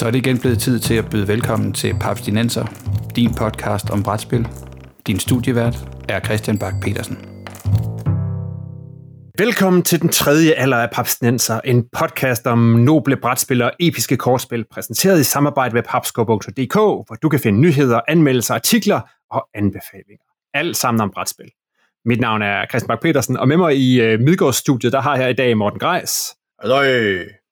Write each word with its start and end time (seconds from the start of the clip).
Så 0.00 0.06
er 0.06 0.10
det 0.10 0.18
igen 0.18 0.38
blevet 0.38 0.58
tid 0.58 0.78
til 0.78 0.94
at 0.94 1.10
byde 1.10 1.28
velkommen 1.28 1.72
til 1.72 1.94
Papstinenser, 2.00 2.64
din 3.16 3.34
podcast 3.34 3.90
om 3.90 4.02
brætspil. 4.02 4.48
Din 5.06 5.18
studievært 5.18 5.76
er 6.08 6.20
Christian 6.20 6.58
Bak 6.58 6.74
petersen 6.82 7.16
Velkommen 9.38 9.82
til 9.82 10.02
den 10.02 10.08
tredje 10.08 10.52
alder 10.52 10.76
af 10.76 10.90
Papstinenser, 10.90 11.60
en 11.64 11.88
podcast 11.98 12.46
om 12.46 12.58
noble 12.58 13.16
brætspil 13.16 13.62
og 13.62 13.72
episke 13.80 14.16
kortspil, 14.16 14.64
præsenteret 14.70 15.20
i 15.20 15.24
samarbejde 15.24 15.74
med 15.74 15.82
papskov.dk, 15.82 16.74
hvor 16.74 17.16
du 17.22 17.28
kan 17.28 17.40
finde 17.40 17.60
nyheder, 17.60 18.00
anmeldelser, 18.08 18.54
artikler 18.54 19.00
og 19.30 19.48
anbefalinger. 19.54 20.24
Alt 20.54 20.76
sammen 20.76 21.00
om 21.00 21.10
brætspil. 21.14 21.50
Mit 22.04 22.20
navn 22.20 22.42
er 22.42 22.66
Christian 22.70 22.88
Bak 22.88 23.00
petersen 23.02 23.36
og 23.36 23.48
med 23.48 23.56
mig 23.56 23.76
i 23.76 24.14
uh, 24.14 24.20
Midgårdsstudiet, 24.20 24.92
der 24.92 25.00
har 25.00 25.16
jeg 25.16 25.30
i 25.30 25.34
dag 25.34 25.56
Morten 25.56 25.78
Grejs. 25.78 26.36
Halløj. 26.60 26.86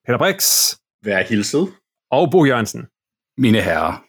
Peter 0.06 0.18
Brix. 0.18 0.74
Vær 1.04 1.22
hilset 1.22 1.68
og 2.10 2.30
Bo 2.30 2.44
Jørgensen. 2.44 2.86
Mine 3.38 3.60
herrer. 3.60 4.04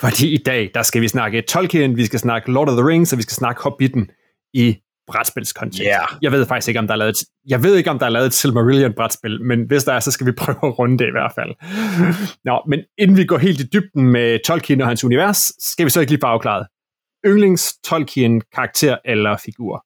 Fordi 0.00 0.34
i 0.34 0.36
dag, 0.36 0.70
der 0.74 0.82
skal 0.82 1.02
vi 1.02 1.08
snakke 1.08 1.42
Tolkien, 1.42 1.96
vi 1.96 2.06
skal 2.06 2.18
snakke 2.18 2.52
Lord 2.52 2.68
of 2.68 2.76
the 2.76 2.88
Rings, 2.88 3.12
og 3.12 3.18
vi 3.18 3.22
skal 3.22 3.34
snakke 3.34 3.62
Hobbiten 3.62 4.10
i 4.52 4.76
brætspilskontekst. 5.06 5.82
Yeah. 5.82 6.18
Jeg 6.22 6.32
ved 6.32 6.46
faktisk 6.46 6.68
ikke, 6.68 6.80
om 6.80 6.86
der 6.86 6.94
er 6.94 6.98
lavet 6.98 7.16
jeg 7.46 7.62
ved 7.62 7.76
ikke, 7.76 7.90
om 7.90 7.98
der 7.98 8.06
er 8.06 8.10
lavet 8.10 8.26
et 8.26 8.34
Silmarillion-brætspil, 8.34 9.42
men 9.44 9.66
hvis 9.66 9.84
der 9.84 9.92
er, 9.92 10.00
så 10.00 10.10
skal 10.10 10.26
vi 10.26 10.32
prøve 10.32 10.58
at 10.62 10.78
runde 10.78 10.98
det 10.98 11.08
i 11.08 11.10
hvert 11.10 11.32
fald. 11.34 11.54
Nå, 12.44 12.62
men 12.68 12.80
inden 12.98 13.16
vi 13.16 13.24
går 13.24 13.38
helt 13.38 13.60
i 13.60 13.66
dybden 13.72 14.04
med 14.10 14.38
Tolkien 14.44 14.80
og 14.80 14.86
hans 14.86 15.04
univers, 15.04 15.52
skal 15.58 15.84
vi 15.84 15.90
så 15.90 16.00
ikke 16.00 16.12
lige 16.12 16.20
bare 16.20 16.32
afklare. 16.32 16.66
Yndlings 17.26 17.78
Tolkien-karakter 17.84 18.96
eller 19.04 19.36
figur? 19.36 19.84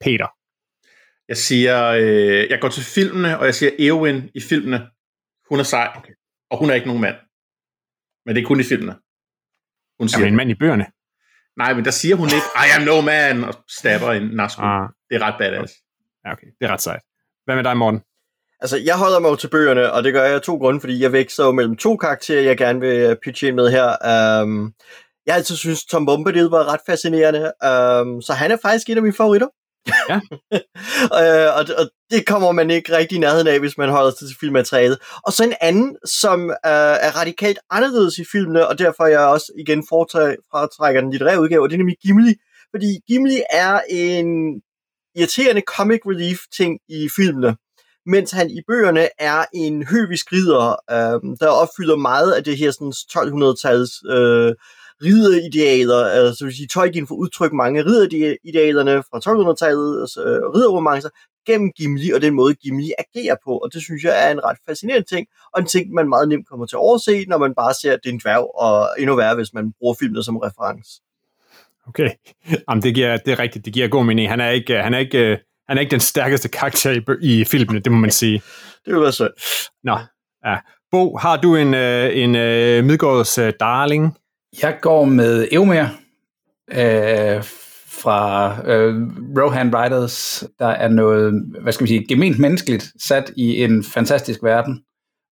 Peter. 0.00 0.26
Jeg 1.28 1.36
siger, 1.36 1.86
øh, 1.86 2.50
jeg 2.50 2.58
går 2.60 2.68
til 2.68 2.84
filmene, 2.84 3.38
og 3.38 3.46
jeg 3.46 3.54
siger 3.54 3.70
Eowyn 3.78 4.22
i 4.34 4.40
filmene. 4.40 4.86
Hun 5.48 5.58
er 5.58 5.62
sej. 5.62 5.88
Okay 5.96 6.17
og 6.50 6.58
hun 6.58 6.70
er 6.70 6.74
ikke 6.74 6.86
nogen 6.86 7.02
mand. 7.02 7.16
Men 8.26 8.36
det 8.36 8.42
er 8.42 8.46
kun 8.46 8.60
i 8.60 8.64
filmene. 8.64 8.94
Hun 9.98 10.08
siger, 10.08 10.24
er 10.24 10.28
en 10.28 10.36
mand 10.36 10.50
i 10.50 10.54
bøgerne? 10.54 10.86
Nej, 11.56 11.74
men 11.74 11.84
der 11.84 11.90
siger 11.90 12.16
hun 12.16 12.26
ikke, 12.26 12.48
I 12.66 12.68
am 12.76 12.82
no 12.82 13.00
man, 13.00 13.44
og 13.44 13.54
stabber 13.78 14.12
en 14.12 14.22
nasko. 14.36 14.62
Ah. 14.62 14.88
Det 15.10 15.16
er 15.16 15.22
ret 15.22 15.34
badass. 15.38 15.72
Ja, 16.24 16.32
okay. 16.32 16.46
Det 16.60 16.66
er 16.66 16.72
ret 16.72 16.80
sejt. 16.80 17.02
Hvad 17.44 17.56
med 17.56 17.64
dig, 17.64 17.76
Morten? 17.76 18.00
Altså, 18.60 18.76
jeg 18.76 18.98
holder 18.98 19.18
mig 19.18 19.28
jo 19.28 19.36
til 19.36 19.50
bøgerne, 19.50 19.92
og 19.92 20.04
det 20.04 20.12
gør 20.12 20.24
jeg 20.24 20.34
af 20.34 20.42
to 20.42 20.56
grunde, 20.56 20.80
fordi 20.80 21.02
jeg 21.02 21.12
vækster 21.12 21.44
jo 21.44 21.52
mellem 21.52 21.76
to 21.76 21.96
karakterer, 21.96 22.42
jeg 22.42 22.56
gerne 22.56 22.80
vil 22.80 22.96
øh, 22.98 23.16
pitche 23.24 23.48
ind 23.48 23.56
med 23.56 23.70
her. 23.70 23.86
Um, 24.42 24.74
jeg 25.26 25.34
har 25.34 25.38
altid 25.38 25.56
synes 25.56 25.84
Tom 25.84 26.06
Bombadil 26.06 26.44
var 26.44 26.72
ret 26.72 26.80
fascinerende, 26.86 27.40
um, 27.40 28.22
så 28.22 28.32
han 28.32 28.50
er 28.50 28.56
faktisk 28.62 28.88
en 28.90 28.96
af 28.96 29.02
mine 29.02 29.14
favoritter. 29.14 29.48
Ja. 30.08 30.20
øh, 31.20 31.56
og, 31.58 31.64
og 31.78 31.90
det 32.10 32.26
kommer 32.26 32.52
man 32.52 32.70
ikke 32.70 32.96
rigtig 32.96 33.16
i 33.16 33.20
nærheden 33.20 33.46
af, 33.46 33.60
hvis 33.60 33.78
man 33.78 33.88
holder 33.88 34.10
sig 34.10 34.28
til 34.28 34.36
filmmaterialet. 34.40 34.98
Og 35.26 35.32
så 35.32 35.44
en 35.44 35.54
anden, 35.60 35.96
som 36.04 36.50
øh, 36.50 36.96
er 37.06 37.16
radikalt 37.20 37.58
anderledes 37.70 38.18
i 38.18 38.24
filmene, 38.32 38.68
og 38.68 38.78
derfor 38.78 39.06
jeg 39.06 39.20
også 39.20 39.52
igen 39.58 39.86
foretrækker 39.88 41.00
den 41.00 41.10
litterære 41.10 41.40
udgave, 41.40 41.62
og 41.62 41.68
det 41.68 41.74
er 41.74 41.78
nemlig 41.78 41.96
Gimli. 42.02 42.34
Fordi 42.70 42.98
Gimli 43.08 43.42
er 43.50 43.80
en 43.90 44.60
irriterende 45.14 45.62
comic 45.66 46.00
relief 46.06 46.38
ting 46.56 46.78
i 46.88 47.08
filmene, 47.16 47.56
mens 48.06 48.30
han 48.30 48.50
i 48.50 48.60
bøgerne 48.68 49.08
er 49.18 49.44
en 49.54 49.86
høvisk 49.86 50.32
ridder, 50.32 50.76
øh, 50.90 51.36
der 51.40 51.48
opfylder 51.48 51.96
meget 51.96 52.32
af 52.32 52.44
det 52.44 52.56
her 52.58 52.70
sådan 52.70 52.92
1200-tals 52.92 53.92
øh, 54.10 54.54
rideridealer, 55.02 56.04
altså 56.04 56.44
vil 56.44 56.56
sige, 56.56 56.66
Tolkien 56.66 57.06
får 57.06 57.14
udtrykt 57.14 57.54
mange 57.54 57.82
rideridealerne 57.82 59.02
fra 59.08 59.18
1200-tallet, 59.18 60.00
altså 60.00 60.24
øh, 60.24 60.54
ridderromancer, 60.54 61.10
gennem 61.46 61.72
Gimli 61.72 62.10
og 62.10 62.22
den 62.22 62.34
måde, 62.34 62.54
Gimli 62.54 62.90
agerer 62.98 63.36
på, 63.44 63.52
og 63.58 63.72
det 63.72 63.82
synes 63.82 64.04
jeg 64.04 64.26
er 64.26 64.30
en 64.30 64.44
ret 64.44 64.56
fascinerende 64.68 65.08
ting, 65.08 65.26
og 65.54 65.60
en 65.60 65.66
ting, 65.66 65.92
man 65.92 66.08
meget 66.08 66.28
nemt 66.28 66.48
kommer 66.48 66.66
til 66.66 66.76
at 66.76 66.80
overse, 66.80 67.24
når 67.28 67.38
man 67.38 67.54
bare 67.54 67.74
ser, 67.82 67.92
at 67.92 68.00
det 68.02 68.08
er 68.08 68.12
en 68.12 68.20
dværg, 68.20 68.50
og 68.58 68.88
endnu 68.98 69.16
værre, 69.16 69.34
hvis 69.34 69.54
man 69.54 69.72
bruger 69.78 69.94
filmen 70.00 70.22
som 70.22 70.36
reference. 70.36 70.90
Okay, 71.88 72.10
Jamen, 72.68 72.82
det, 72.82 72.94
giver, 72.94 73.16
det 73.16 73.32
er 73.32 73.38
rigtigt, 73.38 73.64
det 73.64 73.72
giver 73.72 73.88
god 73.88 74.04
mening. 74.04 74.30
Han 74.30 74.40
er 74.40 74.50
ikke, 74.50 74.74
han 74.82 74.94
er 74.94 74.98
ikke, 74.98 75.38
han 75.68 75.76
er 75.76 75.80
ikke 75.80 75.90
den 75.90 76.00
stærkeste 76.00 76.48
karakter 76.48 76.90
i, 76.90 77.40
i 77.40 77.44
filmene, 77.44 77.80
det 77.80 77.92
må 77.92 77.98
man 77.98 78.10
sige. 78.10 78.42
det 78.84 78.94
vil 78.94 79.02
være 79.02 79.12
så. 79.12 79.28
Nå, 79.84 79.98
ja. 80.46 80.56
Bo, 80.90 81.16
har 81.16 81.36
du 81.36 81.56
en, 81.56 81.74
øh, 81.74 82.16
en, 82.16 82.34
en 82.34 82.86
Midgårds 82.86 83.38
darling? 83.60 84.16
Jeg 84.62 84.78
går 84.82 85.04
med 85.04 85.48
Eomer 85.52 85.88
øh, 86.70 87.44
fra 88.02 88.50
øh, 88.66 88.94
Rohan 89.38 89.76
Riders. 89.76 90.44
Der 90.58 90.66
er 90.66 90.88
noget, 90.88 91.32
hvad 91.62 91.72
skal 91.72 91.84
vi 91.84 91.88
sige, 91.88 92.06
gement 92.08 92.38
menneskeligt 92.38 92.92
sat 93.02 93.32
i 93.36 93.62
en 93.62 93.84
fantastisk 93.84 94.42
verden. 94.42 94.82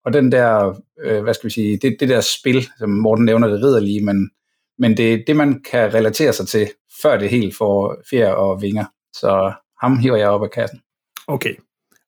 Og 0.06 0.14
den 0.14 0.32
der, 0.32 0.80
øh, 1.04 1.24
hvad 1.24 1.34
skal 1.34 1.48
vi 1.48 1.54
sige, 1.54 1.78
det, 1.78 1.98
det 2.00 2.10
der 2.10 2.22
spil, 2.22 2.68
som 2.78 2.90
Morten 2.90 3.26
nævner, 3.26 3.48
det 3.48 3.64
rider 3.64 3.80
lige, 3.80 4.06
men, 4.06 4.30
men 4.80 4.98
det 4.98 5.14
er 5.14 5.20
det, 5.28 5.36
man 5.36 5.62
kan 5.72 5.94
relatere 5.94 6.34
sig 6.34 6.48
til, 6.48 6.70
før 7.02 7.18
det 7.18 7.30
helt 7.30 7.56
får 7.56 7.96
fjer 8.10 8.30
og 8.30 8.62
vinger. 8.62 8.86
Så 9.14 9.54
ham 9.82 10.00
hiver 10.00 10.18
jeg 10.18 10.30
op 10.30 10.44
af 10.44 10.52
kassen. 10.52 10.80
Okay. 11.28 11.54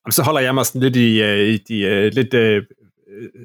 Og 0.05 0.13
så 0.13 0.23
holder 0.23 0.41
jeg 0.41 0.55
mig 0.55 0.65
sådan 0.65 0.81
lidt 0.81 0.95
i, 0.95 1.21
uh, 1.21 1.39
i 1.39 1.57
de 1.57 1.85
uh, 1.85 2.15
lidt 2.15 2.33
uh, 2.33 2.63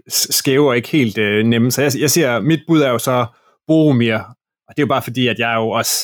skæve 0.09 0.69
og 0.69 0.77
ikke 0.77 0.89
helt 0.89 1.19
uh, 1.19 1.25
nemme. 1.25 1.71
Så 1.71 1.83
jeg, 1.83 1.93
jeg 2.01 2.11
siger, 2.11 2.41
mit 2.41 2.61
bud 2.67 2.81
er 2.81 2.91
jo 2.91 2.99
så 2.99 3.27
Boromir. 3.67 4.17
Og 4.69 4.77
det 4.77 4.79
er 4.79 4.83
jo 4.83 4.87
bare 4.87 5.03
fordi, 5.03 5.29
at 5.29 5.39
jeg 5.39 5.55
jo 5.57 5.69
også, 5.71 5.95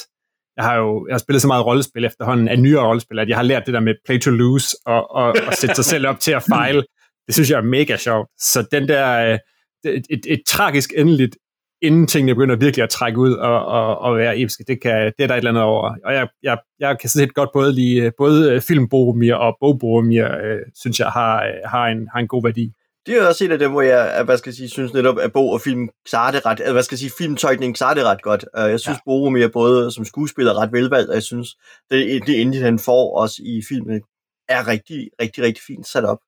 jeg 0.57 0.65
har 0.65 0.77
jo 0.77 1.07
jeg 1.09 1.15
har 1.15 1.19
spillet 1.19 1.43
så 1.43 1.49
meget 1.49 1.67
rollespil 1.67 2.05
efterhånden 2.05 2.49
af 2.49 2.59
nyere 2.59 2.87
rollespil, 2.87 3.19
at 3.19 3.29
jeg 3.29 3.37
har 3.37 3.43
lært 3.43 3.67
det 3.67 3.75
der 3.75 3.81
med 3.81 3.95
play 4.07 4.19
to 4.19 4.31
lose 4.31 4.77
og, 4.87 5.11
og, 5.11 5.35
og 5.47 5.55
sætte 5.55 5.75
sig 5.75 5.85
selv 5.85 6.07
op 6.07 6.21
til 6.21 6.33
at 6.33 6.43
fejle. 6.51 6.83
Det 7.27 7.35
synes 7.35 7.51
jeg 7.51 7.57
er 7.57 7.63
mega 7.63 7.97
sjovt. 7.97 8.29
Så 8.39 8.67
den 8.73 8.89
der, 8.89 9.33
øh, 9.33 9.39
et, 9.85 10.07
et, 10.11 10.21
et 10.29 10.41
tragisk 10.47 10.91
endeligt, 10.97 11.37
inden 11.83 12.07
tingene 12.07 12.35
begynder 12.35 12.57
virkelig 12.57 12.83
at 12.83 12.91
trække 12.91 13.19
ud 13.19 13.33
og, 13.33 13.67
og, 13.67 13.99
og 13.99 14.17
være 14.17 14.41
episke, 14.41 14.65
det, 14.69 14.83
kan, 14.83 15.13
det 15.19 15.25
er 15.25 15.27
der 15.27 15.35
et 15.35 15.39
eller 15.39 15.51
andet 15.51 15.63
over. 15.63 15.95
Og 16.05 16.15
jeg, 16.15 16.29
jeg, 16.43 16.59
jeg 16.81 16.99
kan 17.01 17.09
set 17.09 17.35
godt 17.35 17.51
både 17.53 17.73
lide 17.73 18.01
øh, 18.01 18.13
både 18.19 18.53
øh, 18.53 18.61
film 18.61 18.89
Boromir 18.89 19.35
og 19.35 19.57
bog 19.61 19.79
Boromir, 19.79 20.25
øh, 20.25 20.61
synes 20.75 21.01
jeg 21.01 21.09
har, 21.09 21.45
øh, 21.45 21.53
har, 21.65 21.87
en, 21.87 22.09
har 22.13 22.21
en 22.21 22.29
god 22.29 22.43
værdi 22.43 22.73
det 23.09 23.17
er 23.17 23.27
også 23.27 23.45
et 23.45 23.53
af 23.53 23.59
dem, 23.59 23.71
hvor 23.71 23.83
jeg, 23.83 24.23
hvad 24.25 24.39
skal 24.39 24.51
jeg 24.51 24.55
sige, 24.55 24.69
synes 24.69 24.93
netop, 24.93 25.19
at 25.19 25.33
bog 25.33 25.51
og 25.51 25.61
film 25.61 25.89
klarer 26.09 26.33
det 26.33 26.47
ret, 26.47 26.73
hvad 26.73 26.83
skal 26.83 26.95
jeg 26.95 26.99
sige, 26.99 27.13
filmtøjkning 27.19 27.77
klarer 27.77 27.95
det 27.95 28.05
ret 28.05 28.23
godt. 28.23 28.45
Jeg 28.55 28.81
synes, 28.81 28.97
ja. 28.97 29.03
Boromir 29.05 29.49
både 29.49 29.93
som 29.93 30.05
skuespiller 30.05 30.63
ret 30.63 30.73
velvalgt, 30.73 31.09
og 31.09 31.15
jeg 31.15 31.23
synes, 31.23 31.49
det, 31.91 32.27
det 32.27 32.41
endelig 32.41 32.63
han 32.63 32.79
får 32.79 33.19
også 33.21 33.43
i 33.45 33.63
filmen, 33.69 34.01
er 34.49 34.69
rigtig, 34.69 35.11
rigtig, 35.23 35.45
rigtig 35.45 35.63
fint 35.67 35.87
sat 35.87 36.05
op. 36.05 36.19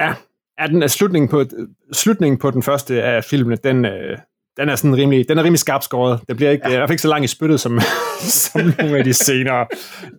Ja, 0.00 0.14
er 0.58 0.66
den 0.66 0.82
er 0.82 0.86
slutningen 0.86 1.28
på 1.28 1.44
slutningen 1.92 2.38
på 2.38 2.50
den 2.50 2.62
første 2.62 3.02
af 3.02 3.24
filmene, 3.24 3.56
den, 3.56 3.84
øh, 3.84 4.18
den 4.56 4.68
er 4.68 4.76
sådan 4.76 4.96
rimelig, 4.96 5.28
den 5.28 5.38
er 5.38 5.42
rimelig 5.42 5.58
skarpt 5.58 5.84
skåret. 5.84 6.20
Det 6.28 6.36
bliver 6.36 6.50
ikke, 6.50 6.68
ja. 6.68 6.72
er 6.72 6.78
hvert 6.78 6.88
fald 6.88 6.94
ikke 6.94 7.02
så 7.02 7.08
langt 7.08 7.24
i 7.24 7.28
spyttet 7.28 7.60
som, 7.60 7.80
som 8.42 8.60
nogle 8.78 8.98
af 8.98 9.04
de 9.04 9.14
senere. 9.14 9.66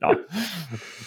Nå. 0.01 0.16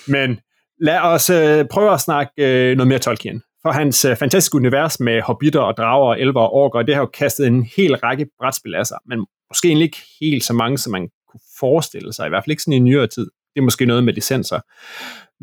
Men 0.06 0.40
lad 0.80 0.98
os 0.98 1.30
øh, 1.30 1.64
prøve 1.70 1.92
at 1.92 2.00
snakke 2.00 2.32
øh, 2.38 2.76
noget 2.76 2.88
mere 2.88 2.98
Tolkien 2.98 3.42
for 3.62 3.70
hans 3.70 4.04
øh, 4.04 4.16
fantastiske 4.16 4.56
univers 4.56 5.00
med 5.00 5.22
hobbiter 5.22 5.60
og 5.60 5.76
drager 5.76 6.08
og 6.08 6.20
elver 6.20 6.40
og 6.40 6.52
orker, 6.52 6.82
det 6.82 6.94
har 6.94 7.02
jo 7.02 7.06
kastet 7.06 7.46
en 7.46 7.62
hel 7.76 7.96
række 7.96 8.26
brætspil 8.38 8.74
af 8.74 8.86
sig, 8.86 8.98
men 9.06 9.26
måske 9.50 9.68
egentlig 9.68 9.84
ikke 9.84 10.02
helt 10.20 10.44
så 10.44 10.52
mange, 10.52 10.78
som 10.78 10.92
man 10.92 11.08
kunne 11.28 11.40
forestille 11.60 12.12
sig, 12.12 12.26
i 12.26 12.28
hvert 12.28 12.44
fald 12.44 12.50
ikke 12.50 12.62
sådan 12.62 12.72
i 12.72 12.78
nyere 12.78 13.06
tid. 13.06 13.30
Det 13.54 13.60
er 13.60 13.64
måske 13.64 13.86
noget 13.86 14.04
med 14.04 14.12
licenser. 14.12 14.60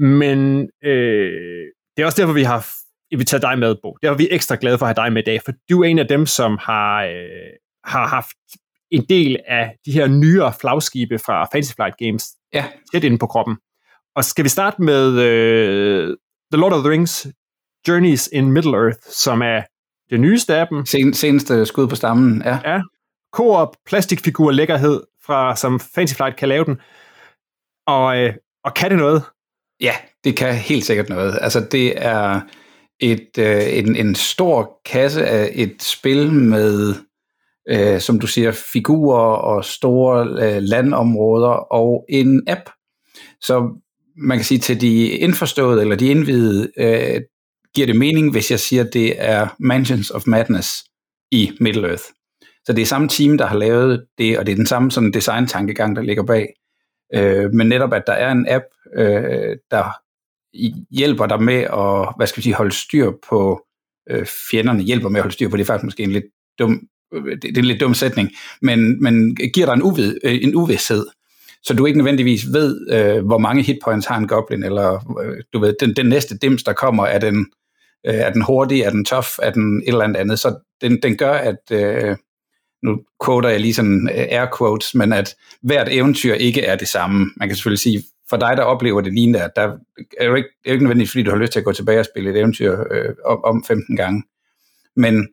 Men 0.02 0.70
øh, 0.84 1.66
det 1.98 2.02
er 2.02 2.06
også 2.06 2.22
derfor, 2.22 2.34
vi 2.34 2.44
har 2.44 2.68
inviteret 3.12 3.42
dig 3.42 3.60
med, 3.60 3.76
Bo. 3.84 3.98
Derfor 4.02 4.14
er 4.14 4.18
vi 4.18 4.28
ekstra 4.32 4.58
glade 4.62 4.78
for 4.78 4.86
at 4.86 4.96
have 4.98 5.06
dig 5.06 5.14
med 5.14 5.22
i 5.22 5.26
dag, 5.26 5.42
for 5.46 5.52
du 5.70 5.84
er 5.84 5.88
en 5.88 6.00
af 6.00 6.08
dem, 6.08 6.26
som 6.26 6.58
har, 6.62 7.04
øh, 7.04 7.54
har 7.86 8.08
haft 8.08 8.38
en 8.92 9.06
del 9.10 9.38
af 9.48 9.76
de 9.86 9.92
her 9.92 10.08
nyere 10.08 10.54
flagskibe 10.62 11.20
fra 11.20 11.44
Fantasy 11.44 11.74
Flight 11.76 11.98
Games 11.98 12.26
ja. 12.54 12.66
tæt 12.94 13.04
inde 13.04 13.18
på 13.18 13.28
kroppen. 13.28 13.58
Og 14.16 14.24
skal 14.24 14.44
vi 14.44 14.50
starte 14.50 14.82
med 14.82 15.20
øh, 15.20 16.18
The 16.54 16.60
Lord 16.62 16.74
of 16.74 16.84
the 16.84 16.92
Rings, 16.92 17.28
Journeys 17.88 18.30
in 18.34 18.58
Middle-earth, 18.58 19.12
som 19.12 19.42
er 19.42 19.62
det 20.10 20.20
nyeste 20.20 20.56
af 20.56 20.68
dem. 20.68 20.86
Sen, 20.86 21.14
seneste 21.14 21.66
skud 21.66 21.88
på 21.88 21.96
stammen, 21.96 22.42
ja. 22.46 22.60
Ja. 22.66 22.82
Coop, 23.34 23.78
plastikfigur, 23.86 24.52
lækkerhed, 24.52 25.02
fra, 25.26 25.56
som 25.56 25.80
Fancy 25.80 26.14
Flight 26.14 26.36
kan 26.36 26.50
lave 26.50 26.66
den. 26.66 26.78
Og, 27.88 28.18
øh, 28.18 28.34
og 28.64 28.74
kan 28.74 28.90
det 28.90 28.98
noget? 28.98 29.24
Ja, 29.82 29.94
det 30.24 30.36
kan 30.36 30.56
helt 30.56 30.86
sikkert 30.86 31.10
noget. 31.10 31.38
Altså, 31.42 31.68
det 31.72 32.06
er 32.06 32.42
et, 33.00 33.30
øh, 33.40 33.78
en, 33.78 33.96
en 33.96 34.16
stor 34.16 34.82
kasse 34.86 35.26
af 35.26 35.52
et 35.54 35.76
spil 35.84 36.34
med, 36.34 36.96
øh, 37.70 38.00
som 38.00 38.20
du 38.20 38.28
siger, 38.28 38.52
figurer 38.74 39.36
og 39.36 39.66
store 39.66 40.28
øh, 40.28 40.62
landområder 40.62 41.74
og 41.74 42.06
en 42.10 42.44
app. 42.48 42.70
Så 43.42 43.82
man 44.18 44.38
kan 44.38 44.46
sige 44.46 44.60
til 44.60 44.82
de 44.82 45.08
indforståede 45.08 45.82
eller 45.82 45.96
de 45.96 46.08
indvidede, 46.08 46.72
øh, 46.78 47.22
giver 47.78 47.88
det 47.88 47.96
mening, 47.96 48.32
hvis 48.32 48.52
jeg 48.52 48.60
siger, 48.60 48.84
at 48.84 48.94
det 48.94 49.14
er 49.18 49.48
Mansions 49.60 50.12
of 50.12 50.28
Madness 50.28 50.84
i 51.32 51.52
Middle-earth. 51.62 52.14
Så 52.66 52.74
det 52.74 52.82
er 52.82 52.86
samme 52.86 53.08
team, 53.08 53.38
der 53.38 53.46
har 53.46 53.58
lavet 53.58 54.06
det, 54.18 54.40
og 54.40 54.46
det 54.46 54.52
er 54.52 54.56
den 54.56 54.66
samme 54.66 54.92
sådan 54.92 55.12
design-tankegang, 55.12 55.96
der 55.96 56.02
ligger 56.02 56.24
bag. 56.24 56.48
Øh, 57.16 57.54
men 57.54 57.68
netop, 57.68 57.94
at 57.94 58.04
der 58.08 58.14
er 58.14 58.32
en 58.32 58.46
app, 58.50 58.64
øh, 58.98 59.58
der 59.72 59.84
hjælper 60.96 61.26
dig 61.26 61.44
med 61.44 61.56
at 61.56 62.14
hvad 62.18 62.28
skal 62.28 62.38
vi 62.38 62.44
sige, 62.44 62.56
holde 62.56 62.72
styr 62.72 63.12
på 63.30 63.66
øh, 64.10 64.26
fjenderne, 64.52 64.84
hjælper 64.84 65.10
med 65.10 65.20
at 65.20 65.24
holde 65.24 65.34
styr 65.34 65.50
på, 65.50 65.58
det 65.58 65.64
er 65.64 65.66
faktisk 65.66 65.86
måske 65.86 66.04
en 66.04 66.12
lidt 66.12 66.26
dum 66.60 66.88
øh, 67.14 67.24
det, 67.24 67.42
det 67.42 67.58
er 67.58 67.62
en 67.62 67.66
lidt 67.66 67.82
dum 67.82 67.94
sætning, 67.94 68.30
men, 68.62 69.04
men 69.04 69.36
giver 69.54 69.66
dig 69.66 69.74
en, 69.74 69.82
uvid, 69.82 70.18
øh, 70.24 70.44
en 70.44 70.56
uvidshed, 70.56 71.06
så 71.64 71.74
du 71.74 71.86
ikke 71.86 71.98
nødvendigvis 71.98 72.46
ved, 72.54 72.92
øh, 72.92 73.26
hvor 73.26 73.38
mange 73.38 73.64
hitpoints 73.64 74.08
har 74.08 74.18
en 74.18 74.28
goblin, 74.28 74.64
eller 74.64 75.18
øh, 75.24 75.44
du 75.54 75.60
ved, 75.60 75.74
den, 75.80 75.96
den 75.96 76.06
næste 76.06 76.38
dims, 76.38 76.64
der 76.64 76.74
kommer, 76.74 77.06
er 77.06 77.20
den, 77.20 77.46
øh, 78.08 78.16
er 78.16 78.32
den 78.32 78.42
hurtig, 78.42 78.82
er 78.82 78.90
den 78.90 79.06
tough, 79.06 79.28
er 79.42 79.52
den 79.52 79.82
et 79.82 79.88
eller 79.88 80.04
andet 80.04 80.20
andet. 80.20 80.40
Så 80.40 80.60
den, 80.82 81.02
den 81.02 81.18
gør, 81.18 81.34
at, 81.34 81.72
øh, 81.72 82.18
nu 82.84 83.00
quoter 83.26 83.50
jeg 83.50 83.60
lige 83.60 83.74
sådan 83.74 84.10
øh, 84.14 84.26
air 84.30 84.48
quotes, 84.58 84.96
men 84.96 85.14
at 85.14 85.36
hvert 85.62 85.88
eventyr 85.92 86.34
ikke 86.34 86.62
er 86.62 86.76
det 86.76 86.88
samme. 86.88 87.32
Man 87.38 87.50
kan 87.50 87.56
selvfølgelig 87.56 87.80
sige, 87.80 88.04
for 88.30 88.38
dig, 88.38 88.58
der 88.58 88.64
oplever 88.64 89.02
det 89.02 89.14
lignende, 89.14 89.44
at 89.44 89.52
der 89.56 89.78
er 90.18 90.26
jo 90.26 90.36
ikke, 90.36 90.50
er 90.66 90.70
jo 90.70 90.74
ikke 90.74 90.84
nødvendigt, 90.84 91.10
fordi 91.10 91.24
du 91.24 91.32
har 91.32 91.38
lyst 91.38 91.52
til 91.52 91.60
at 91.60 91.66
gå 91.66 91.72
tilbage 91.72 92.00
og 92.00 92.06
spille 92.06 92.30
et 92.30 92.38
eventyr 92.38 92.84
øh, 92.92 93.16
om, 93.26 93.44
om 93.44 93.64
15 93.68 93.96
gange. 93.96 94.24
Men 94.96 95.28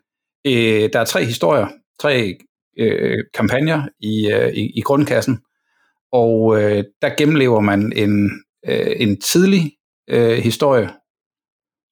øh, 0.47 0.89
der 0.93 1.01
er 1.01 1.05
tre 1.05 1.25
historier, 1.25 1.69
tre 2.01 2.39
øh, 2.79 3.19
kampagner 3.35 3.89
i, 4.01 4.33
øh, 4.33 4.53
i, 4.53 4.79
i 4.79 4.81
grundkassen, 4.81 5.39
og 6.13 6.63
øh, 6.63 6.85
der 7.03 7.17
gennemlever 7.19 7.61
man 7.61 7.93
en, 7.97 8.31
øh, 8.69 8.93
en 8.97 9.21
tidlig 9.21 9.73
øh, 10.09 10.39
historie. 10.39 10.91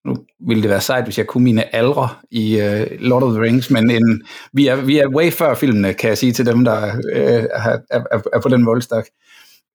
Nu 0.05 0.15
ville 0.47 0.63
det 0.63 0.69
være 0.69 0.81
sejt, 0.81 1.03
hvis 1.03 1.17
jeg 1.17 1.27
kunne 1.27 1.43
mine 1.43 1.75
aldre 1.75 2.09
i 2.31 2.55
uh, 2.55 2.99
Lord 2.99 3.23
of 3.23 3.33
the 3.33 3.41
Rings, 3.41 3.71
men 3.71 3.91
en, 3.91 4.23
vi, 4.53 4.67
er, 4.67 4.75
vi 4.75 4.97
er 4.97 5.07
way 5.07 5.31
før 5.31 5.55
filmene, 5.55 5.93
kan 5.93 6.09
jeg 6.09 6.17
sige 6.17 6.33
til 6.33 6.45
dem, 6.45 6.65
der 6.65 6.85
uh, 7.15 7.43
er, 7.51 7.77
er, 7.91 8.21
er 8.33 8.39
på 8.41 8.49
den 8.49 8.65
voldstak. 8.65 9.05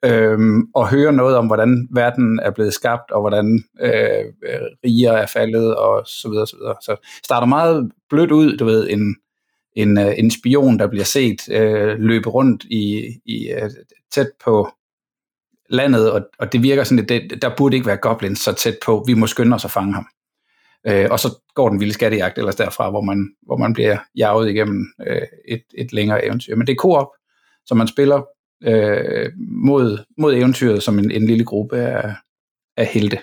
Øhm, 0.04 0.62
og 0.74 0.90
høre 0.90 1.12
noget 1.12 1.36
om, 1.36 1.46
hvordan 1.46 1.88
verden 1.90 2.38
er 2.38 2.50
blevet 2.50 2.74
skabt, 2.74 3.10
og 3.10 3.20
hvordan 3.20 3.64
øh, 3.80 4.24
øh 4.42 4.60
riger 4.84 5.12
er 5.12 5.26
faldet, 5.26 5.76
og 5.76 6.06
så 6.06 6.28
videre, 6.28 6.46
så 6.46 6.56
videre. 6.56 6.76
Så 6.82 6.96
starter 7.24 7.46
meget 7.46 7.92
blødt 8.10 8.30
ud, 8.32 8.56
du 8.56 8.64
ved, 8.64 8.88
en, 8.90 9.16
en, 9.76 9.98
en 9.98 10.30
spion, 10.30 10.78
der 10.78 10.86
bliver 10.86 11.04
set 11.04 11.48
øh, 11.50 11.98
løbe 11.98 12.28
rundt 12.28 12.64
i, 12.64 13.06
i 13.26 13.52
tæt 14.12 14.28
på 14.44 14.68
landet, 15.70 16.12
og, 16.12 16.20
og 16.38 16.52
det 16.52 16.62
virker 16.62 16.84
sådan, 16.84 17.02
at 17.02 17.08
det, 17.08 17.42
der 17.42 17.56
burde 17.56 17.76
ikke 17.76 17.86
være 17.86 17.96
goblins 17.96 18.40
så 18.40 18.52
tæt 18.52 18.76
på. 18.84 19.04
Vi 19.06 19.14
må 19.14 19.26
skynde 19.26 19.54
os 19.54 19.64
at 19.64 19.70
fange 19.70 19.94
ham. 19.94 20.06
Øh, 20.86 21.06
og 21.10 21.20
så 21.20 21.40
går 21.54 21.68
den 21.68 21.80
vilde 21.80 21.92
skattejagt 21.92 22.38
ellers 22.38 22.56
derfra, 22.56 22.90
hvor 22.90 23.00
man, 23.00 23.28
hvor 23.46 23.56
man 23.56 23.72
bliver 23.72 23.96
jaget 24.16 24.50
igennem 24.50 24.86
øh, 25.06 25.22
et, 25.48 25.62
et 25.78 25.92
længere 25.92 26.24
eventyr. 26.24 26.56
Men 26.56 26.66
det 26.66 26.72
er 26.72 26.76
co-op, 26.76 27.08
så 27.66 27.74
man 27.74 27.88
spiller 27.88 28.22
øh, 28.64 29.30
mod, 29.64 29.98
mod 30.18 30.34
eventyret 30.34 30.82
som 30.82 30.98
en, 30.98 31.10
en 31.10 31.26
lille 31.26 31.44
gruppe 31.44 31.76
af, 31.76 32.14
af 32.76 32.86
helte. 32.86 33.18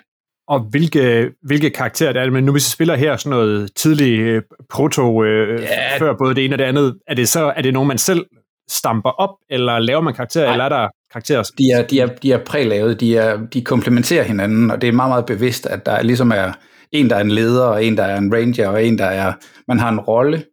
Og 0.48 0.60
hvilke, 0.60 1.32
hvilke 1.42 1.70
karakterer 1.70 2.14
det 2.14 2.22
er 2.22 2.30
Men 2.30 2.44
nu 2.44 2.52
hvis 2.52 2.68
vi 2.68 2.72
spiller 2.72 2.96
her 2.96 3.18
sådan 3.18 3.30
noget 3.30 3.76
tidlig 3.76 4.20
øh, 4.20 4.42
proto, 4.70 5.24
øh, 5.24 5.62
ja. 5.62 5.98
før 6.00 6.14
både 6.18 6.36
det 6.36 6.46
ene 6.46 6.56
og 6.56 6.60
det 6.60 6.66
andet, 6.66 6.98
er 7.08 7.16
det 7.16 7.30
så 7.30 7.54
er 7.56 7.62
det 7.62 7.74
nogen, 7.74 7.88
man 7.88 7.98
selv 7.98 8.26
stamper 8.70 9.10
op, 9.10 9.30
eller 9.50 9.80
laver 9.80 10.02
man 10.02 10.14
karakterer, 10.14 10.46
Nej. 10.46 10.54
eller 10.54 10.66
er 10.66 10.70
der 10.70 10.90
karakterer? 11.12 11.44
De 11.58 11.72
er, 11.72 11.88
de 11.88 12.00
er, 12.00 12.08
de 12.08 12.32
er 12.32 12.38
prælavet, 12.46 13.00
de, 13.00 13.18
er, 13.18 13.38
de 13.54 13.62
komplementerer 13.62 14.24
hinanden, 14.24 14.72
og 14.72 14.82
det 14.82 14.88
er 14.88 14.92
meget, 14.92 15.10
meget 15.10 15.26
bevidst, 15.26 15.66
at 15.66 15.86
der 15.86 16.02
ligesom 16.02 16.32
er 16.32 16.54
en, 16.92 17.10
der 17.10 17.16
er 17.16 17.22
en 17.22 17.32
leder, 17.32 17.64
og 17.64 17.86
en, 17.86 17.98
der 17.98 18.04
er 18.04 18.18
en 18.18 18.34
ranger, 18.34 18.68
og 18.68 18.86
en, 18.86 18.98
der 18.98 19.06
er, 19.06 19.34
man 19.68 19.80
har 19.80 19.90
en 19.90 20.00
rolle, 20.00 20.46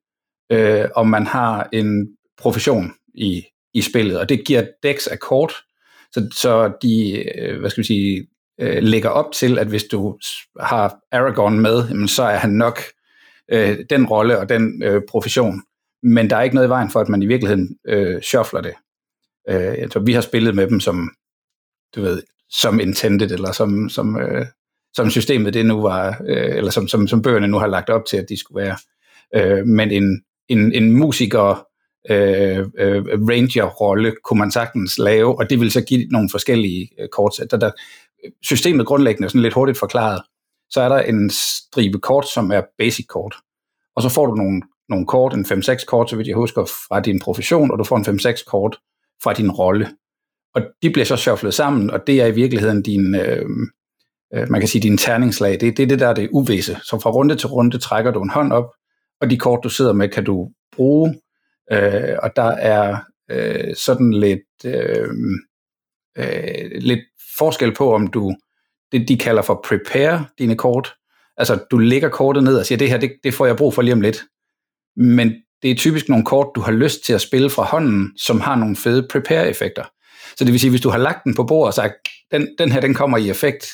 øh, 0.53 0.85
og 0.97 1.09
man 1.09 1.27
har 1.27 1.69
en 1.73 2.09
profession 2.39 2.93
i, 3.15 3.45
i 3.75 3.83
spillet, 3.83 4.21
og 4.21 4.29
det 4.29 4.45
giver 4.47 4.67
Dex 4.83 5.07
af 5.07 5.19
kort, 5.19 5.53
så, 6.13 6.29
så 6.35 6.73
de, 6.83 7.25
øh, 7.39 7.61
hvad 7.61 7.71
skal 7.71 7.83
vi 7.83 7.87
sige, 7.87 8.27
øh, 8.61 8.83
lægger 8.83 9.09
op 9.09 9.33
til, 9.33 9.59
at 9.59 9.67
hvis 9.67 9.85
du 9.85 10.19
har 10.61 10.99
Aragorn 11.13 11.61
med, 11.61 11.89
jamen, 11.89 12.09
så 12.09 12.23
er 12.23 12.37
han 12.37 12.51
nok 12.51 12.79
øh, 13.53 13.79
den 13.91 14.07
rolle 14.07 14.39
og 14.39 14.49
den 14.49 14.83
øh, 14.83 15.03
profession. 15.09 15.63
Men 16.03 16.31
der 16.31 16.37
er 16.37 16.43
ikke 16.43 16.55
noget 16.55 16.69
i 16.69 16.71
vejen 16.71 16.91
for, 16.91 17.01
at 17.01 17.09
man 17.09 17.23
i 17.23 17.27
virkeligheden 17.27 17.77
øh, 17.89 18.23
shuffler 18.23 18.61
det. 18.61 18.75
Øh, 19.49 19.79
jeg 19.79 19.91
tror, 19.91 20.01
vi 20.01 20.13
har 20.13 20.21
spillet 20.21 20.55
med 20.55 20.67
dem 20.67 20.81
som, 20.81 21.11
du 21.97 22.03
ved, 22.03 22.23
som 22.51 22.81
intended, 22.81 23.31
eller 23.31 23.53
som, 23.53 23.89
som, 23.89 24.21
øh, 24.21 24.47
som 24.95 25.11
systemet 25.11 25.55
det 25.55 25.67
nu 25.67 25.83
var, 25.83 26.23
øh, 26.29 26.57
eller 26.57 26.71
som, 26.71 26.89
som, 26.89 27.09
som 27.09 27.23
bøgerne 27.23 27.49
nu 27.49 27.59
har 27.59 27.67
lagt 27.67 27.91
op 27.91 28.05
til, 28.05 28.17
at 28.17 28.29
de 28.29 28.41
skulle 28.41 28.65
være. 28.65 28.77
Øh, 29.35 29.67
men 29.67 29.91
en, 29.91 30.23
en, 30.49 30.73
en 30.73 30.93
musiker 30.93 31.67
øh, 32.11 32.59
øh, 32.79 33.05
ranger-rolle 33.05 34.13
kunne 34.25 34.39
man 34.39 34.51
sagtens 34.51 34.99
lave, 34.99 35.39
og 35.39 35.51
det 35.51 35.61
vil 35.61 35.71
så 35.71 35.81
give 35.81 36.07
nogle 36.07 36.29
forskellige 36.31 36.89
øh, 37.01 37.09
kortsæt. 37.09 37.51
Der, 37.51 37.57
der, 37.57 37.71
systemet 38.43 38.87
grundlæggende 38.87 39.25
er 39.25 39.29
sådan 39.29 39.43
lidt 39.43 39.55
hurtigt 39.55 39.79
forklaret. 39.79 40.23
Så 40.71 40.81
er 40.81 40.89
der 40.89 40.99
en 40.99 41.31
stribe 41.31 41.99
kort, 41.99 42.29
som 42.29 42.51
er 42.51 42.63
basic 42.79 43.07
kort. 43.07 43.35
Og 43.97 44.03
så 44.03 44.09
får 44.09 44.27
du 44.27 44.35
nogle, 44.35 44.63
nogle 44.89 45.07
kort, 45.07 45.35
en 45.35 45.45
5-6 45.45 45.85
kort, 45.85 46.11
så 46.11 46.17
vidt 46.17 46.29
jeg 46.29 46.37
husker, 46.37 46.65
fra 46.65 47.01
din 47.01 47.21
profession, 47.21 47.71
og 47.71 47.79
du 47.79 47.85
får 47.85 47.97
en 47.97 48.19
5-6 48.21 48.45
kort 48.45 48.79
fra 49.23 49.33
din 49.33 49.51
rolle. 49.51 49.89
Og 50.55 50.63
de 50.83 50.91
bliver 50.91 51.05
så 51.05 51.17
shufflet 51.17 51.55
sammen, 51.55 51.91
og 51.91 52.07
det 52.07 52.21
er 52.21 52.27
i 52.27 52.35
virkeligheden 52.35 52.83
din, 52.83 53.15
øh, 53.15 53.47
øh, 54.35 54.51
man 54.51 54.61
kan 54.61 54.69
sige, 54.69 54.83
din 54.83 54.99
terningslag. 54.99 55.61
Det, 55.61 55.77
det 55.77 55.83
er 55.83 55.87
det, 55.87 56.01
der 56.01 56.09
er 56.09 56.15
det 56.15 56.29
uvisse. 56.33 56.79
Så 56.83 56.99
fra 57.03 57.11
runde 57.11 57.37
til 57.37 57.49
runde 57.49 57.79
trækker 57.79 58.11
du 58.11 58.23
en 58.23 58.31
hånd 58.31 58.53
op, 58.53 58.71
og 59.21 59.31
de 59.31 59.39
kort, 59.39 59.61
du 59.65 59.69
sidder 59.69 59.93
med, 59.93 60.09
kan 60.09 60.25
du 60.25 60.51
bruge 60.77 61.15
Øh, 61.73 62.17
og 62.23 62.37
der 62.37 62.51
er 62.51 62.97
øh, 63.31 63.75
sådan 63.77 64.13
lidt, 64.13 64.65
øh, 64.65 65.09
øh, 66.19 66.71
lidt 66.81 67.01
forskel 67.39 67.75
på, 67.75 67.95
om 67.95 68.07
du, 68.07 68.35
det 68.93 69.09
de 69.09 69.19
kalder 69.19 69.43
for 69.43 69.61
prepare 69.65 70.27
dine 70.39 70.57
kort, 70.57 70.95
altså 71.37 71.65
du 71.71 71.79
lægger 71.79 72.09
kortet 72.09 72.45
ned 72.45 72.59
og 72.59 72.67
siger, 72.67 72.79
det 72.79 72.91
her, 72.91 72.99
det, 72.99 73.13
det 73.25 73.35
får 73.35 73.47
jeg 73.47 73.57
brug 73.57 73.75
for 73.75 73.83
lige 73.83 73.93
om 73.93 74.01
lidt. 74.01 74.25
Men 74.97 75.35
det 75.63 75.71
er 75.71 75.75
typisk 75.75 76.09
nogle 76.09 76.25
kort, 76.25 76.49
du 76.55 76.61
har 76.61 76.73
lyst 76.73 77.05
til 77.05 77.13
at 77.13 77.21
spille 77.21 77.51
fra 77.51 77.63
hånden, 77.63 78.19
som 78.19 78.41
har 78.41 78.57
nogle 78.57 78.77
fede 78.77 79.09
prepare-effekter. 79.11 79.85
Så 80.37 80.45
det 80.45 80.53
vil 80.53 80.61
sige, 80.61 80.71
hvis 80.71 80.81
du 80.81 80.91
har 80.91 80.99
lagt 80.99 81.25
den 81.25 81.35
på 81.35 81.45
bordet 81.45 81.67
og 81.67 81.75
sagt, 81.75 81.95
den, 82.31 82.49
den 82.59 82.73
her, 82.73 82.81
den 82.81 82.95
kommer 82.95 83.19
i 83.19 83.31
effekt, 83.31 83.73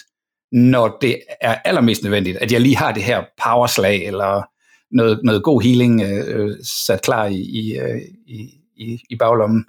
når 0.52 0.98
det 1.00 1.20
er 1.40 1.54
allermest 1.54 2.02
nødvendigt, 2.02 2.36
at 2.36 2.52
jeg 2.52 2.60
lige 2.60 2.76
har 2.76 2.92
det 2.92 3.02
her 3.02 3.24
powerslag, 3.44 4.06
eller 4.06 4.42
noget, 4.90 5.20
noget 5.24 5.42
god 5.42 5.62
healing 5.62 6.02
øh, 6.02 6.24
øh 6.26 6.56
sat 6.64 7.02
klar 7.02 7.26
i, 7.26 7.78
øh, 7.80 8.00
i, 8.26 8.50
i, 8.76 9.00
i, 9.10 9.16
baglommen, 9.16 9.64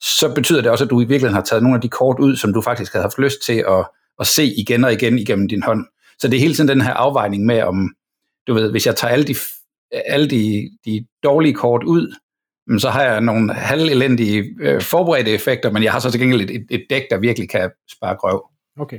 så 0.00 0.34
betyder 0.34 0.60
det 0.60 0.70
også, 0.70 0.84
at 0.84 0.90
du 0.90 1.00
i 1.00 1.04
virkeligheden 1.04 1.34
har 1.34 1.42
taget 1.42 1.62
nogle 1.62 1.76
af 1.76 1.80
de 1.80 1.88
kort 1.88 2.18
ud, 2.18 2.36
som 2.36 2.52
du 2.52 2.60
faktisk 2.60 2.92
havde 2.92 3.02
haft 3.02 3.18
lyst 3.18 3.36
til 3.46 3.64
at, 3.68 3.88
at 4.20 4.26
se 4.26 4.44
igen 4.44 4.84
og 4.84 4.92
igen 4.92 5.18
igennem 5.18 5.48
din 5.48 5.62
hånd. 5.62 5.86
Så 6.18 6.28
det 6.28 6.36
er 6.36 6.40
hele 6.40 6.54
tiden 6.54 6.68
den 6.68 6.80
her 6.80 6.92
afvejning 6.92 7.46
med, 7.46 7.62
om 7.62 7.94
du 8.46 8.54
ved, 8.54 8.70
hvis 8.70 8.86
jeg 8.86 8.96
tager 8.96 9.12
alle 9.12 9.24
de, 9.24 9.34
alle 9.92 10.30
de, 10.30 10.70
de 10.84 11.06
dårlige 11.22 11.54
kort 11.54 11.84
ud, 11.84 12.14
mm, 12.66 12.78
så 12.78 12.90
har 12.90 13.02
jeg 13.02 13.20
nogle 13.20 13.54
halvelendige 13.54 14.44
øh, 14.60 14.82
forberedte 14.82 15.30
effekter, 15.30 15.70
men 15.70 15.82
jeg 15.82 15.92
har 15.92 15.98
så 16.00 16.10
til 16.10 16.20
gengæld 16.20 16.40
et, 16.40 16.50
et, 16.50 16.66
et 16.70 16.86
dæk, 16.90 17.02
der 17.10 17.18
virkelig 17.18 17.50
kan 17.50 17.70
spare 17.92 18.16
grøv. 18.16 18.44
Okay. 18.80 18.98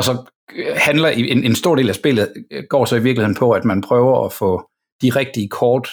Og 0.00 0.04
så 0.04 0.30
øh, 0.56 0.76
handler 0.76 1.08
en, 1.08 1.44
en 1.44 1.54
stor 1.54 1.76
del 1.76 1.88
af 1.88 1.94
spillet 1.94 2.32
øh, 2.50 2.64
går 2.70 2.84
så 2.84 2.96
i 2.96 3.02
virkeligheden 3.02 3.34
på, 3.34 3.52
at 3.52 3.64
man 3.64 3.80
prøver 3.80 4.24
at 4.24 4.32
få 4.32 4.62
de 5.02 5.10
rigtige 5.10 5.48
kort 5.48 5.88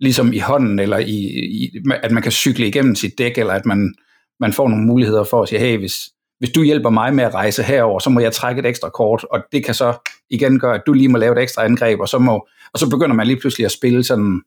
ligesom 0.00 0.32
i 0.32 0.38
hånden, 0.38 0.78
eller 0.78 0.98
i, 0.98 1.16
i, 1.62 1.70
at 2.02 2.10
man 2.10 2.22
kan 2.22 2.32
cykle 2.32 2.66
igennem 2.66 2.94
sit 2.94 3.18
dæk, 3.18 3.38
eller 3.38 3.52
at 3.52 3.66
man, 3.66 3.94
man 4.40 4.52
får 4.52 4.68
nogle 4.68 4.84
muligheder 4.84 5.24
for 5.24 5.42
at 5.42 5.48
sige, 5.48 5.58
hey, 5.58 5.78
hvis, 5.78 5.94
hvis 6.38 6.50
du 6.50 6.62
hjælper 6.62 6.90
mig 6.90 7.14
med 7.14 7.24
at 7.24 7.34
rejse 7.34 7.62
herover, 7.62 7.98
så 7.98 8.10
må 8.10 8.20
jeg 8.20 8.32
trække 8.32 8.58
et 8.58 8.66
ekstra 8.66 8.90
kort, 8.90 9.24
og 9.30 9.42
det 9.52 9.64
kan 9.64 9.74
så 9.74 9.94
igen 10.30 10.58
gøre, 10.58 10.74
at 10.74 10.82
du 10.86 10.92
lige 10.92 11.08
må 11.08 11.18
lave 11.18 11.32
et 11.36 11.42
ekstra 11.42 11.64
angreb, 11.64 12.00
og 12.00 12.08
så, 12.08 12.18
må, 12.18 12.48
og 12.72 12.78
så 12.78 12.90
begynder 12.90 13.14
man 13.16 13.26
lige 13.26 13.40
pludselig 13.40 13.64
at 13.64 13.72
spille 13.72 14.04
sådan, 14.04 14.42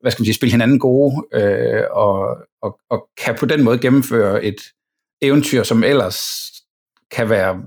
hvad 0.00 0.10
skal 0.10 0.22
man 0.22 0.26
sige, 0.26 0.34
spille 0.34 0.52
hinanden 0.52 0.78
gode, 0.78 1.26
øh, 1.34 1.82
og, 1.90 2.36
og, 2.62 2.78
og 2.90 3.08
kan 3.24 3.34
på 3.38 3.46
den 3.46 3.64
måde 3.64 3.78
gennemføre 3.78 4.44
et 4.44 4.60
eventyr, 5.22 5.62
som 5.62 5.84
ellers 5.84 6.46
kan 7.10 7.30
være 7.30 7.62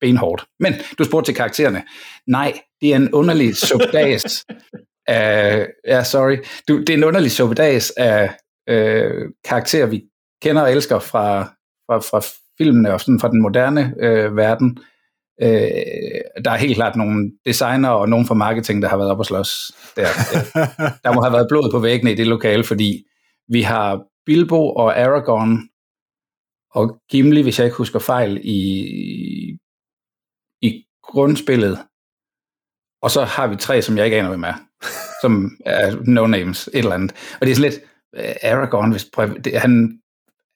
benhårdt. 0.00 0.44
Men 0.60 0.74
du 0.98 1.04
spurgte 1.04 1.28
til 1.28 1.36
karaktererne. 1.36 1.82
Nej, 2.26 2.52
det 2.80 2.92
er 2.92 2.96
en 2.96 3.12
underlig 3.12 3.56
subdags 3.56 4.44
af, 5.06 5.66
ja, 5.86 6.04
sorry, 6.04 6.36
du, 6.68 6.80
det 6.80 6.90
er 6.90 6.94
en 6.94 7.04
underlig 7.04 7.30
suppedags 7.30 7.90
af 7.90 8.30
øh, 8.68 9.28
karakterer, 9.44 9.86
vi 9.86 10.02
kender 10.42 10.62
og 10.62 10.72
elsker 10.72 10.98
fra, 10.98 11.42
fra, 11.86 11.98
fra 11.98 12.22
filmene 12.58 12.92
og 12.92 13.00
sådan 13.00 13.20
fra 13.20 13.30
den 13.30 13.42
moderne 13.42 13.94
øh, 14.00 14.36
verden. 14.36 14.78
Øh, 15.42 15.48
der 16.44 16.50
er 16.50 16.56
helt 16.56 16.74
klart 16.74 16.96
nogle 16.96 17.32
designer 17.46 17.88
og 17.88 18.08
nogen 18.08 18.26
fra 18.26 18.34
marketing, 18.34 18.82
der 18.82 18.88
har 18.88 18.96
været 18.96 19.10
op 19.10 19.18
og 19.18 19.26
slås. 19.26 19.72
Der, 19.96 20.02
der, 20.02 20.66
der 21.04 21.12
må 21.12 21.20
have 21.20 21.32
været 21.32 21.48
blod 21.48 21.70
på 21.72 21.78
væggene 21.78 22.12
i 22.12 22.14
det 22.14 22.26
lokale, 22.26 22.64
fordi 22.64 23.04
vi 23.48 23.62
har 23.62 24.02
Bilbo 24.26 24.68
og 24.72 24.98
Aragorn 25.00 25.68
og 26.74 26.98
Gimli, 27.10 27.42
hvis 27.42 27.58
jeg 27.58 27.64
ikke 27.64 27.76
husker 27.76 27.98
fejl, 27.98 28.40
i, 28.44 28.58
i 30.62 30.84
grundspillet. 31.02 31.78
Og 33.02 33.10
så 33.10 33.24
har 33.24 33.46
vi 33.46 33.56
tre, 33.56 33.82
som 33.82 33.96
jeg 33.96 34.04
ikke 34.04 34.18
aner, 34.18 34.28
hvem 34.28 34.44
er 34.44 34.54
som 35.22 35.50
er 35.66 35.90
no-names, 35.90 36.68
et 36.72 36.78
eller 36.78 36.94
andet. 36.94 37.12
Og 37.40 37.46
det 37.46 37.50
er 37.50 37.54
sådan 37.54 37.70
lidt, 37.70 37.82
øh, 38.16 38.50
Aragorn, 38.52 38.90
hvis, 38.90 39.06
det, 39.44 39.60
han, 39.60 39.98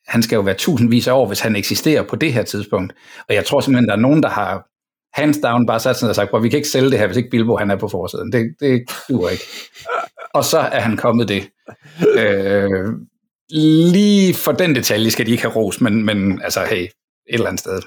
han 0.07 0.23
skal 0.23 0.37
jo 0.37 0.43
være 0.43 0.55
tusindvis 0.55 1.09
af 1.09 1.13
år, 1.13 1.27
hvis 1.27 1.41
han 1.41 1.57
eksisterer 1.57 2.03
på 2.03 2.17
det 2.17 2.33
her 2.33 2.43
tidspunkt. 2.43 2.95
Og 3.29 3.35
jeg 3.35 3.45
tror 3.45 3.61
simpelthen, 3.61 3.89
der 3.89 3.95
er 3.95 4.01
nogen, 4.01 4.23
der 4.23 4.29
har 4.29 4.69
hands 5.21 5.39
down 5.39 5.67
bare 5.67 5.81
sat 5.81 5.97
sådan 5.97 6.11
og 6.11 6.17
sagt, 6.17 6.43
vi 6.43 6.49
kan 6.49 6.57
ikke 6.57 6.69
sælge 6.69 6.91
det 6.91 6.99
her, 6.99 7.07
hvis 7.07 7.17
ikke 7.17 7.31
Bilbo 7.31 7.57
han 7.57 7.71
er 7.71 7.77
på 7.77 7.89
forsiden. 7.89 8.33
Det, 8.33 8.55
det 8.61 8.91
duer 9.09 9.29
ikke. 9.29 9.45
Og 10.35 10.45
så 10.45 10.59
er 10.59 10.81
han 10.81 10.97
kommet 10.97 11.29
det. 11.29 11.51
øh, 12.19 12.85
lige 13.50 14.35
for 14.35 14.53
den 14.53 14.75
detalje 14.75 15.11
skal 15.11 15.26
de 15.26 15.31
ikke 15.31 15.43
have 15.43 15.55
ros, 15.55 15.81
men, 15.81 16.05
men 16.05 16.43
altså, 16.43 16.65
hey, 16.71 16.83
et 16.83 16.91
eller 17.29 17.47
andet 17.47 17.61
sted, 17.61 17.83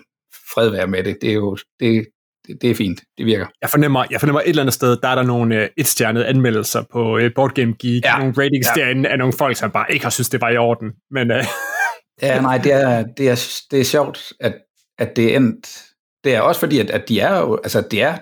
fred 0.54 0.70
være 0.70 0.88
med 0.88 1.04
det. 1.04 1.18
Det 1.22 1.30
er 1.30 1.34
jo, 1.34 1.58
det, 1.80 2.08
det, 2.48 2.62
det 2.62 2.72
er 2.72 2.76
fint. 2.76 3.02
Det 3.18 3.26
virker. 3.26 3.48
Jeg 3.62 3.70
fornemmer, 3.70 4.06
jeg 4.12 4.20
fornemmer 4.20 4.42
et 4.42 4.50
eller 4.50 4.64
andet 4.64 4.74
sted, 4.74 4.98
der 4.98 5.08
er 5.08 5.16
der 5.16 5.24
nogle 5.24 5.62
uh, 5.64 5.68
et-stjernede 5.78 6.26
anmeldelser 6.26 6.84
på 6.92 7.18
uh, 7.18 7.24
Board 7.36 7.54
Game 7.54 7.76
Geek, 7.80 8.06
ja. 8.06 8.18
nogle 8.18 8.34
ratings 8.38 8.68
ja. 8.76 8.82
derinde 8.82 9.10
af 9.10 9.18
nogle 9.18 9.34
folk, 9.34 9.58
som 9.58 9.72
bare 9.72 9.92
ikke 9.92 10.06
har 10.06 10.10
synes, 10.10 10.30
det 10.30 10.42
var 10.42 10.50
i 10.50 10.58
orden. 10.58 10.92
Men, 11.12 11.32
uh... 11.32 11.38
ja, 12.22 12.42
nej, 12.42 12.58
det 12.58 12.72
er, 12.72 13.04
det 13.18 13.30
er, 13.30 13.64
det 13.72 13.80
er 13.80 13.84
sjovt, 13.84 14.34
at, 14.40 14.56
at 15.00 15.16
det 15.16 15.34
er 15.34 15.38
endt. 15.38 15.86
Det 16.24 16.36
er 16.36 16.42
også 16.42 16.60
fordi, 16.60 16.80
at, 16.80 16.90
at 16.90 17.10
de 17.10 17.20
er 17.20 17.40
jo, 17.40 17.56
altså 17.56 17.82
det 17.92 18.02
er 18.02 18.18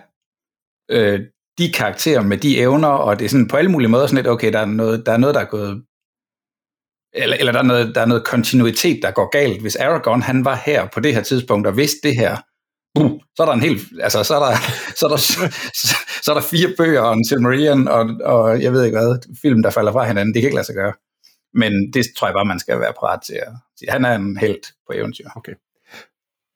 øh, 0.91 1.20
de 1.58 1.72
karakterer 1.72 2.22
med 2.22 2.38
de 2.38 2.60
evner, 2.60 2.88
og 2.88 3.20
det 3.20 3.25
er 3.25 3.29
sådan 3.29 3.48
på 3.48 3.58
alle 3.58 3.72
mulige 3.72 3.89
måder 3.89 4.08
sådan 4.08 4.15
lidt, 4.15 4.27
okay, 4.27 4.53
der 4.53 4.60
er 4.60 4.65
noget, 4.65 5.06
der 5.06 5.12
er, 5.12 5.17
noget, 5.17 5.36
der 5.36 5.41
er 5.41 5.46
gået 5.46 5.84
eller, 7.17 7.38
eller 7.39 7.51
der, 7.51 7.59
er 7.59 7.63
noget, 7.63 7.95
der 7.95 8.01
er 8.01 8.05
noget 8.05 8.24
kontinuitet, 8.24 9.00
der 9.03 9.12
går 9.12 9.29
galt. 9.29 9.62
Hvis 9.62 9.75
Aragorn, 9.75 10.21
han 10.21 10.45
var 10.45 10.62
her 10.65 10.88
på 10.93 11.00
det 11.00 11.13
her 11.13 11.21
tidspunkt, 11.21 11.67
og 11.67 11.77
vidste 11.77 11.97
det 12.03 12.15
her, 12.15 12.38
uh, 13.00 13.12
så 13.36 13.43
er 13.43 13.45
der 13.45 13.53
en 13.53 13.62
helt, 13.62 13.81
altså 14.01 14.24
så 14.24 14.36
er 14.36 14.39
der, 14.39 14.57
så 15.00 15.05
er 15.05 15.09
der, 15.09 15.17
så, 15.17 15.95
så 16.24 16.31
er 16.31 16.36
der 16.36 16.41
fire 16.41 16.74
bøger 16.77 17.01
og 17.01 17.13
en 17.13 17.27
Silmarillion, 17.27 17.88
og, 17.88 18.09
og 18.24 18.62
jeg 18.62 18.74
ved 18.74 18.83
ikke 18.83 18.97
hvad, 18.97 19.38
film, 19.41 19.63
der 19.63 19.69
falder 19.69 19.91
fra 19.91 20.07
hinanden, 20.07 20.33
det 20.33 20.41
kan 20.41 20.47
ikke 20.47 20.55
lade 20.55 20.65
sig 20.65 20.75
gøre. 20.75 20.93
Men 21.53 21.93
det 21.93 22.05
tror 22.17 22.27
jeg 22.27 22.33
bare, 22.33 22.45
man 22.45 22.59
skal 22.59 22.79
være 22.79 22.93
parat 22.93 23.19
til 23.25 23.33
at 23.33 23.53
sige. 23.79 23.91
Han 23.91 24.05
er 24.05 24.15
en 24.15 24.38
held 24.38 24.63
på 24.88 24.93
eventyr. 24.95 25.25
Okay. 25.36 25.53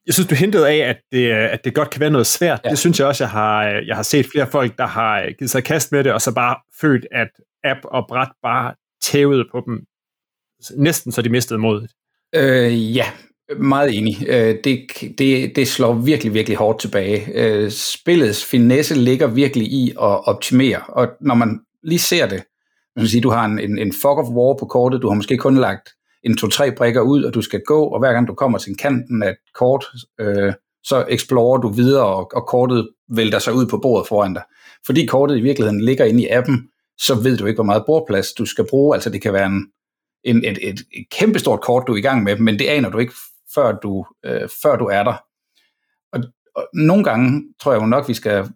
Jeg 0.05 0.13
synes, 0.13 0.27
du 0.27 0.35
hintede 0.35 0.69
af, 0.69 0.77
at 0.89 0.97
det, 1.11 1.31
at 1.31 1.59
det 1.63 1.75
godt 1.75 1.89
kan 1.89 2.01
være 2.01 2.09
noget 2.09 2.27
svært. 2.27 2.61
Ja. 2.65 2.69
Det 2.69 2.79
synes 2.79 2.99
jeg 2.99 3.07
også, 3.07 3.23
jeg 3.23 3.31
har, 3.31 3.63
jeg 3.63 3.95
har 3.95 4.03
set 4.03 4.25
flere 4.31 4.47
folk, 4.47 4.77
der 4.77 4.85
har 4.85 5.31
givet 5.37 5.51
sig 5.51 5.63
kast 5.63 5.91
med 5.91 6.03
det, 6.03 6.13
og 6.13 6.21
så 6.21 6.33
bare 6.33 6.55
følt, 6.81 7.07
at 7.11 7.29
app 7.63 7.79
og 7.83 8.05
bræt 8.09 8.31
bare 8.43 8.73
tævede 9.03 9.45
på 9.51 9.63
dem 9.65 9.79
næsten 10.77 11.11
så 11.11 11.21
de 11.21 11.29
mistede 11.29 11.59
modet. 11.59 11.91
Øh, 12.35 12.95
ja, 12.95 13.05
meget 13.57 13.97
enig. 13.97 14.27
Øh, 14.27 14.55
det, 14.63 14.79
det, 15.17 15.55
det 15.55 15.67
slår 15.67 15.93
virkelig, 15.93 16.33
virkelig 16.33 16.57
hårdt 16.57 16.79
tilbage. 16.79 17.27
Øh, 17.33 17.71
spillets 17.71 18.45
finesse 18.45 18.95
ligger 18.95 19.27
virkelig 19.27 19.67
i 19.67 19.89
at 19.89 20.27
optimere, 20.27 20.81
og 20.87 21.07
når 21.21 21.35
man 21.35 21.59
lige 21.83 21.99
ser 21.99 22.27
det, 22.27 22.43
man 22.95 23.07
sige, 23.07 23.21
du 23.21 23.29
har 23.29 23.45
en, 23.45 23.59
en, 23.59 23.79
en 23.79 23.93
fog 24.01 24.17
of 24.17 24.29
war 24.29 24.57
på 24.59 24.65
kortet, 24.65 25.01
du 25.01 25.07
har 25.07 25.15
måske 25.15 25.37
kun 25.37 25.57
lagt 25.57 25.89
en 26.23 26.37
to-tre 26.37 26.71
brikker 26.71 27.01
ud, 27.01 27.23
og 27.23 27.33
du 27.33 27.41
skal 27.41 27.61
gå, 27.65 27.83
og 27.83 27.99
hver 27.99 28.13
gang 28.13 28.27
du 28.27 28.33
kommer 28.33 28.57
til 28.57 28.75
kanten 28.75 29.23
af 29.23 29.29
et 29.29 29.37
kort, 29.55 29.85
øh, 30.19 30.53
så 30.83 31.05
explorer 31.09 31.57
du 31.57 31.69
videre, 31.69 32.05
og, 32.05 32.31
og 32.33 32.47
kortet 32.47 32.89
vælter 33.09 33.39
sig 33.39 33.53
ud 33.53 33.65
på 33.65 33.77
bordet 33.77 34.07
foran 34.07 34.33
dig. 34.33 34.43
Fordi 34.85 35.05
kortet 35.05 35.37
i 35.37 35.41
virkeligheden 35.41 35.81
ligger 35.81 36.05
inde 36.05 36.23
i 36.23 36.27
appen, 36.27 36.67
så 36.97 37.15
ved 37.15 37.37
du 37.37 37.45
ikke, 37.45 37.57
hvor 37.57 37.63
meget 37.63 37.83
bordplads 37.85 38.33
du 38.33 38.45
skal 38.45 38.65
bruge. 38.69 38.95
Altså 38.95 39.09
det 39.09 39.21
kan 39.21 39.33
være 39.33 39.45
en, 39.45 39.67
en, 40.23 40.37
et, 40.45 40.57
et, 40.61 40.79
et 40.93 41.05
kæmpestort 41.11 41.61
kort, 41.61 41.83
du 41.87 41.93
er 41.93 41.97
i 41.97 42.01
gang 42.01 42.23
med, 42.23 42.37
men 42.37 42.59
det 42.59 42.65
aner 42.65 42.89
du 42.89 42.97
ikke, 42.97 43.13
før 43.55 43.71
du, 43.71 44.05
øh, 44.25 44.49
før 44.63 44.75
du 44.75 44.85
er 44.85 45.03
der. 45.03 45.23
Og, 46.13 46.23
og 46.55 46.67
nogle 46.73 47.03
gange 47.03 47.43
tror 47.59 47.71
jeg 47.73 47.81
jo 47.81 47.85
nok, 47.85 48.07
vi 48.07 48.13
skal, 48.13 48.49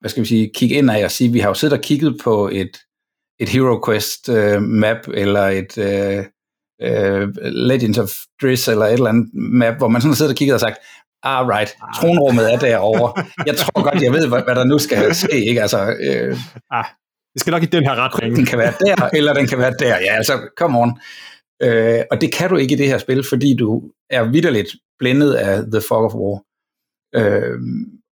hvad 0.00 0.10
skal 0.10 0.22
vi 0.22 0.28
sige, 0.28 0.50
kigge 0.54 0.74
ind 0.74 0.90
af 0.90 1.04
og 1.04 1.10
sige, 1.10 1.32
vi 1.32 1.38
har 1.38 1.48
jo 1.48 1.54
siddet 1.54 1.78
og 1.78 1.84
kigget 1.84 2.20
på 2.24 2.48
et, 2.52 2.78
et 3.40 3.48
Hero 3.48 3.84
Quest 3.86 4.28
øh, 4.28 4.62
map, 4.62 5.08
eller 5.14 5.46
et 5.46 5.78
øh, 5.78 6.24
øh, 6.82 7.28
Legends 7.42 7.98
of 7.98 8.10
Driss, 8.42 8.68
eller 8.68 8.86
et 8.86 8.92
eller 8.92 9.08
andet 9.08 9.30
map, 9.34 9.76
hvor 9.76 9.88
man 9.88 10.00
sådan 10.00 10.10
har 10.10 10.16
siddet 10.16 10.32
og 10.32 10.36
kigget 10.36 10.54
og 10.54 10.60
sagt, 10.60 10.78
ah 11.22 11.48
right, 11.48 11.76
tronrummet 12.00 12.52
er 12.52 12.58
derovre. 12.58 13.24
Jeg 13.46 13.56
tror 13.56 13.82
godt, 13.82 14.02
jeg 14.02 14.12
ved, 14.12 14.28
hvad, 14.28 14.42
hvad 14.42 14.54
der 14.54 14.64
nu 14.64 14.78
skal 14.78 15.14
ske. 15.14 15.44
Ikke? 15.44 15.62
Altså, 15.62 15.96
øh, 16.00 16.36
ah, 16.70 16.84
det 17.38 17.42
skal 17.42 17.50
nok 17.50 17.62
i 17.62 17.66
den 17.66 17.84
her 17.84 17.94
retning. 17.94 18.36
Den 18.36 18.46
kan 18.46 18.58
være 18.58 18.72
der, 18.80 19.08
eller 19.12 19.34
den 19.34 19.46
kan 19.46 19.58
være 19.58 19.74
der. 19.78 19.98
Ja, 19.98 20.16
altså, 20.16 20.48
come 20.58 20.78
on. 20.78 21.00
Øh, 21.62 22.00
og 22.10 22.20
det 22.20 22.32
kan 22.32 22.50
du 22.50 22.56
ikke 22.56 22.74
i 22.74 22.78
det 22.78 22.86
her 22.86 22.98
spil, 22.98 23.24
fordi 23.28 23.56
du 23.56 23.82
er 24.10 24.24
vidderligt 24.24 24.68
blændet 24.98 25.34
af 25.34 25.62
The 25.72 25.80
Fog 25.88 26.04
of 26.04 26.14
War. 26.14 26.42
Øh, 27.14 27.58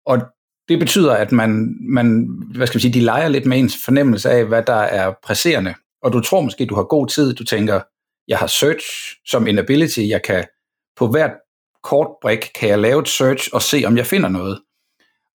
og 0.07 0.23
det 0.69 0.79
betyder, 0.79 1.13
at 1.13 1.33
man, 1.33 1.77
man, 1.81 2.29
hvad 2.57 2.67
skal 2.67 2.79
vi 2.79 2.83
sige, 2.83 2.95
de 2.95 3.01
leger 3.01 3.29
lidt 3.29 3.47
med 3.47 3.59
ens 3.59 3.77
fornemmelse 3.85 4.31
af, 4.31 4.45
hvad 4.45 4.63
der 4.63 4.75
er 4.75 5.13
presserende. 5.23 5.75
Og 6.03 6.13
du 6.13 6.21
tror 6.21 6.41
måske, 6.41 6.67
du 6.67 6.75
har 6.75 6.83
god 6.83 7.07
tid. 7.07 7.35
Du 7.35 7.45
tænker, 7.45 7.81
jeg 8.29 8.39
har 8.39 8.47
search 8.47 8.87
som 9.27 9.47
en 9.47 9.59
ability. 9.59 10.01
Jeg 10.01 10.23
kan 10.23 10.45
på 10.97 11.07
hvert 11.07 11.33
kortbrik 11.83 12.51
kan 12.61 12.69
jeg 12.69 12.79
lave 12.79 13.01
et 13.01 13.09
search 13.09 13.49
og 13.53 13.63
se, 13.63 13.83
om 13.87 13.97
jeg 13.97 14.07
finder 14.07 14.29
noget. 14.29 14.61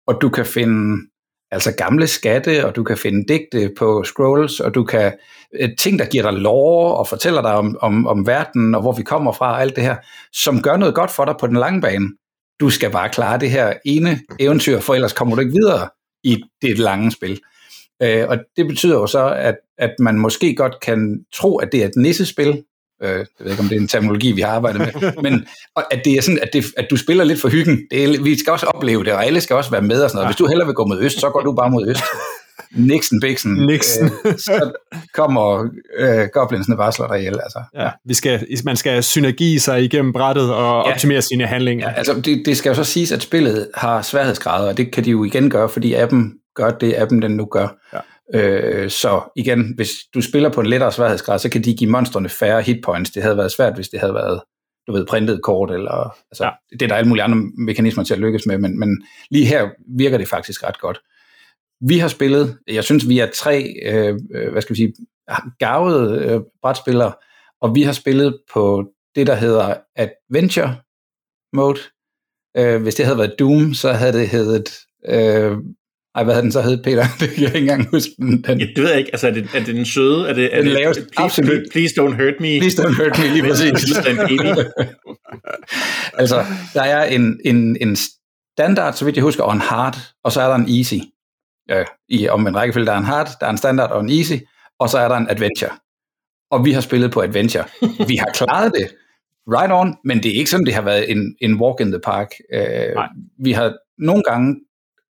Og 0.08 0.18
du 0.22 0.30
kan 0.30 0.46
finde 0.46 1.10
altså 1.52 1.76
gamle 1.76 2.08
skatte, 2.08 2.66
og 2.66 2.76
du 2.76 2.84
kan 2.84 2.98
finde 2.98 3.34
digte 3.34 3.72
på 3.78 4.04
scrolls, 4.04 4.60
og 4.60 4.76
du 4.76 4.84
kan 4.84 5.14
øh, 5.60 5.70
ting, 5.80 6.00
der 6.00 6.06
giver 6.06 6.32
dig 6.32 6.40
lore 6.40 6.96
og 6.96 7.08
fortæller 7.08 7.42
dig 7.42 7.54
om, 7.54 7.78
om, 7.82 8.08
om 8.08 8.28
verden, 8.28 8.76
og 8.76 8.82
hvor 8.82 8.92
vi 8.92 9.04
kommer 9.04 9.32
fra, 9.32 9.52
og 9.52 9.62
alt 9.62 9.76
det 9.76 9.84
her, 9.84 9.96
som 10.34 10.62
gør 10.62 10.78
noget 10.78 10.96
godt 10.96 11.12
for 11.12 11.26
dig 11.26 11.36
på 11.40 11.48
den 11.48 11.56
lange 11.56 11.82
bane. 11.82 12.10
Du 12.60 12.70
skal 12.70 12.92
bare 12.92 13.10
klare 13.10 13.40
det 13.40 13.52
her 13.52 13.74
ene 13.86 14.20
eventyr, 14.40 14.80
for 14.80 14.96
ellers 14.96 15.14
kommer 15.14 15.36
du 15.36 15.42
ikke 15.42 15.54
videre 15.54 15.90
i 16.24 16.44
det 16.62 16.80
lange 16.80 17.12
spil. 17.12 17.40
Øh, 18.02 18.26
og 18.30 18.38
det 18.58 18.68
betyder 18.68 18.96
jo 18.96 19.08
så, 19.08 19.34
at, 19.34 19.56
at 19.78 19.96
man 20.00 20.20
måske 20.20 20.56
godt 20.56 20.80
kan 20.82 21.26
tro, 21.34 21.58
at 21.58 21.70
det 21.72 21.84
er 21.84 21.86
et 21.86 21.96
nissespil, 21.96 22.64
Øh, 23.04 23.10
jeg 23.10 23.26
ved 23.40 23.52
ikke, 23.52 23.64
om 23.64 23.70
det 23.70 23.76
er 23.76 23.80
en 23.80 23.88
terminologi, 23.88 24.32
vi 24.32 24.42
har 24.42 24.52
arbejdet 24.52 24.82
med, 24.82 25.12
men 25.32 25.46
at 25.92 26.02
det 26.06 26.14
er 26.14 26.22
sådan, 26.22 26.40
at, 26.42 26.50
det, 26.54 26.66
at 26.78 26.88
du 26.90 26.98
spiller 26.98 27.24
lidt 27.24 27.42
for 27.42 27.50
hyggen. 27.50 27.80
Det 27.92 28.04
er, 28.04 28.24
vi 28.24 28.40
skal 28.40 28.54
også 28.54 28.66
opleve 28.66 29.04
det, 29.04 29.14
og 29.14 29.26
alle 29.26 29.42
skal 29.42 29.56
også 29.56 29.72
være 29.72 29.82
med 29.82 30.02
og 30.02 30.10
sådan 30.10 30.18
noget. 30.18 30.28
Hvis 30.28 30.38
du 30.38 30.48
hellere 30.48 30.68
vil 30.68 30.76
gå 30.76 30.86
mod 30.86 31.00
øst, 31.02 31.20
så 31.20 31.30
går 31.30 31.42
du 31.42 31.54
bare 31.54 31.70
mod 31.70 31.88
øst. 31.88 32.04
Nixon, 32.72 33.20
Bixen, 33.20 33.66
Nixon. 33.66 34.12
øh, 34.26 34.38
så 34.38 34.72
kommer 35.14 35.70
øh, 35.98 36.28
goblinsene 36.34 36.78
bare 36.78 36.92
slår 36.92 37.08
dig 37.08 37.20
ihjel. 37.20 37.40
Altså. 37.44 37.64
Ja, 37.76 37.90
vi 38.06 38.14
skal, 38.14 38.48
man 38.66 38.76
skal 38.76 39.04
synergi 39.04 39.60
sig 39.60 39.84
igennem 39.84 40.14
brættet 40.14 40.54
og 40.54 40.86
ja. 40.88 40.92
optimere 40.92 41.22
sine 41.22 41.46
handlinger. 41.46 41.90
Ja, 41.90 41.94
altså 41.96 42.22
det, 42.26 42.44
det 42.46 42.58
skal 42.58 42.70
jo 42.70 42.76
så 42.76 42.84
siges, 42.84 43.12
at 43.12 43.22
spillet 43.22 43.70
har 43.76 44.02
sværhedsgrader, 44.02 44.70
og 44.70 44.78
det 44.78 44.92
kan 44.92 45.06
de 45.06 45.12
jo 45.12 45.24
igen 45.24 45.50
gøre, 45.50 45.70
fordi 45.70 45.94
appen 45.94 46.34
gør 46.56 46.70
det, 46.70 46.96
appen 46.98 47.22
den 47.22 47.32
nu 47.32 47.46
gør. 47.46 47.68
Ja. 47.94 48.00
Øh, 48.34 48.90
så 48.90 49.22
igen, 49.36 49.74
hvis 49.76 49.90
du 50.14 50.22
spiller 50.22 50.50
på 50.50 50.62
en 50.62 50.68
lettere 50.68 50.92
sværhedsgrad, 50.92 51.40
så 51.40 51.50
kan 51.50 51.64
de 51.64 51.76
give 51.76 51.90
monstrene 51.90 52.30
færre 52.30 52.62
hitpoints. 52.62 53.12
Det 53.12 53.24
havde 53.24 53.38
været 53.38 53.52
svært, 53.52 53.76
hvis 53.76 53.90
det 53.90 54.00
havde 54.00 54.14
været 54.14 54.42
du 54.90 54.94
ved, 54.94 55.06
printet 55.06 55.44
kort, 55.44 55.72
eller 55.72 56.16
altså, 56.32 56.46
ja. 56.46 56.52
det 56.72 56.82
er 56.82 56.88
der 56.88 56.96
alle 56.96 57.08
mulige 57.08 57.24
andre 57.24 57.38
mekanismer 57.58 58.04
til 58.04 58.14
at 58.14 58.20
lykkes 58.20 58.46
med, 58.46 58.58
men, 58.58 58.80
men 58.80 59.04
lige 59.32 59.46
her 59.46 59.70
virker 59.98 60.18
det 60.18 60.28
faktisk 60.28 60.64
ret 60.64 60.80
godt. 60.80 61.02
Vi 61.82 61.98
har 61.98 62.08
spillet, 62.08 62.58
jeg 62.68 62.84
synes, 62.84 63.10
vi 63.10 63.20
er 63.20 63.28
tre, 63.36 63.74
øh, 63.86 64.20
øh 64.36 64.52
hvad 64.52 64.62
skal 64.62 64.74
vi 64.74 64.80
sige, 64.80 64.94
gavede 65.60 66.26
øh, 66.26 66.42
brætspillere, 66.62 67.14
og 67.62 67.76
vi 67.76 67.82
har 67.84 67.92
spillet 67.92 68.40
på 68.54 68.86
det, 69.16 69.28
der 69.28 69.36
hedder 69.36 69.76
Adventure 69.96 70.76
Mode. 71.54 71.80
Øh, 72.58 72.82
hvis 72.82 72.96
det 72.96 73.06
havde 73.06 73.18
været 73.18 73.40
Doom, 73.40 73.74
så 73.74 73.92
havde 73.92 74.14
det 74.14 74.30
heddet 74.30 74.70
øh, 75.06 75.58
ej, 76.16 76.24
hvad 76.24 76.34
havde 76.34 76.44
den 76.44 76.52
så 76.52 76.62
hed, 76.62 76.84
Peter? 76.84 77.06
det 77.20 77.30
kan 77.30 77.44
jeg 77.44 77.56
ikke 77.56 77.60
engang 77.60 77.90
huske. 77.90 78.12
Den, 78.18 78.42
den. 78.42 78.60
Ja, 78.60 78.66
det 78.66 78.84
ved 78.84 78.90
jeg 78.90 79.00
ikke. 79.00 79.12
Altså, 79.14 79.28
er 79.28 79.32
det, 79.32 79.50
er 79.56 79.64
det 79.64 79.76
den 79.76 79.86
søde? 79.86 80.30
Er 80.30 80.34
det, 80.34 80.56
er 80.56 80.58
den 80.58 80.66
det, 80.66 80.74
laveste, 80.74 81.02
please, 81.02 81.24
absolut. 81.24 81.62
Please 81.72 82.02
don't 82.02 82.16
hurt 82.22 82.40
me. 82.40 82.60
Please 82.60 82.82
don't 82.82 83.04
hurt 83.04 83.20
me, 83.20 83.34
lige 83.34 83.44
præcis. 83.50 83.98
altså, 86.22 86.46
der 86.74 86.82
er 86.82 87.04
en, 87.04 87.40
en, 87.46 87.78
en 87.82 87.96
standard, 88.60 88.94
så 88.94 89.06
vidt 89.06 89.16
jeg 89.16 89.24
husker, 89.24 89.44
og 89.44 89.54
en 89.54 89.62
hard, 89.62 89.98
og 90.24 90.32
så 90.32 90.42
er 90.42 90.48
der 90.48 90.56
en 90.56 90.78
easy. 90.78 91.00
Ja, 91.70 91.84
i, 92.10 92.28
om 92.28 92.48
en 92.48 92.56
rækkefølge, 92.56 92.86
der 92.86 92.94
er 92.94 92.98
en 92.98 93.04
hard, 93.04 93.30
der 93.40 93.46
er 93.46 93.52
en 93.52 93.58
standard 93.58 93.92
og 93.92 94.02
en 94.02 94.10
easy, 94.10 94.34
og 94.80 94.90
så 94.90 94.98
er 94.98 95.08
der 95.08 95.16
en 95.16 95.30
adventure. 95.30 95.72
Og 96.52 96.66
vi 96.66 96.72
har 96.72 96.82
spillet 96.82 97.12
på 97.12 97.22
adventure. 97.22 97.64
Vi 98.08 98.16
har 98.16 98.32
klaret 98.34 98.72
det, 98.76 98.88
right 99.48 99.74
on, 99.74 99.96
men 100.06 100.24
det 100.24 100.32
er 100.32 100.40
ikke 100.40 100.50
sådan, 100.50 100.66
det 100.66 100.74
har 100.74 100.82
været 100.82 101.12
en, 101.12 101.36
en 101.42 101.62
walk 101.62 101.80
in 101.80 101.92
the 101.92 102.00
park. 102.00 102.28
Uh, 102.54 103.04
vi 103.46 103.52
har 103.52 103.76
nogle 103.98 104.24
gange 104.24 104.56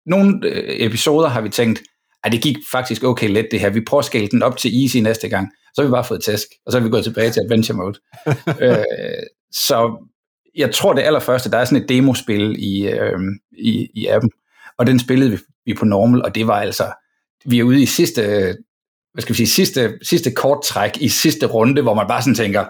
nogle 0.09 0.41
øh, 0.43 0.87
episoder 0.87 1.29
har 1.29 1.41
vi 1.41 1.49
tænkt, 1.49 1.83
at 2.25 2.33
det 2.33 2.43
gik 2.43 2.57
faktisk 2.73 3.05
okay 3.05 3.29
let 3.29 3.49
det 3.51 3.61
her. 3.61 3.71
Vi 3.71 3.81
prøver 3.81 4.01
at 4.01 4.05
skale 4.05 4.29
den 4.29 4.43
op 4.43 4.57
til 4.57 4.83
easy 4.83 4.97
næste 4.97 5.29
gang. 5.29 5.49
Så 5.75 5.83
har 5.83 5.89
vi 5.89 5.93
bare 5.93 6.05
fået 6.05 6.23
tæsk, 6.23 6.49
og 6.67 6.73
så 6.73 6.79
har 6.79 6.85
vi 6.85 6.91
gået 6.91 7.05
tilbage 7.05 7.31
til 7.31 7.41
adventure 7.41 7.77
mode. 7.77 7.99
øh, 8.65 9.27
så 9.53 10.09
jeg 10.57 10.75
tror 10.75 10.93
det 10.93 11.03
allerførste, 11.03 11.51
der 11.51 11.59
er 11.59 11.65
sådan 11.65 11.83
et 11.83 11.89
demospil 11.89 12.57
i, 12.59 12.89
øh, 12.89 13.19
i, 13.59 13.89
i 13.95 14.07
appen, 14.07 14.31
og 14.79 14.87
den 14.87 14.99
spillede 14.99 15.31
vi, 15.31 15.39
vi 15.67 15.75
på 15.75 15.85
normal, 15.85 16.23
og 16.23 16.35
det 16.35 16.47
var 16.47 16.61
altså, 16.61 16.93
vi 17.45 17.59
er 17.59 17.65
ude 17.65 17.83
i 17.83 17.87
sidste, 17.87 18.23
hvad 19.13 19.23
skal 19.23 19.33
vi 19.33 19.37
sige, 19.37 19.47
sidste, 19.47 19.99
sidste 20.03 20.31
kort 20.31 20.63
træk 20.65 20.97
i 21.01 21.09
sidste 21.09 21.47
runde, 21.47 21.83
hvor 21.83 21.95
man 21.95 22.09
bare 22.09 22.23
sådan 22.23 22.35
tænker, 22.35 22.65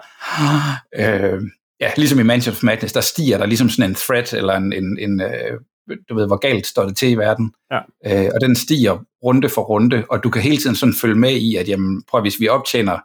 øh, 1.03 1.43
ja, 1.81 1.91
ligesom 1.97 2.19
i 2.19 2.23
Mansion 2.23 2.53
of 2.53 2.63
Madness, 2.63 2.93
der 2.93 3.01
stiger 3.01 3.39
der 3.39 3.47
ligesom 3.47 3.69
sådan 3.69 3.91
en 3.91 3.95
threat, 3.95 4.35
eller 4.35 4.55
en, 4.55 4.73
en, 4.73 4.99
en 4.99 5.21
øh, 5.21 5.61
du 6.09 6.15
ved, 6.15 6.27
hvor 6.27 6.37
galt 6.37 6.67
står 6.67 6.85
det 6.85 6.97
til 6.97 7.11
i 7.11 7.15
verden. 7.15 7.55
Ja. 7.71 7.79
Øh, 8.07 8.31
og 8.35 8.41
den 8.41 8.57
stiger 8.57 8.99
runde 9.25 9.49
for 9.49 9.63
runde, 9.63 10.05
og 10.11 10.25
du 10.25 10.31
kan 10.31 10.43
hele 10.43 10.57
tiden 10.57 10.77
sådan 10.77 10.95
følge 11.01 11.15
med 11.15 11.33
i, 11.33 11.57
at 11.57 11.69
jamen, 11.69 12.03
prøv, 12.09 12.21
hvis 12.21 12.41
vi 12.41 12.49
optjener 12.49 12.99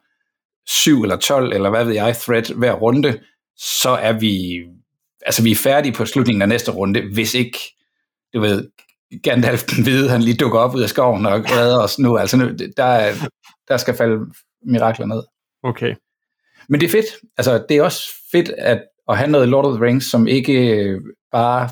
7 0.67 1.01
eller 1.01 1.15
12, 1.17 1.53
eller 1.53 1.69
hvad 1.69 1.85
ved 1.85 1.93
jeg, 1.93 2.15
thread 2.15 2.55
hver 2.55 2.73
runde, 2.73 3.19
så 3.57 3.89
er 3.89 4.13
vi, 4.13 4.63
altså 5.25 5.43
vi 5.43 5.51
er 5.51 5.55
færdige 5.55 5.93
på 5.93 6.05
slutningen 6.05 6.41
af 6.41 6.49
næste 6.49 6.71
runde, 6.71 7.01
hvis 7.13 7.33
ikke, 7.33 7.59
du 8.33 8.39
ved, 8.39 8.69
Gandalf 9.23 9.63
den 9.63 9.83
hvide, 9.83 10.09
han 10.09 10.21
lige 10.21 10.37
dukker 10.37 10.59
op 10.59 10.75
ud 10.75 10.81
af 10.81 10.89
skoven 10.89 11.25
og 11.25 11.33
redder 11.33 11.79
os 11.79 11.99
nu. 11.99 12.17
Altså 12.17 12.37
nu, 12.37 12.49
der, 12.77 13.13
der 13.67 13.77
skal 13.77 13.93
falde 13.93 14.25
mirakler 14.65 15.05
ned. 15.05 15.23
Okay. 15.63 15.95
Men 16.69 16.81
det 16.81 16.87
er 16.87 16.91
fedt. 16.91 17.05
Altså, 17.37 17.65
det 17.69 17.77
er 17.77 17.83
også 17.83 18.09
fedt 18.31 18.49
at, 18.49 18.83
at 19.09 19.17
have 19.17 19.31
noget 19.31 19.49
Lord 19.49 19.65
of 19.65 19.75
the 19.75 19.85
Rings, 19.85 20.05
som 20.05 20.27
ikke 20.27 20.99
bare, 21.31 21.69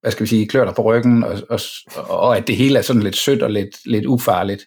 hvad 0.00 0.12
skal 0.12 0.24
vi 0.24 0.28
sige, 0.28 0.48
klør 0.48 0.64
dig 0.64 0.74
på 0.74 0.82
ryggen, 0.82 1.24
og, 1.24 1.38
og, 1.50 1.60
og 2.08 2.36
at 2.36 2.46
det 2.46 2.56
hele 2.56 2.78
er 2.78 2.82
sådan 2.82 3.02
lidt 3.02 3.16
sødt 3.16 3.42
og 3.42 3.50
lidt, 3.50 3.86
lidt 3.86 4.06
ufarligt. 4.06 4.66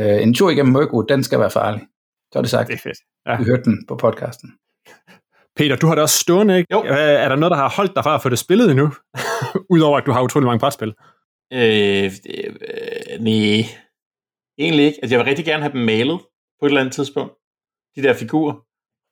Uh, 0.00 0.22
en 0.22 0.34
tur 0.34 0.50
igennem 0.50 0.72
Mørkwood, 0.72 1.06
den 1.06 1.24
skal 1.24 1.40
være 1.40 1.50
farlig. 1.50 1.80
Så 2.32 2.38
er 2.38 2.42
det 2.42 2.50
sagt. 2.50 2.68
Det 2.68 2.74
er 2.74 2.78
fedt. 2.78 2.98
Ja. 3.26 3.38
Vi 3.38 3.44
hørte 3.44 3.64
den 3.64 3.86
på 3.88 3.96
podcasten. 3.96 4.52
Peter, 5.56 5.76
du 5.76 5.86
har 5.86 5.94
det 5.94 6.02
også 6.02 6.18
stående, 6.18 6.58
ikke? 6.58 6.74
Jo. 6.74 6.80
Er 6.80 6.94
er 6.94 7.28
der 7.28 7.36
noget, 7.36 7.50
der 7.50 7.56
har 7.56 7.74
holdt 7.76 7.94
dig 7.94 8.04
fra 8.04 8.14
at 8.14 8.22
få 8.22 8.28
det 8.28 8.38
spillet 8.38 8.70
endnu? 8.70 8.92
Udover 9.74 9.98
at 9.98 10.06
du 10.06 10.12
har 10.12 10.22
utrolig 10.22 10.46
mange 10.46 10.60
brætspil. 10.60 10.94
Øh, 11.52 12.04
øh, 12.04 13.20
nej, 13.20 13.64
egentlig 14.58 14.84
ikke. 14.86 14.98
Altså, 15.02 15.14
jeg 15.14 15.18
vil 15.18 15.28
rigtig 15.28 15.44
gerne 15.44 15.62
have 15.62 15.72
dem 15.72 15.80
malet 15.80 16.20
på 16.60 16.66
et 16.66 16.70
eller 16.70 16.80
andet 16.80 16.94
tidspunkt. 16.94 17.34
De 17.96 18.02
der 18.02 18.14
figurer. 18.14 18.54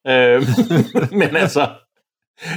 Øh, 0.07 0.43
men 1.21 1.37
altså, 1.37 1.63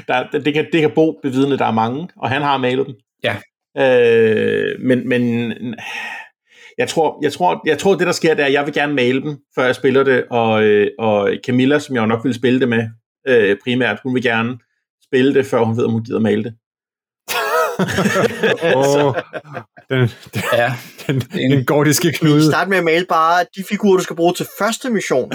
der, 0.08 0.28
det, 0.32 0.54
kan, 0.54 0.68
det 0.74 0.82
kan 0.82 0.92
Bo 0.96 1.20
bevidne, 1.24 1.58
der 1.58 1.66
er 1.66 1.72
mange, 1.72 2.10
og 2.18 2.30
han 2.30 2.42
har 2.42 2.58
malet 2.58 2.86
dem. 2.88 2.96
Ja. 3.24 3.36
Øh, 3.78 4.76
men, 4.80 5.10
men 5.10 5.54
jeg 6.78 6.90
tror, 6.90 7.20
jeg, 7.22 7.34
tror, 7.34 7.62
jeg 7.66 7.78
tror, 7.78 7.96
det 7.96 8.08
der 8.08 8.14
sker, 8.14 8.34
det 8.34 8.42
er, 8.44 8.46
at 8.48 8.54
jeg 8.54 8.66
vil 8.66 8.74
gerne 8.74 8.94
male 8.94 9.22
dem, 9.22 9.38
før 9.56 9.66
jeg 9.66 9.76
spiller 9.76 10.04
det, 10.04 10.26
og, 10.30 10.64
øh, 10.64 10.88
og 11.00 11.32
Camilla, 11.46 11.80
som 11.80 11.96
jeg 11.96 12.02
jo 12.02 12.06
nok 12.06 12.24
vil 12.26 12.34
spille 12.34 12.60
det 12.60 12.70
med 12.70 12.90
øh, 13.28 13.58
primært, 13.64 14.00
hun 14.04 14.16
vil 14.16 14.24
gerne 14.24 14.58
spille 15.04 15.34
det, 15.34 15.46
før 15.46 15.64
hun 15.64 15.78
ved, 15.78 15.86
om 15.86 15.92
hun 15.92 16.04
gider 16.04 16.20
male 16.20 16.44
det. 16.44 16.54
Åh, 18.76 19.14
den, 19.90 20.00
den, 20.00 20.44
Ja, 20.54 20.74
den, 21.08 21.20
den 21.20 21.66
gordiske 21.66 22.08
Vi 22.08 22.14
knude. 22.14 22.46
start 22.52 22.70
med 22.70 22.78
at 22.78 22.84
male 22.84 23.06
bare 23.10 23.46
de 23.56 23.64
figurer, 23.70 23.98
du 23.98 24.04
skal 24.04 24.16
bruge 24.16 24.34
til 24.34 24.48
første 24.60 24.90
mission. 24.90 25.32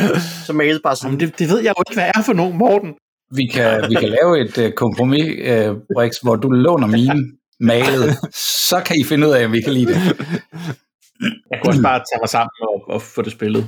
Så 0.46 0.52
male 0.52 0.80
bare 0.84 0.96
sådan. 0.96 1.10
Jamen, 1.10 1.20
det, 1.20 1.38
det 1.38 1.48
ved 1.48 1.58
jeg 1.58 1.74
jo 1.78 1.82
ikke, 1.88 2.00
hvad 2.00 2.10
er 2.14 2.22
for 2.22 2.32
nogen, 2.32 2.58
Morten. 2.58 2.94
Vi 3.36 3.46
kan, 3.46 3.84
vi 3.88 3.94
kan 3.94 4.08
lave 4.08 4.40
et 4.40 4.58
uh, 4.58 4.72
kompromis, 4.76 5.24
uh, 5.24 5.76
Brix, 5.94 6.12
hvor 6.22 6.36
du 6.36 6.48
låner 6.48 6.86
mine 6.86 7.32
malet. 7.60 8.10
Så 8.68 8.82
kan 8.86 8.96
I 9.00 9.04
finde 9.04 9.26
ud 9.28 9.32
af, 9.32 9.44
om 9.44 9.52
vi 9.52 9.60
kan 9.60 9.72
lide 9.72 9.86
det. 9.86 9.96
Jeg 11.50 11.58
kan 11.58 11.66
også 11.66 11.82
bare 11.82 11.98
tage 11.98 12.20
mig 12.20 12.28
sammen 12.28 12.50
og, 12.60 12.94
og 12.94 13.02
få 13.02 13.22
det 13.22 13.32
spillet. 13.32 13.66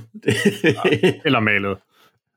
Eller 1.27 1.41
malet. 1.41 1.79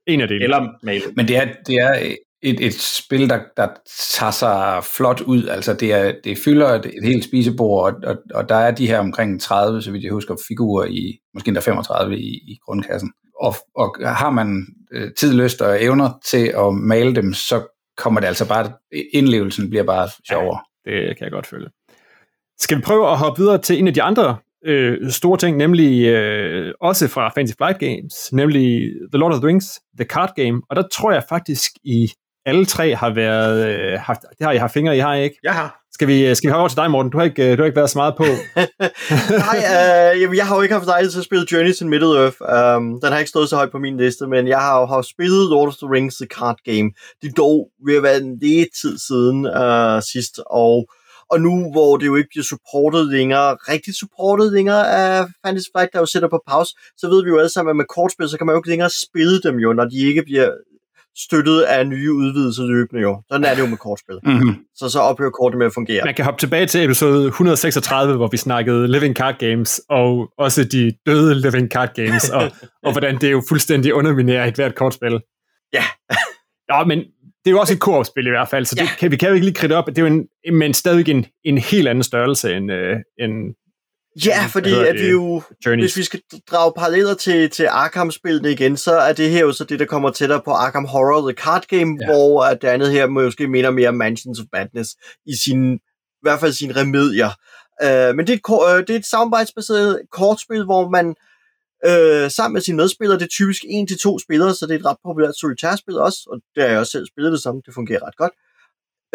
En 0.08 0.22
af 0.22 0.28
delene. 0.28 0.44
Eller 0.44 0.68
malet. 0.84 1.16
Men 1.16 1.28
det 1.28 1.38
er, 1.38 1.46
det 1.68 1.76
er 1.76 2.16
et, 2.42 2.66
et 2.66 2.74
spil, 2.74 3.30
der, 3.30 3.40
der 3.58 3.68
tager 4.14 4.32
sig 4.32 4.84
flot 4.96 5.22
ud. 5.22 5.48
Altså 5.48 5.74
det, 5.74 5.94
er, 5.94 6.14
det 6.24 6.38
fylder 6.38 6.68
et, 6.68 6.86
et 6.86 7.04
helt 7.04 7.24
spisebord, 7.24 7.94
og, 7.94 8.10
og, 8.10 8.18
og 8.34 8.50
der 8.50 8.56
er 8.56 8.72
de 8.72 8.88
her 8.88 9.00
omkring 9.00 9.42
30, 9.42 9.82
så 9.82 9.92
vidt 9.92 10.04
jeg 10.04 10.12
husker, 10.12 10.36
figurer 10.48 10.86
i, 10.86 11.20
måske 11.34 11.48
endda 11.48 11.62
35 11.62 12.18
i, 12.18 12.30
i 12.30 12.58
grundkassen. 12.66 13.12
Og, 13.40 13.56
og 13.76 13.96
har 14.16 14.30
man 14.30 14.66
øh, 14.92 15.12
tid, 15.14 15.34
lyst 15.34 15.62
og 15.62 15.84
evner 15.84 16.20
til 16.26 16.54
at 16.58 16.74
male 16.74 17.16
dem, 17.16 17.34
så 17.34 17.68
kommer 17.98 18.20
det 18.20 18.28
altså 18.28 18.48
bare, 18.48 18.72
indlevelsen 19.14 19.70
bliver 19.70 19.84
bare 19.84 20.10
sjovere. 20.30 20.60
Det 20.86 21.18
kan 21.18 21.24
jeg 21.24 21.32
godt 21.32 21.48
følge. 21.48 21.70
Skal 22.60 22.78
vi 22.78 22.82
prøve 22.82 23.12
at 23.12 23.18
hoppe 23.18 23.42
videre 23.42 23.58
til 23.58 23.80
en 23.80 23.88
af 23.88 23.94
de 23.94 24.02
andre 24.02 24.38
øh, 24.66 25.12
store 25.12 25.38
ting, 25.38 25.58
nemlig 25.58 26.08
øh, 26.08 26.74
også 26.82 27.08
fra 27.08 27.30
Fantasy 27.36 27.56
Flight 27.58 27.80
Games, 27.80 28.34
nemlig 28.34 28.92
The 29.12 29.20
Lord 29.20 29.34
of 29.34 29.40
the 29.40 29.48
Rings, 29.48 29.80
The 29.98 30.06
Card 30.06 30.34
Game, 30.36 30.62
og 30.70 30.76
der 30.76 30.84
tror 30.92 31.12
jeg 31.12 31.24
faktisk, 31.30 31.72
I 31.84 32.12
alle 32.48 32.66
tre 32.66 32.96
har 32.96 33.14
været, 33.14 33.68
øh, 33.68 34.00
haft, 34.00 34.22
det 34.22 34.46
har 34.46 34.52
I 34.52 34.58
haft 34.58 34.74
fingre 34.74 34.98
i, 34.98 35.00
har 35.00 35.14
I 35.14 35.24
ikke? 35.24 35.40
Jeg 35.44 35.54
har. 35.54 35.80
Skal 35.92 36.08
vi, 36.08 36.36
skal 36.36 36.48
vi 36.48 36.52
have 36.52 36.60
over 36.60 36.68
til 36.68 36.78
dig, 36.78 36.92
Morten? 36.92 37.12
Du 37.12 37.18
har 37.18 37.26
ikke, 37.26 37.52
øh, 37.52 37.58
du 37.58 37.62
har 37.62 37.66
ikke 37.66 37.76
været 37.76 37.90
så 37.90 37.98
meget 37.98 38.16
på. 38.18 38.24
Nej, 39.46 39.58
øh, 39.76 40.22
jamen, 40.22 40.38
jeg 40.38 40.48
har 40.48 40.56
jo 40.56 40.62
ikke 40.62 40.74
haft 40.74 40.86
lejlighed 40.86 41.12
til 41.12 41.20
at 41.20 41.26
spille 41.26 41.46
Journeys 41.52 41.82
in 41.82 41.94
Middle-earth. 41.94 42.40
Um, 42.56 43.02
den 43.02 43.12
har 43.12 43.18
ikke 43.18 43.30
stået 43.30 43.50
så 43.50 43.56
højt 43.56 43.72
på 43.72 43.80
min 43.80 43.98
liste, 43.98 44.28
men 44.28 44.48
jeg 44.48 44.60
har 44.60 44.80
jo 44.80 44.86
haft 44.86 45.08
spillet 45.08 45.50
Lord 45.50 45.68
of 45.68 45.76
the 45.76 45.92
Rings 45.94 46.16
The 46.16 46.26
Card 46.26 46.58
Game. 46.66 46.92
Det 47.22 47.28
er 47.30 47.34
dog 47.38 47.70
ved 47.86 47.96
at 47.98 48.04
være 48.04 48.18
en 48.18 48.40
lidt 48.42 48.70
tid 48.82 48.98
siden 49.08 49.38
uh, 49.62 50.02
sidst, 50.12 50.40
og 50.50 50.88
og 51.32 51.42
nu, 51.42 51.72
hvor 51.72 51.98
det 51.98 52.06
jo 52.06 52.16
ikke 52.16 52.30
bliver 52.30 52.44
supportet 52.44 53.08
længere, 53.08 53.50
rigtig 53.54 53.94
supportet 53.96 54.54
længere 54.54 54.84
af 55.00 55.26
Fantasy 55.46 55.70
Flight, 55.74 55.94
der 55.94 56.00
jo 56.00 56.06
sætter 56.06 56.30
på 56.30 56.42
pause, 56.48 56.72
så 56.98 57.10
ved 57.10 57.24
vi 57.24 57.30
jo 57.30 57.38
alle 57.38 57.50
sammen, 57.50 57.70
at 57.70 57.76
med 57.76 57.86
kortspil, 57.96 58.30
så 58.30 58.38
kan 58.38 58.46
man 58.46 58.54
jo 58.54 58.60
ikke 58.60 58.70
længere 58.70 58.90
spille 59.06 59.42
dem 59.42 59.56
jo, 59.56 59.74
når 59.74 59.86
de 59.86 59.98
ikke 60.10 60.24
bliver 60.24 60.50
støttet 61.26 61.62
af 61.62 61.88
nye 61.88 62.14
udvidelser 62.14 62.64
løbende 62.64 63.02
jo. 63.02 63.22
Sådan 63.32 63.44
er 63.46 63.54
det 63.56 63.62
jo 63.62 63.66
med 63.68 63.78
kortspil. 63.78 64.16
Mm-hmm. 64.24 64.56
Så 64.76 64.90
så 64.90 65.00
ophører 65.00 65.30
kortet 65.30 65.58
med 65.58 65.66
at 65.66 65.74
fungere. 65.74 66.02
Man 66.06 66.14
kan 66.16 66.26
hoppe 66.26 66.40
tilbage 66.40 66.66
til 66.66 66.84
episode 66.84 67.28
136, 67.28 68.16
hvor 68.16 68.28
vi 68.28 68.38
snakkede 68.38 68.88
Living 68.92 69.16
Card 69.16 69.38
Games, 69.40 69.82
og 69.90 70.32
også 70.38 70.64
de 70.64 70.94
døde 71.06 71.36
Living 71.42 71.70
Card 71.72 71.94
Games, 71.96 72.30
og, 72.30 72.52
og 72.86 72.92
hvordan 72.92 73.18
det 73.22 73.32
jo 73.32 73.44
fuldstændig 73.50 73.94
underminerer 73.94 74.46
et 74.46 74.56
hvert 74.56 74.76
kortspil. 74.76 75.20
Ja. 75.74 75.84
ja, 76.72 76.84
men 76.84 76.98
det 77.46 77.52
er 77.52 77.52
jo 77.52 77.60
også 77.60 77.74
et 77.74 77.80
koopspil 77.80 78.28
i 78.28 78.30
hvert 78.30 78.50
fald, 78.50 78.66
så 78.66 78.76
det 78.76 78.82
Ja. 78.82 78.88
kan, 79.00 79.12
vi 79.12 79.16
kan 79.18 79.30
jo 79.30 79.34
ikke 79.36 79.46
lige 79.46 79.56
kridte 79.56 79.74
op. 79.74 79.86
Det 79.88 79.98
er 79.98 80.02
jo 80.02 80.08
en, 80.08 80.28
men 80.58 80.74
stadig 80.74 81.10
en, 81.10 81.26
en 81.46 81.58
helt 81.58 81.88
anden 81.88 82.04
størrelse 82.04 82.56
end, 82.56 82.72
øh, 82.72 82.96
end 83.20 83.32
Ja, 84.26 84.46
fordi 84.46 84.74
at 84.74 84.96
vi 84.96 85.10
jo, 85.10 85.42
Journeys. 85.66 85.84
hvis 85.94 85.98
vi 85.98 86.04
skal 86.04 86.22
drage 86.52 86.74
paralleller 86.78 87.14
til, 87.14 87.50
til 87.50 87.66
Arkham-spillene 87.70 88.52
igen, 88.52 88.78
så 88.78 88.92
er 88.98 89.14
det 89.14 89.30
her 89.30 89.40
jo 89.40 89.52
så 89.52 89.64
det, 89.64 89.80
der 89.80 89.86
kommer 89.86 90.12
tættere 90.12 90.42
på 90.46 90.52
Arkham 90.52 90.86
Horror, 90.86 91.30
The 91.32 91.38
Card 91.44 91.66
Game, 91.68 91.98
Ja. 92.02 92.06
hvor 92.06 92.44
at 92.44 92.62
det 92.62 92.68
andet 92.68 92.92
her 92.92 93.08
måske 93.08 93.48
minder 93.48 93.72
mere 93.72 93.90
om 93.90 93.96
Mansions 93.96 94.40
of 94.40 94.46
Madness 94.54 94.90
i 95.26 95.36
sin, 95.46 95.74
i 95.76 95.80
hvert 96.22 96.40
fald 96.40 96.54
sine 96.54 96.76
remedier. 96.76 97.30
Uh, 97.84 98.16
men 98.16 98.28
det 98.28 98.34
er, 98.34 98.38
et, 98.74 98.78
øh, 98.80 98.88
det 98.88 98.90
er 98.90 99.00
et 99.00 99.06
samarbejdsbaseret 99.06 100.02
kortspil, 100.12 100.64
hvor 100.66 100.90
man 100.90 101.16
øh, 101.86 102.32
sammen 102.32 102.54
med 102.54 102.62
sine 102.62 102.78
medspillere, 102.78 103.20
det 103.20 103.26
er 103.26 103.30
typisk 103.40 103.62
en 103.68 103.88
til 103.88 104.00
to 104.00 104.20
spillere, 104.20 104.54
så 104.56 104.66
det 104.66 104.76
er 104.76 104.80
et 104.80 104.86
ret 104.86 104.98
populært 105.06 105.36
solitærspil 105.40 105.98
også, 105.98 106.20
og 106.32 106.42
det 106.56 106.64
har 106.64 106.70
jeg 106.70 106.80
også 106.80 106.92
selv 106.92 107.06
spillet 107.08 107.32
det 107.32 107.42
samme, 107.42 107.62
det 107.66 107.74
fungerer 107.74 108.08
ret 108.08 108.18
godt 108.18 108.32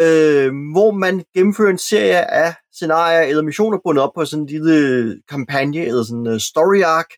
øh, 0.03 0.51
hvor 0.73 0.91
man 0.91 1.23
gennemfører 1.35 1.71
en 1.71 1.77
serie 1.77 2.31
af 2.31 2.55
scenarier 2.73 3.21
eller 3.21 3.43
missioner 3.43 3.77
bundet 3.83 4.03
op 4.03 4.11
på 4.15 4.25
sådan 4.25 4.43
en 4.43 4.49
lille 4.49 5.21
kampagne 5.29 5.85
eller 5.85 6.03
sådan 6.03 6.19
en 6.19 6.27
øh, 6.27 6.39
story 6.39 6.81
arc, 6.81 7.09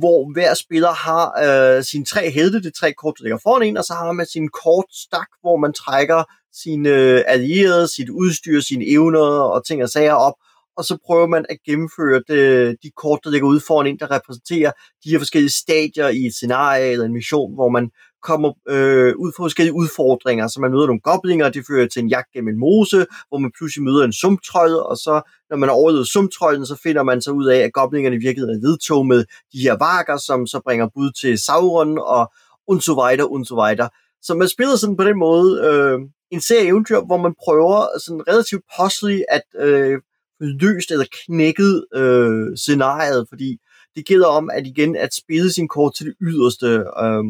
hvor 0.00 0.32
hver 0.32 0.54
spiller 0.54 0.92
har 0.92 1.24
øh, 1.44 1.84
sine 1.84 2.04
tre 2.04 2.30
helte, 2.30 2.62
de 2.62 2.70
tre 2.70 2.92
kort, 2.92 3.14
der 3.18 3.24
ligger 3.24 3.38
foran 3.42 3.62
en, 3.62 3.76
og 3.76 3.84
så 3.84 3.94
har 3.94 4.12
man 4.12 4.26
sin 4.26 4.48
kort 4.48 4.84
stak, 4.92 5.28
hvor 5.40 5.56
man 5.56 5.72
trækker 5.72 6.24
sine 6.52 6.88
øh, 6.88 7.24
allierede, 7.26 7.88
sit 7.88 8.08
udstyr, 8.08 8.60
sine 8.60 8.88
evner 8.88 9.20
og 9.54 9.66
ting 9.66 9.82
og 9.82 9.88
sager 9.88 10.14
op, 10.14 10.34
og 10.78 10.84
så 10.84 10.98
prøver 11.06 11.26
man 11.26 11.46
at 11.48 11.58
gennemføre 11.66 12.22
det, 12.28 12.76
de 12.82 12.90
kort, 12.90 13.20
der 13.24 13.30
ligger 13.30 13.48
ude 13.48 13.60
foran 13.66 13.86
en, 13.86 13.98
der 13.98 14.10
repræsenterer 14.10 14.72
de 15.04 15.10
her 15.10 15.18
forskellige 15.18 15.50
stadier 15.50 16.08
i 16.08 16.26
et 16.26 16.34
scenarie 16.34 16.90
eller 16.92 17.04
en 17.04 17.12
mission, 17.12 17.54
hvor 17.54 17.68
man 17.68 17.90
kommer 18.22 18.52
øh, 18.68 19.14
ud 19.16 19.32
for 19.36 19.42
forskellige 19.44 19.74
udfordringer, 19.74 20.48
så 20.48 20.60
man 20.60 20.70
møder 20.70 20.86
nogle 20.86 21.00
goblinger, 21.00 21.48
det 21.48 21.64
fører 21.68 21.88
til 21.88 22.02
en 22.02 22.08
jagt 22.08 22.32
gennem 22.32 22.54
en 22.54 22.60
mose, 22.60 23.06
hvor 23.28 23.38
man 23.38 23.52
pludselig 23.58 23.84
møder 23.84 24.04
en 24.04 24.12
sumtrøj, 24.12 24.72
og 24.72 24.96
så 24.96 25.20
når 25.50 25.56
man 25.56 25.68
har 25.68 25.76
overlevet 25.76 26.08
sumtrøjen, 26.08 26.66
så 26.66 26.76
finder 26.82 27.02
man 27.02 27.22
så 27.22 27.30
ud 27.30 27.46
af, 27.46 27.58
at 27.58 27.72
goblingerne 27.72 28.16
i 28.16 28.18
virkeligheden 28.18 28.56
er 28.56 28.68
vedtog 28.68 29.06
med 29.06 29.24
de 29.52 29.60
her 29.60 29.76
varker, 29.78 30.16
som 30.16 30.46
så 30.46 30.60
bringer 30.64 30.88
bud 30.94 31.10
til 31.20 31.38
Sauron, 31.38 31.98
og 31.98 32.32
und 32.68 32.80
so 32.80 32.94
weiter, 33.02 33.24
und 33.24 33.44
so 33.44 33.56
weiter. 33.62 33.88
Så 34.22 34.34
man 34.34 34.48
spiller 34.48 34.76
sådan 34.76 34.96
på 34.96 35.04
den 35.04 35.18
måde 35.18 35.50
øh, 35.68 35.98
en 36.30 36.40
serie 36.40 36.68
eventyr, 36.68 37.00
hvor 37.00 37.16
man 37.16 37.34
prøver 37.44 37.98
sådan 38.04 38.28
relativt 38.28 38.64
puzzly 38.76 39.20
at 39.28 39.42
øh, 39.58 39.98
løst 40.40 40.90
eller 40.90 41.06
knækket 41.24 41.84
øh, 41.94 42.56
scenariet, 42.56 43.26
fordi 43.28 43.58
det 43.96 44.06
gælder 44.06 44.26
om 44.26 44.50
at 44.50 44.66
igen 44.66 44.96
at 44.96 45.14
spille 45.14 45.52
sin 45.52 45.68
kort 45.68 45.94
til 45.96 46.06
det 46.06 46.14
yderste. 46.20 46.66
Øh, 47.02 47.24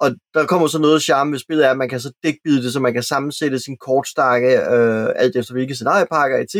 og 0.00 0.10
der 0.34 0.46
kommer 0.46 0.66
så 0.66 0.78
noget 0.78 1.02
charme 1.02 1.32
ved 1.32 1.38
spillet, 1.38 1.64
at 1.64 1.76
man 1.76 1.88
kan 1.88 2.00
så 2.00 2.12
dækbide 2.22 2.62
det, 2.62 2.72
så 2.72 2.80
man 2.80 2.94
kan 2.94 3.02
sammensætte 3.02 3.58
sin 3.58 3.76
kortstakke, 3.76 4.48
øh, 4.48 5.08
alt 5.16 5.36
efter 5.36 5.52
hvilke 5.52 5.74
scenariepakker, 5.74 6.38
etc. 6.38 6.54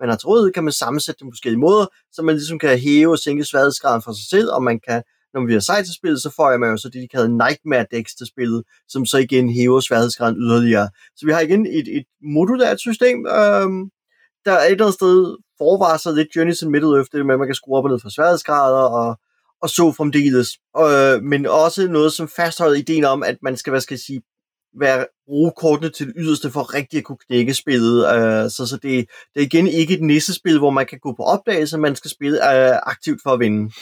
man 0.00 0.08
har 0.08 0.16
til 0.16 0.26
rådighed, 0.26 0.52
kan 0.52 0.64
man 0.64 0.72
sammensætte 0.72 1.18
dem 1.20 1.28
på 1.28 1.34
forskellige 1.34 1.60
måder, 1.60 1.86
så 2.12 2.22
man 2.22 2.34
ligesom 2.34 2.58
kan 2.58 2.78
hæve 2.78 3.12
og 3.12 3.18
sænke 3.18 3.44
sværhedsgraden 3.44 4.02
for 4.02 4.12
sig 4.12 4.28
selv, 4.30 4.48
og 4.52 4.62
man 4.62 4.80
kan, 4.88 5.02
når 5.32 5.40
man 5.40 5.46
bliver 5.46 5.60
sej 5.60 5.82
til 5.82 5.94
spillet, 5.94 6.22
så 6.22 6.30
får 6.36 6.56
man 6.56 6.70
jo 6.70 6.76
så 6.76 6.88
det, 6.88 7.02
de 7.02 7.08
kalder 7.08 7.28
Nightmare 7.28 7.86
Decks 7.92 8.14
til 8.14 8.26
spillet, 8.26 8.62
som 8.88 9.06
så 9.06 9.18
igen 9.18 9.50
hæver 9.50 9.80
sværhedsgraden 9.80 10.36
yderligere. 10.36 10.88
Så 11.16 11.26
vi 11.26 11.32
har 11.32 11.40
igen 11.40 11.66
et, 11.66 11.88
et 11.98 12.06
modulært 12.34 12.80
system, 12.80 13.26
øh, 13.26 13.68
der 14.46 14.54
et 14.58 14.70
eller 14.70 14.84
andet 14.84 14.94
sted 14.94 15.36
forvarer 15.58 15.96
sig 15.96 16.12
lidt 16.14 16.36
Journeys 16.36 16.62
in 16.62 16.74
Middle-earth, 16.74 17.10
det 17.12 17.26
med, 17.26 17.34
at 17.34 17.42
man 17.42 17.48
kan 17.48 17.60
skrue 17.60 17.78
op 17.78 17.84
og 17.84 17.90
ned 17.90 18.00
for 18.02 18.08
sværhedsgrader, 18.08 18.84
og 19.00 19.08
og 19.62 19.70
så 19.70 19.92
fremdeles. 19.92 20.48
Øh, 20.78 21.22
men 21.22 21.46
også 21.46 21.88
noget, 21.88 22.12
som 22.12 22.28
fastholder 22.36 22.76
ideen 22.76 23.04
om, 23.04 23.22
at 23.22 23.36
man 23.42 23.56
skal, 23.56 23.70
hvad 23.70 23.80
skal 23.80 23.94
jeg 23.94 24.00
sige, 24.00 24.22
være, 24.80 25.06
bruge 25.26 25.52
kortene 25.56 25.90
til 25.90 26.06
det 26.06 26.14
yderste 26.18 26.50
for 26.50 26.74
rigtig 26.74 26.98
at 26.98 27.04
kunne 27.04 27.18
knække 27.28 27.54
spillet. 27.54 27.98
Øh, 28.14 28.50
så 28.50 28.66
så 28.66 28.78
det, 28.82 29.06
det 29.34 29.40
er 29.40 29.46
igen 29.46 29.66
ikke 29.66 29.94
et 29.94 30.02
nissespil, 30.02 30.58
hvor 30.58 30.70
man 30.70 30.86
kan 30.86 30.98
gå 30.98 31.12
på 31.12 31.22
opdagelse, 31.22 31.78
man 31.78 31.96
skal 31.96 32.10
spille 32.10 32.36
øh, 32.36 32.78
aktivt 32.82 33.20
for 33.22 33.30
at 33.30 33.40
vinde. 33.40 33.72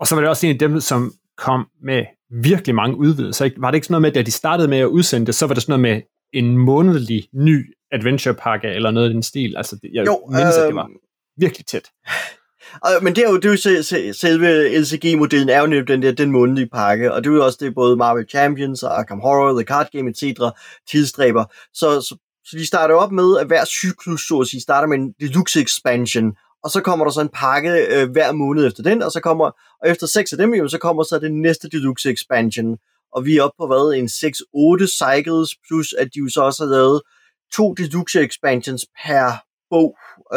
Og 0.00 0.06
så 0.06 0.14
var 0.14 0.22
det 0.22 0.30
også 0.30 0.46
en 0.46 0.52
af 0.52 0.58
dem, 0.58 0.80
som 0.80 1.12
kom 1.36 1.68
med 1.82 2.04
virkelig 2.30 2.74
mange 2.74 2.96
udvidelser. 2.96 3.44
Ikke? 3.44 3.60
Var 3.60 3.70
det 3.70 3.74
ikke 3.76 3.86
sådan 3.86 3.92
noget 3.92 4.02
med, 4.02 4.08
at 4.10 4.14
da 4.14 4.22
de 4.22 4.30
startede 4.30 4.68
med 4.68 4.78
at 4.78 4.86
udsende 4.86 5.26
det, 5.26 5.34
så 5.34 5.46
var 5.46 5.54
det 5.54 5.62
sådan 5.62 5.80
noget 5.80 5.94
med 5.94 6.02
en 6.32 6.58
månedlig 6.58 7.28
ny 7.32 7.74
adventure 7.92 8.34
pakke 8.34 8.68
eller 8.68 8.90
noget 8.90 9.10
i 9.10 9.12
den 9.12 9.22
stil? 9.22 9.56
Altså, 9.56 9.78
jeg 9.92 10.06
Jo, 10.06 10.26
mindes, 10.28 10.56
at 10.56 10.62
det 10.62 10.68
øhm, 10.68 10.76
var 10.76 10.90
virkelig 11.36 11.66
tæt. 11.66 11.90
Og, 12.80 12.90
men 13.02 13.16
det 13.16 13.24
er 13.24 13.30
jo, 13.30 13.36
det 13.36 13.44
er 13.44 13.50
jo 13.50 13.56
se- 13.56 13.82
se- 13.82 14.14
selve 14.14 14.78
LCG-modellen 14.80 15.48
er 15.48 15.60
jo 15.60 15.66
netop 15.66 15.88
den 15.88 16.02
der, 16.02 16.12
den 16.12 16.30
månedlige 16.30 16.68
pakke, 16.72 17.12
og 17.12 17.24
det 17.24 17.30
er 17.30 17.34
jo 17.34 17.44
også 17.44 17.58
det, 17.60 17.74
både 17.74 17.96
Marvel 17.96 18.26
Champions 18.28 18.82
og 18.82 18.98
Arkham 18.98 19.20
Horror, 19.20 19.52
The 19.52 19.66
Card 19.66 19.88
Game, 19.92 20.10
etc. 20.10 20.40
tilstræber. 20.90 21.44
Så, 21.74 22.00
så, 22.00 22.16
så 22.44 22.56
de 22.58 22.66
starter 22.66 22.94
op 22.94 23.12
med, 23.12 23.38
at 23.38 23.46
hver 23.46 23.64
cyklus, 23.64 24.20
så 24.28 24.38
at 24.40 24.46
sige, 24.46 24.60
starter 24.60 24.88
med 24.88 24.98
en 24.98 25.12
deluxe 25.20 25.60
expansion, 25.60 26.32
og 26.64 26.70
så 26.70 26.80
kommer 26.80 27.04
der 27.04 27.12
så 27.12 27.20
en 27.20 27.28
pakke 27.28 27.70
øh, 27.70 28.10
hver 28.10 28.32
måned 28.32 28.66
efter 28.66 28.82
den, 28.82 29.02
og 29.02 29.12
så 29.12 29.20
kommer, 29.20 29.44
og 29.82 29.90
efter 29.90 30.06
seks 30.06 30.32
af 30.32 30.38
dem, 30.38 30.54
jo, 30.54 30.68
så 30.68 30.78
kommer 30.78 31.02
så 31.02 31.18
det 31.18 31.32
næste 31.32 31.68
deluxe 31.68 32.10
expansion, 32.10 32.76
og 33.12 33.24
vi 33.24 33.36
er 33.36 33.42
oppe 33.42 33.56
på 33.58 33.66
hvad, 33.66 33.98
en 33.98 34.06
6-8 34.06 34.86
cycles, 34.86 35.50
plus 35.68 35.92
at 35.92 36.08
de 36.14 36.18
jo 36.18 36.28
så 36.28 36.40
også 36.42 36.64
har 36.64 36.70
lavet 36.70 37.02
to 37.52 37.74
deluxe 37.74 38.20
expansions 38.20 38.86
per 39.04 39.44
bog, 39.74 39.88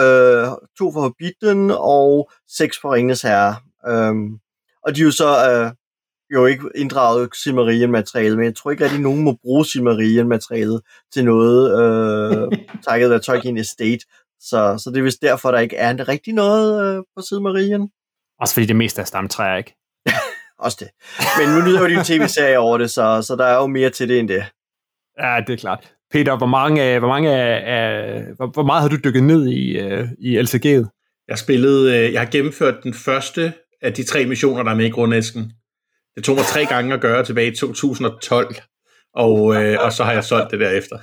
øh, 0.01 0.47
to 0.77 0.85
for 0.93 1.01
Hobbiten 1.01 1.71
og 1.71 2.29
seks 2.57 2.79
for 2.81 2.93
Ringens 2.93 3.21
Herre. 3.21 3.55
Um, 3.89 4.39
og 4.83 4.95
de 4.95 5.01
er 5.01 5.05
jo 5.05 5.11
så 5.11 5.29
øh, 5.49 5.71
jo 6.33 6.45
ikke 6.45 6.69
inddraget 6.75 7.29
Silmarillion-materiale, 7.35 8.35
men 8.35 8.45
jeg 8.45 8.55
tror 8.55 8.71
ikke 8.71 8.83
rigtig, 8.83 9.01
nogen 9.01 9.23
må 9.23 9.37
bruge 9.43 9.65
Silmarillion-materialet 9.65 10.81
til 11.13 11.25
noget, 11.25 11.61
øh, 11.79 12.59
takket 12.87 13.09
være 13.09 13.19
Tolkien 13.19 13.57
Estate. 13.57 14.05
Så, 14.39 14.81
så 14.83 14.89
det 14.89 14.97
er 14.97 15.03
vist 15.03 15.21
derfor, 15.21 15.51
der 15.51 15.59
ikke 15.59 15.75
er 15.75 16.07
rigtig 16.07 16.33
noget 16.33 16.97
øh, 16.97 17.03
på 17.15 17.21
Silmarillion. 17.21 17.89
Også 18.39 18.53
fordi 18.53 18.65
det 18.65 18.75
meste 18.75 19.01
er 19.01 19.05
stamtræer, 19.05 19.57
ikke? 19.57 19.75
Også 20.65 20.77
det. 20.79 20.89
Men 21.39 21.55
nu 21.55 21.65
lyder 21.65 21.81
jo 21.81 21.87
din 21.87 22.03
tv-serie 22.03 22.59
over 22.59 22.77
det, 22.77 22.91
så, 22.91 23.21
så 23.21 23.35
der 23.35 23.45
er 23.45 23.55
jo 23.55 23.67
mere 23.67 23.89
til 23.89 24.09
det 24.09 24.19
end 24.19 24.27
det. 24.27 24.45
Ja, 25.19 25.43
det 25.47 25.53
er 25.53 25.57
klart. 25.57 25.96
Peter, 26.11 26.37
hvor, 26.37 26.45
mange, 26.45 26.99
hvor, 26.99 27.07
mange 27.07 27.29
hvor, 28.53 28.63
meget 28.63 28.81
har 28.81 28.89
du 28.89 28.97
dykket 29.03 29.23
ned 29.23 29.47
i, 29.47 29.79
uh, 29.85 30.07
i 30.19 30.39
LCG'et? 30.39 30.87
Jeg 31.27 31.37
spillede, 31.37 31.97
øh, 31.97 32.13
jeg 32.13 32.21
har 32.21 32.29
gennemført 32.31 32.83
den 32.83 32.93
første 32.93 33.53
af 33.81 33.93
de 33.93 34.03
tre 34.03 34.25
missioner, 34.25 34.63
der 34.63 34.71
er 34.71 34.75
med 34.75 34.85
i 34.85 34.89
grundæsken. 34.89 35.51
Det 36.15 36.23
tog 36.23 36.35
mig 36.35 36.45
tre 36.45 36.65
gange 36.65 36.93
at 36.93 37.01
gøre 37.01 37.25
tilbage 37.25 37.51
i 37.51 37.55
2012, 37.55 38.55
og, 39.15 39.55
øh, 39.55 39.77
og 39.81 39.93
så 39.93 40.03
har 40.03 40.13
jeg 40.13 40.23
solgt 40.23 40.51
det 40.51 40.59
derefter. 40.59 40.97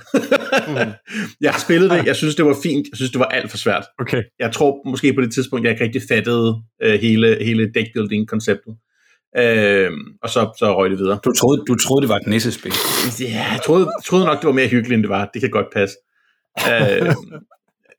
jeg 1.41 1.51
har 1.51 1.59
spillet 1.59 1.91
det, 1.91 2.05
jeg 2.05 2.15
synes, 2.15 2.35
det 2.35 2.45
var 2.45 2.55
fint, 2.63 2.87
jeg 2.91 2.97
synes, 2.97 3.11
det 3.11 3.19
var 3.19 3.25
alt 3.25 3.51
for 3.51 3.57
svært. 3.57 3.85
Okay. 3.99 4.23
Jeg 4.39 4.51
tror 4.51 4.89
måske 4.89 5.13
på 5.13 5.21
det 5.21 5.33
tidspunkt, 5.33 5.65
jeg 5.65 5.71
ikke 5.71 5.83
rigtig 5.83 6.01
fattede 6.09 6.61
øh, 6.83 6.99
hele, 6.99 7.37
hele 7.41 7.71
deckbuilding-konceptet. 7.73 8.75
Øh, 9.37 9.91
og 10.21 10.29
så, 10.29 10.55
så 10.59 10.77
røg 10.77 10.89
det 10.89 10.99
videre. 10.99 11.19
Du 11.25 11.31
troede, 11.33 11.63
du 11.67 11.75
troede 11.75 12.01
det 12.01 12.09
var 12.09 12.15
et 12.15 12.27
nissespil. 12.27 12.73
Ja, 13.19 13.45
jeg 13.51 13.59
troede, 13.65 13.87
troede 14.05 14.25
nok, 14.25 14.41
det 14.41 14.47
var 14.47 14.53
mere 14.53 14.67
hyggeligt, 14.67 14.93
end 14.93 15.03
det 15.03 15.09
var. 15.09 15.29
Det 15.33 15.41
kan 15.41 15.49
godt 15.49 15.67
passe. 15.73 15.95
Øh, 16.71 17.15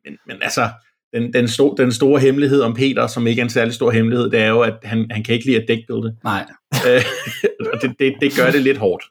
men, 0.04 0.18
men 0.26 0.36
altså, 0.42 0.68
den, 1.14 1.32
den, 1.32 1.48
sto, 1.48 1.74
den 1.74 1.92
store 1.92 2.20
hemmelighed 2.20 2.62
om 2.62 2.74
Peter, 2.74 3.06
som 3.06 3.26
ikke 3.26 3.40
er 3.40 3.44
en 3.44 3.50
særlig 3.50 3.74
stor 3.74 3.90
hemmelighed, 3.90 4.30
det 4.30 4.40
er 4.40 4.48
jo, 4.48 4.60
at 4.60 4.74
han, 4.82 5.06
han 5.10 5.22
kan 5.24 5.34
ikke 5.34 5.46
lide 5.46 5.62
at 5.62 5.68
deckbuilde. 5.68 6.16
Nej. 6.24 6.46
Øh, 6.86 7.04
og 7.72 7.82
det, 7.82 7.94
det, 7.98 8.14
det 8.20 8.36
gør 8.36 8.50
det 8.50 8.62
lidt 8.62 8.78
hårdt 8.78 9.04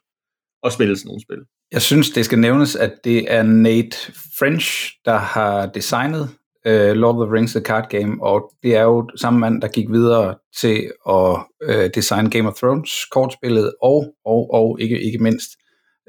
at 0.66 0.72
spille 0.72 0.96
sådan 0.96 1.08
nogle 1.08 1.22
spil. 1.22 1.38
Jeg 1.72 1.82
synes, 1.82 2.10
det 2.10 2.24
skal 2.24 2.38
nævnes, 2.38 2.76
at 2.76 2.92
det 3.04 3.32
er 3.32 3.42
Nate 3.42 3.96
French, 4.38 4.92
der 5.04 5.16
har 5.16 5.66
designet 5.66 6.30
uh, 6.66 6.92
Lord 6.96 7.16
of 7.16 7.26
the 7.26 7.32
Rings 7.34 7.52
The 7.52 7.60
Card 7.60 7.88
Game, 7.90 8.22
og 8.22 8.52
det 8.62 8.76
er 8.76 8.82
jo 8.82 9.08
samme 9.16 9.38
mand, 9.38 9.62
der 9.62 9.68
gik 9.68 9.90
videre 9.90 10.34
til 10.56 10.90
at 11.08 11.36
uh, 11.68 11.90
designe 11.94 12.30
Game 12.30 12.48
of 12.48 12.54
Thrones 12.54 13.04
kortspillet, 13.10 13.72
og, 13.82 14.14
og, 14.24 14.54
og 14.54 14.80
ikke, 14.80 15.00
ikke 15.02 15.18
mindst, 15.18 15.50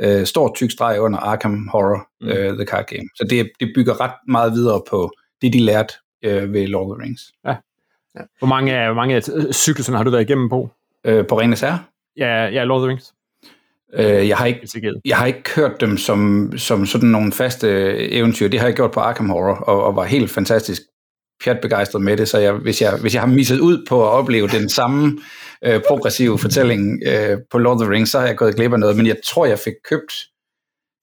uh, 0.06 0.24
stor 0.24 0.54
tyk 0.56 0.72
streg 0.72 1.00
under 1.02 1.20
Arkham 1.20 1.67
Horror 1.72 2.08
Mm. 2.22 2.28
uh, 2.28 2.34
The 2.34 2.65
Card 2.65 2.86
Game. 2.88 3.08
Så 3.15 3.28
det, 3.30 3.52
det 3.60 3.72
bygger 3.76 4.02
ret 4.02 4.13
meget 4.28 4.54
videre 4.54 4.82
på 4.89 5.12
det, 5.41 5.54
de 5.54 5.60
lærte 5.60 5.93
uh, 6.28 6.54
ved 6.54 6.67
Lord 6.67 6.89
of 6.89 6.96
the 6.98 7.04
Rings. 7.04 7.22
Hvor 8.39 8.48
mange 8.48 8.86
hvor 8.86 8.93
mange 8.93 9.15
øh, 9.15 9.52
cyklerne 9.54 9.98
har 9.98 10.04
du 10.04 10.12
været 10.12 10.22
igennem 10.22 10.50
på? 10.50 10.70
Uh, 11.10 11.26
på 11.30 11.39
Ringens 11.39 11.62
Herre, 11.62 11.80
Ja, 12.17 12.46
ja 12.46 12.63
Lord 12.63 12.80
of 12.80 12.84
the 12.84 12.89
Rings. 12.89 13.13
Uh, 13.93 14.28
jeg 14.28 14.38
har 14.38 14.45
ikke. 14.45 14.67
Jeg 15.06 15.17
har 15.17 15.26
ikke 15.26 15.43
kørt 15.43 15.82
dem 15.82 15.97
som, 15.97 16.52
som 16.58 16.86
sådan 16.86 17.10
nogle 17.10 17.32
faste 17.32 17.69
eventyr. 18.12 18.47
Det 18.47 18.60
har 18.60 18.67
jeg 18.67 18.76
gjort 18.76 18.91
på 18.91 19.00
Arkham 19.00 19.30
Horror, 19.30 19.56
og, 19.56 19.84
og 19.84 19.95
var 19.95 20.04
helt 20.04 20.32
fantastisk 20.32 20.82
pjatbegejstret 21.43 22.02
med 22.02 22.17
det. 22.17 22.28
Så 22.28 22.38
jeg, 22.38 22.54
hvis, 22.54 22.82
jeg, 22.82 22.97
hvis 23.02 23.13
jeg 23.13 23.21
har 23.21 23.28
misset 23.28 23.60
ud 23.60 23.86
på 23.89 24.04
at 24.04 24.10
opleve 24.10 24.47
den 24.47 24.69
samme 24.69 25.19
øh, 25.65 25.82
progressive 25.88 26.39
fortælling 26.39 27.02
øh, 27.08 27.38
på 27.52 27.58
Lord 27.58 27.76
of 27.76 27.82
the 27.82 27.91
Rings, 27.91 28.12
så 28.12 28.19
har 28.19 28.28
jeg 28.28 28.38
gået 28.38 28.56
glip 28.56 28.73
af 28.73 28.80
noget. 28.80 28.97
Men 28.97 29.08
jeg 29.08 29.17
tror, 29.26 29.45
jeg 29.45 29.60
fik 29.60 29.73
købt, 29.89 30.13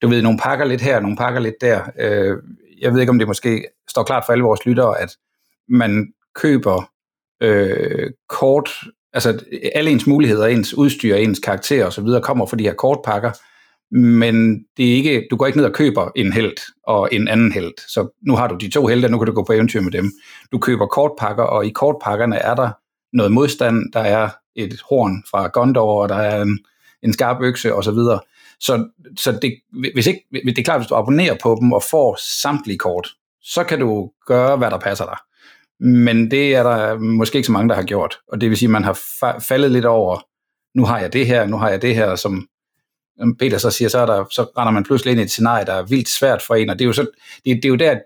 du 0.03 0.09
ved, 0.09 0.23
nogle 0.23 0.39
pakker 0.39 0.65
lidt 0.65 0.81
her, 0.81 1.01
nogle 1.01 1.17
pakker 1.17 1.41
lidt 1.41 1.55
der. 1.61 1.83
Øh, 1.99 2.37
jeg 2.81 2.93
ved 2.93 3.01
ikke, 3.01 3.11
om 3.11 3.19
det 3.19 3.29
måske 3.29 3.65
står 3.91 4.03
klart 4.03 4.23
for 4.27 4.33
alle 4.33 4.45
vores 4.45 4.67
lyttere, 4.67 5.01
at 5.01 5.17
man 5.69 6.13
køber 6.35 6.91
øh, 7.43 8.11
kort, 8.29 8.71
altså 9.15 9.45
alle 9.75 9.91
ens 9.91 10.07
muligheder, 10.07 10.47
ens 10.47 10.75
udstyr, 10.75 11.15
ens 11.15 11.39
karakter 11.39 11.87
osv. 11.87 12.07
kommer 12.23 12.47
fra 12.47 12.57
de 12.57 12.65
her 12.65 12.75
kortpakker, 12.75 13.31
men 13.97 14.65
det 14.77 14.91
er 14.91 14.95
ikke, 14.95 15.27
du 15.31 15.37
går 15.37 15.47
ikke 15.47 15.59
ned 15.59 15.67
og 15.67 15.73
køber 15.73 16.11
en 16.17 16.33
held 16.33 16.57
og 16.87 17.09
en 17.13 17.29
anden 17.29 17.53
held. 17.53 17.73
Så 17.89 18.09
nu 18.27 18.37
har 18.37 18.47
du 18.47 18.55
de 18.55 18.71
to 18.71 18.87
helte, 18.87 19.09
nu 19.09 19.19
kan 19.19 19.27
du 19.27 19.33
gå 19.33 19.45
på 19.45 19.53
eventyr 19.53 19.81
med 19.81 19.93
dem. 19.93 20.13
Du 20.53 20.59
køber 20.59 20.87
kortpakker, 20.87 21.43
og 21.43 21.67
i 21.67 21.71
kortpakkerne 21.71 22.37
er 22.37 22.55
der 22.55 22.71
noget 23.13 23.33
modstand, 23.33 23.93
der 23.93 24.01
er 24.01 24.29
et 24.57 24.81
horn 24.89 25.25
fra 25.31 25.47
Gondor, 25.47 26.03
og 26.03 26.09
der 26.09 26.15
er 26.15 26.43
en, 26.43 26.59
en 27.03 27.13
skarp 27.13 27.37
økse 27.43 27.75
osv. 27.75 27.95
Så, 27.95 28.19
så, 28.61 28.87
så 29.17 29.39
det, 29.43 29.55
hvis 29.95 30.07
ikke, 30.07 30.25
det 30.33 30.59
er 30.59 30.63
klart, 30.63 30.81
hvis 30.81 30.89
du 30.89 30.95
abonnerer 30.95 31.37
på 31.43 31.59
dem 31.61 31.73
og 31.73 31.83
får 31.91 32.19
samtlige 32.43 32.79
kort, 32.79 33.09
så 33.43 33.65
kan 33.65 33.81
du 33.81 34.11
gøre, 34.27 34.57
hvad 34.57 34.71
der 34.71 34.79
passer 34.79 35.05
dig. 35.05 35.17
Men 35.81 36.31
det 36.31 36.55
er 36.55 36.63
der 36.63 36.99
måske 36.99 37.37
ikke 37.37 37.47
så 37.47 37.53
mange, 37.53 37.69
der 37.69 37.75
har 37.75 37.83
gjort. 37.83 38.19
Og 38.29 38.41
det 38.41 38.51
vil 38.51 38.59
sige, 38.59 38.67
at 38.67 38.71
man 38.71 38.85
har 38.85 38.93
fa- 38.93 39.39
faldet 39.49 39.71
lidt 39.71 39.85
over, 39.85 40.21
nu 40.79 40.85
har 40.85 40.99
jeg 40.99 41.13
det 41.13 41.27
her, 41.27 41.47
nu 41.47 41.57
har 41.57 41.71
jeg 41.71 41.83
det 41.83 41.95
her, 41.95 42.17
som 42.17 42.49
Peter 43.39 43.59
så 43.59 43.71
siger, 43.71 43.89
så, 43.89 43.99
er 43.99 44.07
der, 44.07 44.25
så 44.31 44.43
render 44.43 44.73
man 44.73 44.85
pludselig 44.85 45.13
ind 45.13 45.21
i 45.21 45.25
et 45.25 45.31
scenarie, 45.31 45.67
der 45.67 45.73
er 45.73 45.83
vildt 45.83 46.09
svært 46.09 46.43
for 46.43 46.55
en, 46.55 46.71
og 46.71 46.79
det 46.79 46.85
er 46.85 46.87
jo, 46.87 46.93
så, 46.93 47.07
det, 47.45 47.57
det 47.57 47.65
er 47.65 47.69
jo 47.69 47.75
der, 47.75 47.99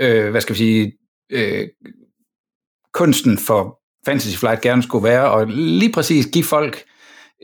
øh, 0.00 0.30
hvad 0.30 0.40
skal 0.40 0.54
vi 0.54 0.58
sige, 0.58 0.92
øh, 1.30 1.68
kunsten 2.94 3.38
for 3.38 3.78
Fantasy 4.06 4.36
Flight 4.38 4.60
gerne 4.60 4.82
skulle 4.82 5.04
være, 5.04 5.30
og 5.30 5.46
lige 5.46 5.92
præcis 5.92 6.26
give 6.32 6.44
folk 6.44 6.84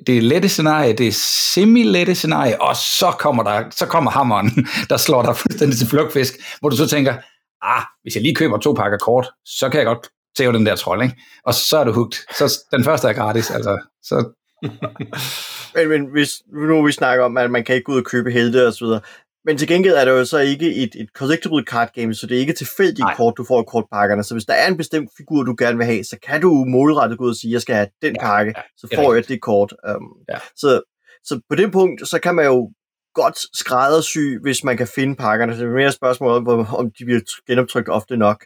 det 0.07 0.23
lette 0.23 0.49
scenarie, 0.49 0.93
det 0.93 1.15
semi-lette 1.15 2.15
scenarie, 2.15 2.63
og 2.63 2.77
så 2.77 3.13
kommer, 3.19 3.43
der, 3.43 3.71
så 3.71 3.87
kommer 3.87 4.11
hammeren, 4.11 4.51
der 4.91 4.97
slår 4.97 5.23
dig 5.23 5.37
fuldstændig 5.37 5.79
til 5.79 5.87
flugtfisk, 5.87 6.35
hvor 6.61 6.69
du 6.69 6.77
så 6.77 6.87
tænker, 6.89 7.15
ah, 7.65 7.83
hvis 8.03 8.15
jeg 8.15 8.23
lige 8.23 8.35
køber 8.35 8.59
to 8.59 8.73
pakker 8.73 8.99
kort, 8.99 9.31
så 9.45 9.69
kan 9.69 9.79
jeg 9.79 9.87
godt 9.87 10.09
tæve 10.39 10.53
den 10.53 10.67
der 10.67 10.77
trold, 10.77 11.03
ikke? 11.03 11.17
Og 11.45 11.55
så 11.55 11.79
er 11.79 11.85
du 11.85 11.93
hooked. 11.93 12.19
Så 12.39 12.59
den 12.73 12.85
første 12.85 13.09
er 13.09 13.13
gratis, 13.13 13.51
altså. 13.51 13.79
Så 14.03 14.31
Men, 15.75 15.89
men 15.89 16.07
hvis 16.07 16.31
nu 16.69 16.83
vi 16.85 16.93
snakker 16.93 17.25
om, 17.25 17.37
at 17.37 17.51
man 17.51 17.65
kan 17.65 17.75
ikke 17.75 17.85
gå 17.85 17.93
ud 17.93 17.99
og 17.99 18.05
købe 18.05 18.31
helte 18.31 18.67
og 18.67 18.73
så 18.75 18.85
videre, 18.85 19.01
men 19.45 19.59
til 19.59 19.69
gengæld 19.69 19.95
er 19.95 20.05
det 20.05 20.13
jo 20.13 20.25
så 20.25 20.39
ikke 20.39 20.75
et, 20.75 20.91
et 20.95 21.09
collectible 21.17 21.65
card 21.65 21.91
game, 21.95 22.15
så 22.15 22.27
det 22.27 22.37
er 22.37 22.41
ikke 22.41 22.53
tilfældige 22.53 23.05
Nej. 23.05 23.15
kort, 23.15 23.35
du 23.37 23.45
får 23.45 23.63
i 23.63 23.65
kortpakkerne. 23.69 24.23
Så 24.25 24.35
hvis 24.35 24.45
der 24.45 24.55
er 24.55 24.69
en 24.69 24.77
bestemt 24.77 25.11
figur, 25.17 25.43
du 25.43 25.55
gerne 25.59 25.77
vil 25.77 25.87
have, 25.87 26.05
så 26.05 26.17
kan 26.23 26.41
du 26.41 26.65
målrettet 26.69 27.19
gå 27.19 27.25
ud 27.25 27.31
og 27.31 27.37
sige, 27.37 27.53
jeg 27.53 27.63
skal 27.63 27.75
have 27.75 27.89
den 28.03 28.17
Ja, 28.21 28.27
pakke, 28.27 28.53
ja, 28.57 28.63
så 28.77 28.89
får 28.95 29.15
jeg 29.15 29.29
det 29.29 29.41
kort. 29.43 29.75
Um, 29.97 30.09
Ja. 30.29 30.39
så, 30.57 30.81
så 31.25 31.41
på 31.49 31.57
det 31.57 31.73
punkt, 31.73 32.09
så 32.09 32.19
kan 32.19 32.35
man 32.35 32.45
jo 32.45 32.71
godt 33.15 33.39
skræddersy, 33.57 34.43
hvis 34.43 34.65
man 34.65 34.77
kan 34.77 34.89
finde 34.95 35.17
pakkerne. 35.17 35.53
Så 35.55 35.61
det 35.61 35.69
er 35.69 35.75
mere 35.75 35.89
et 35.89 35.95
spørgsmål 35.95 36.31
om, 36.31 36.49
om 36.75 36.91
de 36.99 37.05
bliver 37.05 37.21
genoptrykt 37.47 37.89
ofte 37.89 38.17
nok. 38.17 38.45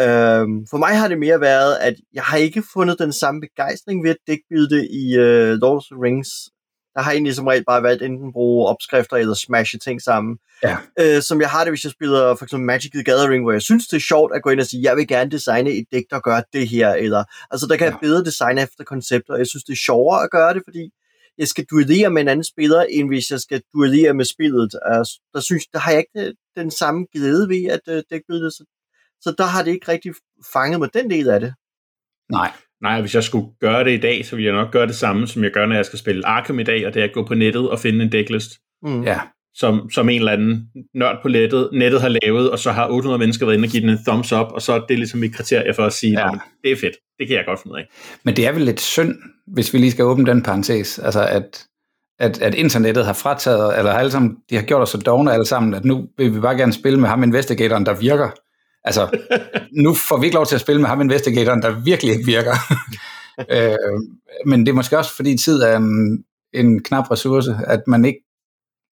Øhm, 0.00 0.66
for 0.70 0.76
mig 0.76 0.98
har 0.98 1.08
det 1.08 1.18
mere 1.18 1.40
været, 1.40 1.76
at 1.76 1.94
jeg 2.14 2.22
har 2.22 2.36
ikke 2.36 2.62
fundet 2.72 2.98
den 2.98 3.12
samme 3.12 3.40
begejstring 3.40 4.04
ved 4.04 4.10
at 4.10 4.16
dækbilde 4.26 4.88
i 4.90 5.18
uh, 5.18 5.58
Lord 5.60 5.76
of 5.76 5.82
the 5.92 6.02
Rings. 6.02 6.30
Der 6.94 7.00
har 7.02 7.10
jeg 7.10 7.16
egentlig 7.16 7.34
som 7.34 7.46
regel 7.46 7.64
bare 7.64 7.82
valgt 7.82 8.02
enten 8.02 8.32
bruge 8.32 8.68
opskrifter 8.68 9.16
eller 9.16 9.34
smashe 9.34 9.78
ting 9.78 10.02
sammen. 10.02 10.38
Ja. 10.62 10.76
Øh, 11.00 11.22
som 11.22 11.40
jeg 11.40 11.50
har 11.50 11.64
det, 11.64 11.70
hvis 11.72 11.84
jeg 11.84 11.92
spiller 11.92 12.34
for 12.34 12.44
eksempel 12.44 12.66
Magic 12.66 12.90
the 12.90 13.02
Gathering, 13.04 13.44
hvor 13.44 13.52
jeg 13.52 13.62
synes, 13.62 13.86
det 13.88 13.96
er 13.96 14.00
sjovt 14.00 14.34
at 14.34 14.42
gå 14.42 14.50
ind 14.50 14.60
og 14.60 14.66
sige, 14.66 14.82
jeg 14.82 14.96
vil 14.96 15.08
gerne 15.08 15.30
designe 15.30 15.70
et 15.70 15.86
dæk, 15.92 16.04
der 16.10 16.20
gør 16.20 16.40
det 16.52 16.68
her. 16.68 16.90
Eller, 16.94 17.24
altså 17.50 17.66
der 17.66 17.76
kan 17.76 17.84
jeg 17.84 17.92
Ja. 18.02 18.06
bedre 18.06 18.24
designe 18.24 18.62
efter 18.62 18.84
koncepter, 18.84 19.32
og 19.32 19.38
jeg 19.38 19.46
synes, 19.46 19.64
det 19.64 19.72
er 19.72 19.76
sjovere 19.76 20.22
at 20.22 20.30
gøre 20.30 20.54
det, 20.54 20.62
fordi 20.66 20.90
jeg 21.38 21.48
skal 21.48 21.64
duellere 21.70 22.10
med 22.10 22.22
en 22.22 22.28
anden 22.28 22.44
spiller, 22.44 22.82
end 22.82 23.08
hvis 23.08 23.30
jeg 23.30 23.40
skal 23.40 23.62
duellere 23.74 24.14
med 24.14 24.24
spillet. 24.24 24.70
Altså, 24.82 25.20
der, 25.34 25.40
synes, 25.40 25.66
der 25.66 25.78
har 25.78 25.90
jeg 25.90 26.00
ikke 26.00 26.28
øh, 26.28 26.34
den 26.56 26.70
samme 26.70 27.06
glæde 27.14 27.48
ved 27.48 27.64
at 27.64 27.80
uh, 27.88 28.00
dækbilde, 28.10 28.50
så, 28.50 28.64
så 29.20 29.34
der 29.38 29.44
har 29.44 29.62
det 29.62 29.70
ikke 29.72 29.88
rigtig 29.92 30.14
fanget 30.52 30.80
mig 30.80 30.94
den 30.94 31.10
del 31.10 31.28
af 31.28 31.40
det. 31.40 31.54
nej, 32.30 32.52
Nej, 32.82 33.00
hvis 33.00 33.14
jeg 33.14 33.24
skulle 33.24 33.46
gøre 33.60 33.84
det 33.84 33.90
i 33.98 34.00
dag, 34.00 34.26
så 34.26 34.36
ville 34.36 34.46
jeg 34.46 34.62
nok 34.62 34.72
gøre 34.72 34.86
det 34.86 34.94
samme, 34.96 35.26
som 35.26 35.44
jeg 35.44 35.50
gør, 35.52 35.66
når 35.66 35.74
jeg 35.74 35.86
skal 35.86 35.98
spille 35.98 36.26
Arkham 36.26 36.58
i 36.58 36.62
dag, 36.62 36.86
og 36.86 36.94
det 36.94 37.00
er 37.00 37.04
at 37.04 37.12
gå 37.12 37.26
på 37.26 37.34
nettet 37.34 37.70
og 37.70 37.78
finde 37.78 38.04
en 38.04 38.12
decklist, 38.12 38.52
Mm. 38.82 39.02
ja. 39.02 39.20
Som, 39.54 39.90
som 39.90 40.08
en 40.08 40.18
eller 40.18 40.32
anden 40.32 40.68
nørd 40.94 41.18
på 41.22 41.28
nettet, 41.28 41.68
nettet 41.72 42.00
har 42.00 42.16
lavet, 42.22 42.50
og 42.50 42.58
så 42.58 42.72
har 42.72 42.88
800 42.88 43.18
mennesker 43.18 43.46
været 43.46 43.56
inde 43.56 43.66
og 43.66 43.70
give 43.70 43.80
den 43.82 43.90
en 43.90 43.98
thumbs 44.06 44.32
up, 44.32 44.46
og 44.50 44.62
så 44.62 44.72
er 44.72 44.80
det 44.88 44.98
ligesom 44.98 45.20
mit 45.20 45.34
kriterie 45.34 45.74
for 45.74 45.84
at 45.84 45.92
sige, 45.92 46.20
Ja. 46.20 46.30
det 46.62 46.72
er 46.72 46.76
fedt, 46.76 46.96
det 47.18 47.28
kan 47.28 47.36
jeg 47.36 47.44
godt 47.46 47.60
finde 47.62 47.74
ud 47.74 47.78
af. 47.78 47.86
Men 48.24 48.36
det 48.36 48.46
er 48.46 48.52
vel 48.52 48.62
lidt 48.62 48.80
synd, 48.80 49.14
hvis 49.46 49.72
vi 49.72 49.78
lige 49.78 49.90
skal 49.90 50.04
åbne 50.04 50.26
den 50.26 50.42
parentes, 50.42 50.98
altså 50.98 51.26
at, 51.26 51.64
at, 52.18 52.42
at 52.42 52.54
internettet 52.54 53.04
har 53.06 53.12
frataget, 53.12 53.78
eller 53.78 53.92
alle 53.92 54.10
sammen, 54.10 54.36
de 54.50 54.54
har 54.54 54.62
gjort 54.62 54.82
os 54.82 54.90
så 54.90 54.98
dogne 54.98 55.32
alle 55.32 55.46
sammen, 55.46 55.74
at 55.74 55.84
nu 55.84 56.06
vil 56.18 56.34
vi 56.34 56.40
bare 56.40 56.56
gerne 56.56 56.72
spille 56.72 57.00
med 57.00 57.08
ham 57.08 57.22
investigatoren, 57.22 57.86
der 57.86 57.94
virker. 57.94 58.30
Altså, 58.84 59.18
nu 59.84 59.94
får 60.08 60.18
vi 60.20 60.24
ikke 60.26 60.34
lov 60.34 60.46
til 60.46 60.54
at 60.54 60.60
spille 60.60 60.80
med 60.80 60.88
ham 60.88 61.00
investigatoren, 61.00 61.62
der 61.62 61.80
virkelig 61.84 62.12
ikke 62.12 62.26
virker. 62.26 62.54
øh, 63.56 63.76
men 64.46 64.60
det 64.60 64.68
er 64.68 64.76
måske 64.76 64.98
også, 64.98 65.16
fordi 65.16 65.36
tid 65.36 65.62
er 65.62 65.76
en, 65.76 66.18
en 66.54 66.82
knap 66.82 67.10
ressource, 67.10 67.56
at 67.66 67.80
man 67.86 68.04
ikke... 68.04 68.18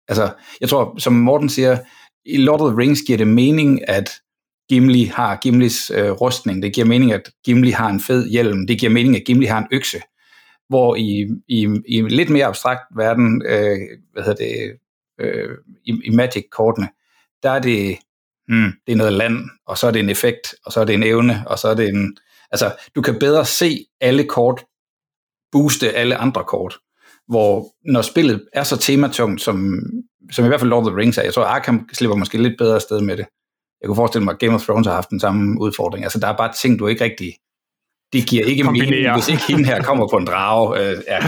Altså, 0.08 0.32
jeg 0.60 0.68
tror, 0.68 0.98
som 0.98 1.12
Morten 1.12 1.48
siger, 1.48 1.78
i 2.26 2.36
Lord 2.36 2.60
of 2.60 2.70
the 2.70 2.78
Rings 2.78 3.00
giver 3.06 3.18
det 3.18 3.28
mening, 3.28 3.88
at 3.88 4.10
Gimli 4.68 5.04
har 5.04 5.36
Gimlis 5.36 5.90
øh, 5.94 6.10
rustning. 6.10 6.62
Det 6.62 6.74
giver 6.74 6.86
mening, 6.86 7.12
at 7.12 7.30
Gimli 7.44 7.70
har 7.70 7.88
en 7.88 8.00
fed 8.00 8.28
hjelm. 8.28 8.66
Det 8.66 8.80
giver 8.80 8.92
mening, 8.92 9.16
at 9.16 9.22
Gimli 9.26 9.46
har 9.46 9.58
en 9.58 9.66
økse. 9.72 10.00
Hvor 10.68 10.96
i, 10.96 11.26
i, 11.48 11.68
i 11.88 11.94
en 11.94 12.08
lidt 12.08 12.30
mere 12.30 12.46
abstrakt 12.46 12.80
verden, 12.96 13.42
øh, 13.46 13.78
hvad 14.12 14.22
hedder 14.22 14.44
det, 14.44 14.78
øh, 15.20 15.56
i, 15.84 16.00
i 16.04 16.10
Magic-kortene, 16.10 16.88
der 17.42 17.50
er 17.50 17.58
det, 17.58 17.98
hmm, 18.48 18.72
det 18.86 18.92
er 18.92 18.96
noget 18.96 19.12
land, 19.12 19.38
og 19.66 19.78
så 19.78 19.86
er 19.86 19.90
det 19.90 20.00
en 20.00 20.10
effekt, 20.10 20.54
og 20.64 20.72
så 20.72 20.80
er 20.80 20.84
det 20.84 20.94
en 20.94 21.02
evne, 21.02 21.44
og 21.46 21.58
så 21.58 21.68
er 21.68 21.74
det 21.74 21.88
en... 21.88 22.16
Altså, 22.50 22.76
du 22.94 23.02
kan 23.02 23.18
bedre 23.18 23.44
se 23.44 23.86
alle 24.00 24.24
kort 24.24 24.64
booste 25.52 25.92
alle 25.92 26.16
andre 26.16 26.44
kort. 26.44 26.78
Hvor 27.28 27.66
når 27.84 28.02
spillet 28.02 28.44
er 28.52 28.62
så 28.62 28.76
tematungt, 28.76 29.40
som, 29.40 29.78
som 30.32 30.44
i 30.44 30.48
hvert 30.48 30.60
fald 30.60 30.70
Lord 30.70 30.84
of 30.86 30.90
the 30.90 30.96
Rings 31.00 31.18
er, 31.18 31.22
jeg 31.22 31.34
tror 31.34 31.44
Arkham 31.44 31.88
slipper 31.92 32.16
måske 32.16 32.42
lidt 32.42 32.58
bedre 32.58 32.80
sted 32.80 33.00
med 33.00 33.16
det. 33.16 33.26
Jeg 33.80 33.86
kunne 33.86 33.96
forestille 33.96 34.24
mig, 34.24 34.32
at 34.32 34.38
Game 34.38 34.54
of 34.54 34.62
Thrones 34.62 34.86
har 34.86 34.94
haft 34.94 35.10
den 35.10 35.20
samme 35.20 35.60
udfordring. 35.60 36.04
Altså, 36.04 36.18
der 36.20 36.26
er 36.28 36.36
bare 36.36 36.52
ting, 36.62 36.78
du 36.78 36.86
ikke 36.86 37.04
rigtig... 37.04 37.32
Det 38.12 38.26
giver 38.26 38.44
ikke 38.44 38.62
Kombinere. 38.62 38.90
mening, 38.90 39.12
hvis 39.14 39.28
ikke 39.28 39.42
hende 39.48 39.64
her 39.64 39.82
kommer 39.82 40.08
på 40.08 40.16
en 40.16 40.26
drage. 40.26 40.80
Øh, 40.90 40.96
ja, 41.08 41.18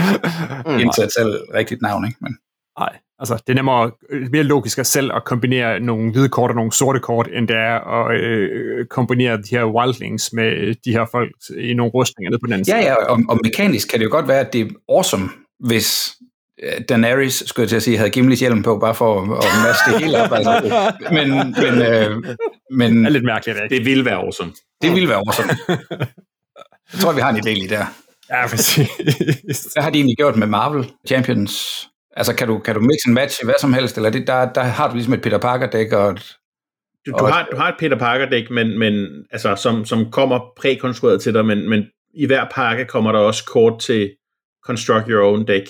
Mm. 0.65 0.79
indsat 0.79 1.13
selv 1.13 1.35
rigtigt 1.53 1.81
navn, 1.81 2.05
ikke? 2.05 2.17
Men, 2.21 2.37
Nej, 2.79 2.97
altså 3.19 3.35
det 3.35 3.49
er 3.49 3.53
nemmere, 3.53 3.91
mere 4.31 4.43
logisk 4.43 4.79
at 4.79 4.87
selv 4.87 5.11
at 5.15 5.23
kombinere 5.25 5.79
nogle 5.79 6.11
hvide 6.11 6.29
kort 6.29 6.49
og 6.49 6.55
nogle 6.55 6.71
sorte 6.71 6.99
kort, 6.99 7.29
end 7.33 7.47
det 7.47 7.55
er 7.55 8.05
at 8.05 8.21
øh, 8.21 8.85
kombinere 8.85 9.37
de 9.37 9.47
her 9.51 9.65
wildlings 9.65 10.33
med 10.33 10.75
de 10.85 10.91
her 10.91 11.05
folk 11.11 11.31
i 11.57 11.73
nogle 11.73 11.91
rustninger 11.91 12.29
nede 12.31 12.39
på 12.39 12.45
den 12.45 12.53
anden 12.53 12.67
ja, 12.67 12.81
side. 12.81 12.89
ja, 12.91 12.95
og, 13.05 13.19
og 13.29 13.39
mekanisk 13.43 13.89
kan 13.89 13.99
det 13.99 14.05
jo 14.05 14.11
godt 14.11 14.27
være, 14.27 14.39
at 14.39 14.53
det 14.53 14.61
er 14.61 14.69
awesome, 14.89 15.29
hvis 15.65 16.13
øh, 16.63 16.81
Daenerys, 16.89 17.43
skulle 17.49 17.63
jeg 17.63 17.69
til 17.69 17.75
at 17.75 17.83
sige, 17.83 17.97
havde 17.97 18.09
Gimlis 18.09 18.39
hjelm 18.39 18.63
på, 18.63 18.79
bare 18.79 18.95
for 18.95 19.21
at, 19.21 19.37
at 19.37 19.51
masse 19.65 19.81
det 19.87 19.99
hele 19.99 20.23
op. 20.23 20.31
Altså. 20.31 20.91
Men, 21.11 21.29
men, 21.63 21.81
øh, 21.81 22.35
men 22.71 22.97
Det 22.97 23.05
er 23.05 23.09
lidt 23.09 23.25
mærkeligt, 23.25 23.59
ikke? 23.63 23.75
Det 23.75 23.85
ville 23.85 24.05
være 24.05 24.15
awesome. 24.15 24.51
det 24.81 24.93
ville 24.93 25.09
være 25.09 25.17
awesome. 25.17 25.49
Jeg 26.93 26.99
tror, 26.99 27.11
vi 27.13 27.21
har 27.21 27.29
en 27.29 27.37
idé 27.37 27.49
lige 27.49 27.69
der. 27.69 27.85
Ja, 28.29 28.47
præcis. 28.47 28.87
Hvad 29.73 29.83
har 29.83 29.89
de 29.89 29.97
egentlig 29.97 30.17
gjort 30.17 30.35
med 30.35 30.47
Marvel 30.47 30.91
Champions? 31.07 31.87
Altså, 32.17 32.35
kan 32.35 32.47
du, 32.47 32.59
kan 32.59 32.75
du 32.75 32.81
mix 32.81 32.97
and 33.05 33.13
match 33.13 33.39
i 33.43 33.45
hvad 33.45 33.53
som 33.59 33.73
helst, 33.73 33.97
eller 33.97 34.09
det, 34.09 34.27
der, 34.27 34.53
der 34.53 34.61
har 34.63 34.87
du 34.87 34.93
ligesom 34.93 35.13
et 35.13 35.21
Peter 35.21 35.37
Parker-dæk, 35.37 35.91
og 35.93 36.11
et, 36.11 36.35
Du, 37.05 37.11
du, 37.19 37.25
har, 37.25 37.47
du 37.51 37.57
har 37.57 37.67
et 37.67 37.75
Peter 37.79 37.97
Parker-dæk, 37.97 38.49
men, 38.49 38.79
men, 38.79 39.07
altså, 39.31 39.55
som, 39.55 39.85
som 39.85 40.11
kommer 40.11 40.39
prækonstrueret 40.57 41.21
til 41.21 41.33
dig, 41.33 41.45
men, 41.45 41.69
men 41.69 41.83
i 42.13 42.25
hver 42.25 42.45
pakke 42.55 42.85
kommer 42.85 43.11
der 43.11 43.19
også 43.19 43.45
kort 43.45 43.79
til 43.79 44.11
Construct 44.65 45.07
Your 45.07 45.23
Own 45.23 45.47
Deck. 45.47 45.65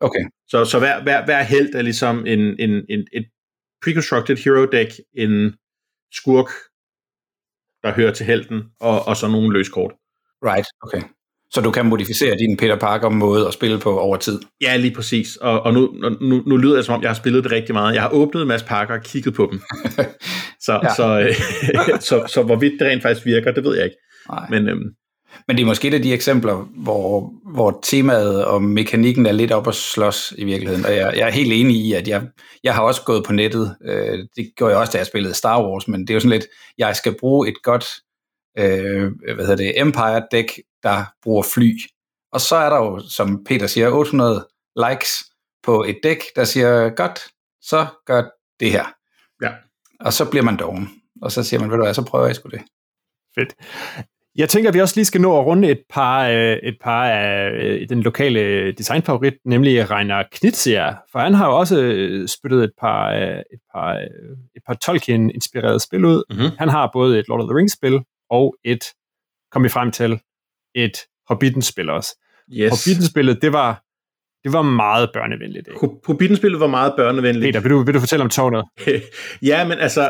okay, 0.00 0.24
Så, 0.48 0.64
så 0.64 0.78
hver, 0.78 1.02
hver, 1.02 1.24
hver 1.24 1.42
held 1.42 1.74
er 1.74 1.82
ligesom 1.82 2.26
en, 2.26 2.40
en, 2.40 2.70
en, 2.88 3.06
et 3.12 3.24
preconstructed 3.84 4.36
hero 4.36 4.64
deck, 4.66 4.90
en 5.16 5.54
skurk, 6.14 6.48
der 7.82 7.92
hører 7.92 8.12
til 8.12 8.26
helten, 8.26 8.62
og, 8.80 9.08
og 9.08 9.16
så 9.16 9.28
nogle 9.28 9.52
løskort. 9.52 9.92
right, 10.44 10.66
okay. 10.82 11.02
Så 11.54 11.60
du 11.60 11.70
kan 11.70 11.86
modificere 11.86 12.36
din 12.36 12.56
Peter 12.56 12.76
Parker-måde 12.78 13.46
at 13.46 13.54
spille 13.54 13.78
på 13.78 13.98
over 14.00 14.16
tid. 14.16 14.40
Ja, 14.60 14.76
lige 14.76 14.94
præcis. 14.94 15.36
Og, 15.36 15.60
og 15.62 15.74
nu, 15.74 15.94
nu, 16.20 16.42
nu 16.46 16.56
lyder 16.56 16.76
det 16.76 16.84
som 16.84 16.94
om, 16.94 17.02
jeg 17.02 17.10
har 17.10 17.14
spillet 17.14 17.44
det 17.44 17.52
rigtig 17.52 17.74
meget. 17.74 17.94
Jeg 17.94 18.02
har 18.02 18.10
åbnet 18.10 18.42
en 18.42 18.48
masse 18.48 18.66
pakker 18.66 18.94
og 18.94 19.02
kigget 19.02 19.34
på 19.34 19.48
dem. 19.52 19.60
Så, 20.66 20.80
Ja. 20.82 20.94
så, 20.94 21.20
øh, 21.20 21.34
så, 22.08 22.26
så 22.28 22.42
hvorvidt 22.42 22.72
det 22.80 22.88
rent 22.88 23.02
faktisk 23.02 23.26
virker, 23.26 23.52
det 23.52 23.64
ved 23.64 23.76
jeg 23.76 23.84
ikke. 23.84 23.96
Nej. 24.28 24.46
Men 24.50 24.68
øhm, 24.68 24.84
Men 25.48 25.56
det 25.56 25.62
er 25.62 25.66
måske 25.66 25.88
et 25.88 25.94
af 25.94 26.02
de 26.02 26.14
eksempler, 26.14 26.54
hvor, 26.54 27.32
hvor 27.44 27.80
temaet 27.82 28.44
og 28.44 28.62
mekanikken 28.62 29.26
er 29.26 29.32
lidt 29.32 29.52
op 29.52 29.68
at 29.68 29.74
slås 29.74 30.34
i 30.38 30.44
virkeligheden. 30.44 30.86
Og 30.86 30.96
jeg, 30.96 31.14
jeg 31.16 31.26
er 31.26 31.32
helt 31.32 31.52
enig 31.52 31.76
i, 31.76 31.92
at 31.92 32.08
jeg, 32.08 32.22
jeg 32.64 32.74
har 32.74 32.82
også 32.82 33.02
gået 33.04 33.24
på 33.24 33.32
nettet. 33.32 33.76
Øh, 33.84 34.18
det 34.36 34.52
gjorde 34.56 34.72
jeg 34.72 34.80
også, 34.80 34.92
da 34.92 34.98
jeg 34.98 35.06
spillede 35.06 35.34
Star 35.34 35.62
Wars, 35.62 35.88
men 35.88 36.00
det 36.00 36.10
er 36.10 36.14
jo 36.14 36.20
sådan 36.20 36.30
lidt, 36.30 36.46
jeg 36.78 36.96
skal 36.96 37.16
bruge 37.20 37.48
et 37.48 37.62
godt 37.62 37.86
øh, 38.58 39.12
hvad 39.34 39.46
hedder 39.46 39.56
det, 39.56 39.80
Empire-dæk, 39.80 40.60
der 40.82 41.04
bruger 41.22 41.42
fly. 41.42 41.78
Og 42.32 42.40
så 42.40 42.56
er 42.56 42.70
der 42.70 42.76
jo, 42.76 43.00
som 43.08 43.44
Peter 43.44 43.66
siger, 43.66 43.88
800 43.88 44.48
likes 44.76 45.24
på 45.62 45.84
et 45.84 45.98
dæk, 46.02 46.18
der 46.36 46.44
siger, 46.44 46.90
godt, 46.90 47.20
så 47.60 47.86
gør 48.06 48.22
det 48.60 48.72
her. 48.72 48.86
Ja. 49.42 49.52
Og 50.00 50.12
så 50.12 50.30
bliver 50.30 50.44
man 50.44 50.56
doven. 50.56 50.88
Og 51.22 51.32
så 51.32 51.42
siger 51.42 51.60
man, 51.60 51.70
ved 51.70 51.76
du 51.76 51.84
hvad, 51.84 51.94
så 51.94 52.04
prøver 52.04 52.26
jeg 52.26 52.36
sgu 52.36 52.48
det. 52.48 52.62
Fedt. 53.34 53.54
Jeg 54.36 54.48
tænker, 54.48 54.70
at 54.70 54.74
vi 54.74 54.80
også 54.80 54.96
lige 54.96 55.04
skal 55.04 55.20
nå 55.20 55.38
at 55.40 55.46
runde 55.46 55.70
et 55.70 55.82
par, 55.90 56.28
øh, 56.28 56.56
et 56.62 56.76
par 56.80 57.04
af 57.08 57.50
øh, 57.50 57.88
den 57.88 58.02
lokale 58.02 58.72
designfavorit, 58.72 59.34
nemlig 59.44 59.90
Reiner 59.90 60.22
Knizia. 60.32 60.90
For 60.90 61.18
han 61.18 61.34
har 61.34 61.46
jo 61.46 61.58
også 61.58 61.80
øh, 61.82 62.28
spyttet 62.28 62.64
et 62.64 62.70
par, 62.80 63.12
øh, 63.12 63.38
et 63.38 63.60
par, 63.74 63.92
et 64.56 64.62
par 64.66 64.74
Tolkien-inspirerede 64.74 65.78
spil 65.78 66.04
ud. 66.04 66.22
Mhm. 66.30 66.56
Han 66.58 66.68
har 66.68 66.90
både 66.92 67.18
et 67.18 67.28
Lord 67.28 67.40
of 67.40 67.48
the 67.48 67.56
Rings-spil 67.56 68.00
og 68.30 68.56
et, 68.64 68.84
kom 69.52 69.64
vi 69.64 69.68
frem 69.68 69.90
til, 69.90 70.20
et 70.74 70.96
Hobbiten-spil 71.28 71.90
også. 71.90 72.18
yes. 72.52 72.70
Hobbiten-spillet, 72.70 73.42
det 73.42 73.52
var, 73.52 73.81
det 74.44 74.52
var 74.52 74.62
meget 74.62 75.10
børnevenligt. 75.14 75.68
Ikke? 75.68 75.80
Ho- 75.80 76.00
Hobbiten-spillet 76.06 76.60
var 76.60 76.66
meget 76.66 76.92
børnevenligt. 76.96 77.44
Peter, 77.54 77.60
vil 77.60 77.70
du, 77.70 77.82
vil 77.84 77.94
du 77.94 78.00
fortælle 78.00 78.22
om 78.22 78.30
tårnet? 78.30 78.64
ja, 79.50 79.68
men 79.68 79.78
altså, 79.78 80.08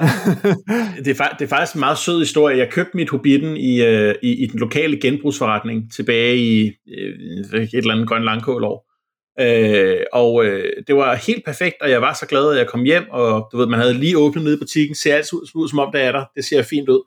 det 1.05 1.21
er, 1.21 1.37
det 1.39 1.45
er 1.45 1.49
faktisk 1.49 1.75
en 1.75 1.81
meget 1.81 1.99
sød 1.99 2.19
historie. 2.19 2.59
Jeg 2.59 2.71
købte 2.71 2.97
mit 2.97 3.11
Hobbiten 3.11 3.57
i, 3.57 3.83
øh, 3.83 4.15
i, 4.23 4.45
i 4.45 4.47
den 4.47 4.61
lokale 4.61 5.01
genbrugsforretning 5.01 5.93
tilbage 5.93 6.37
i 6.37 6.67
øh, 6.99 7.63
et 7.63 7.75
eller 7.75 7.93
andet 7.95 8.09
grøn 8.09 8.25
langkålår. 8.25 8.93
Øh, 9.41 10.01
og 10.13 10.45
øh, 10.45 10.73
det 10.87 10.97
var 10.97 11.15
helt 11.15 11.45
perfekt, 11.45 11.77
og 11.81 11.91
jeg 11.91 12.01
var 12.01 12.13
så 12.13 12.27
glad, 12.27 12.53
at 12.53 12.59
jeg 12.59 12.67
kom 12.67 12.85
hjem, 12.85 13.05
og 13.11 13.49
du 13.53 13.57
ved, 13.57 13.67
man 13.67 13.81
havde 13.81 13.95
lige 13.95 14.19
åbnet 14.19 14.45
ned 14.45 14.57
i 14.57 14.59
butikken, 14.59 14.95
ser 14.95 15.15
alt 15.15 15.33
ud, 15.33 15.51
ud 15.55 15.69
som 15.69 15.79
om, 15.79 15.93
der 15.93 15.99
er 15.99 16.13
der. 16.13 16.25
Det 16.37 16.45
ser 16.45 16.63
fint 16.63 16.89
ud. 16.89 17.03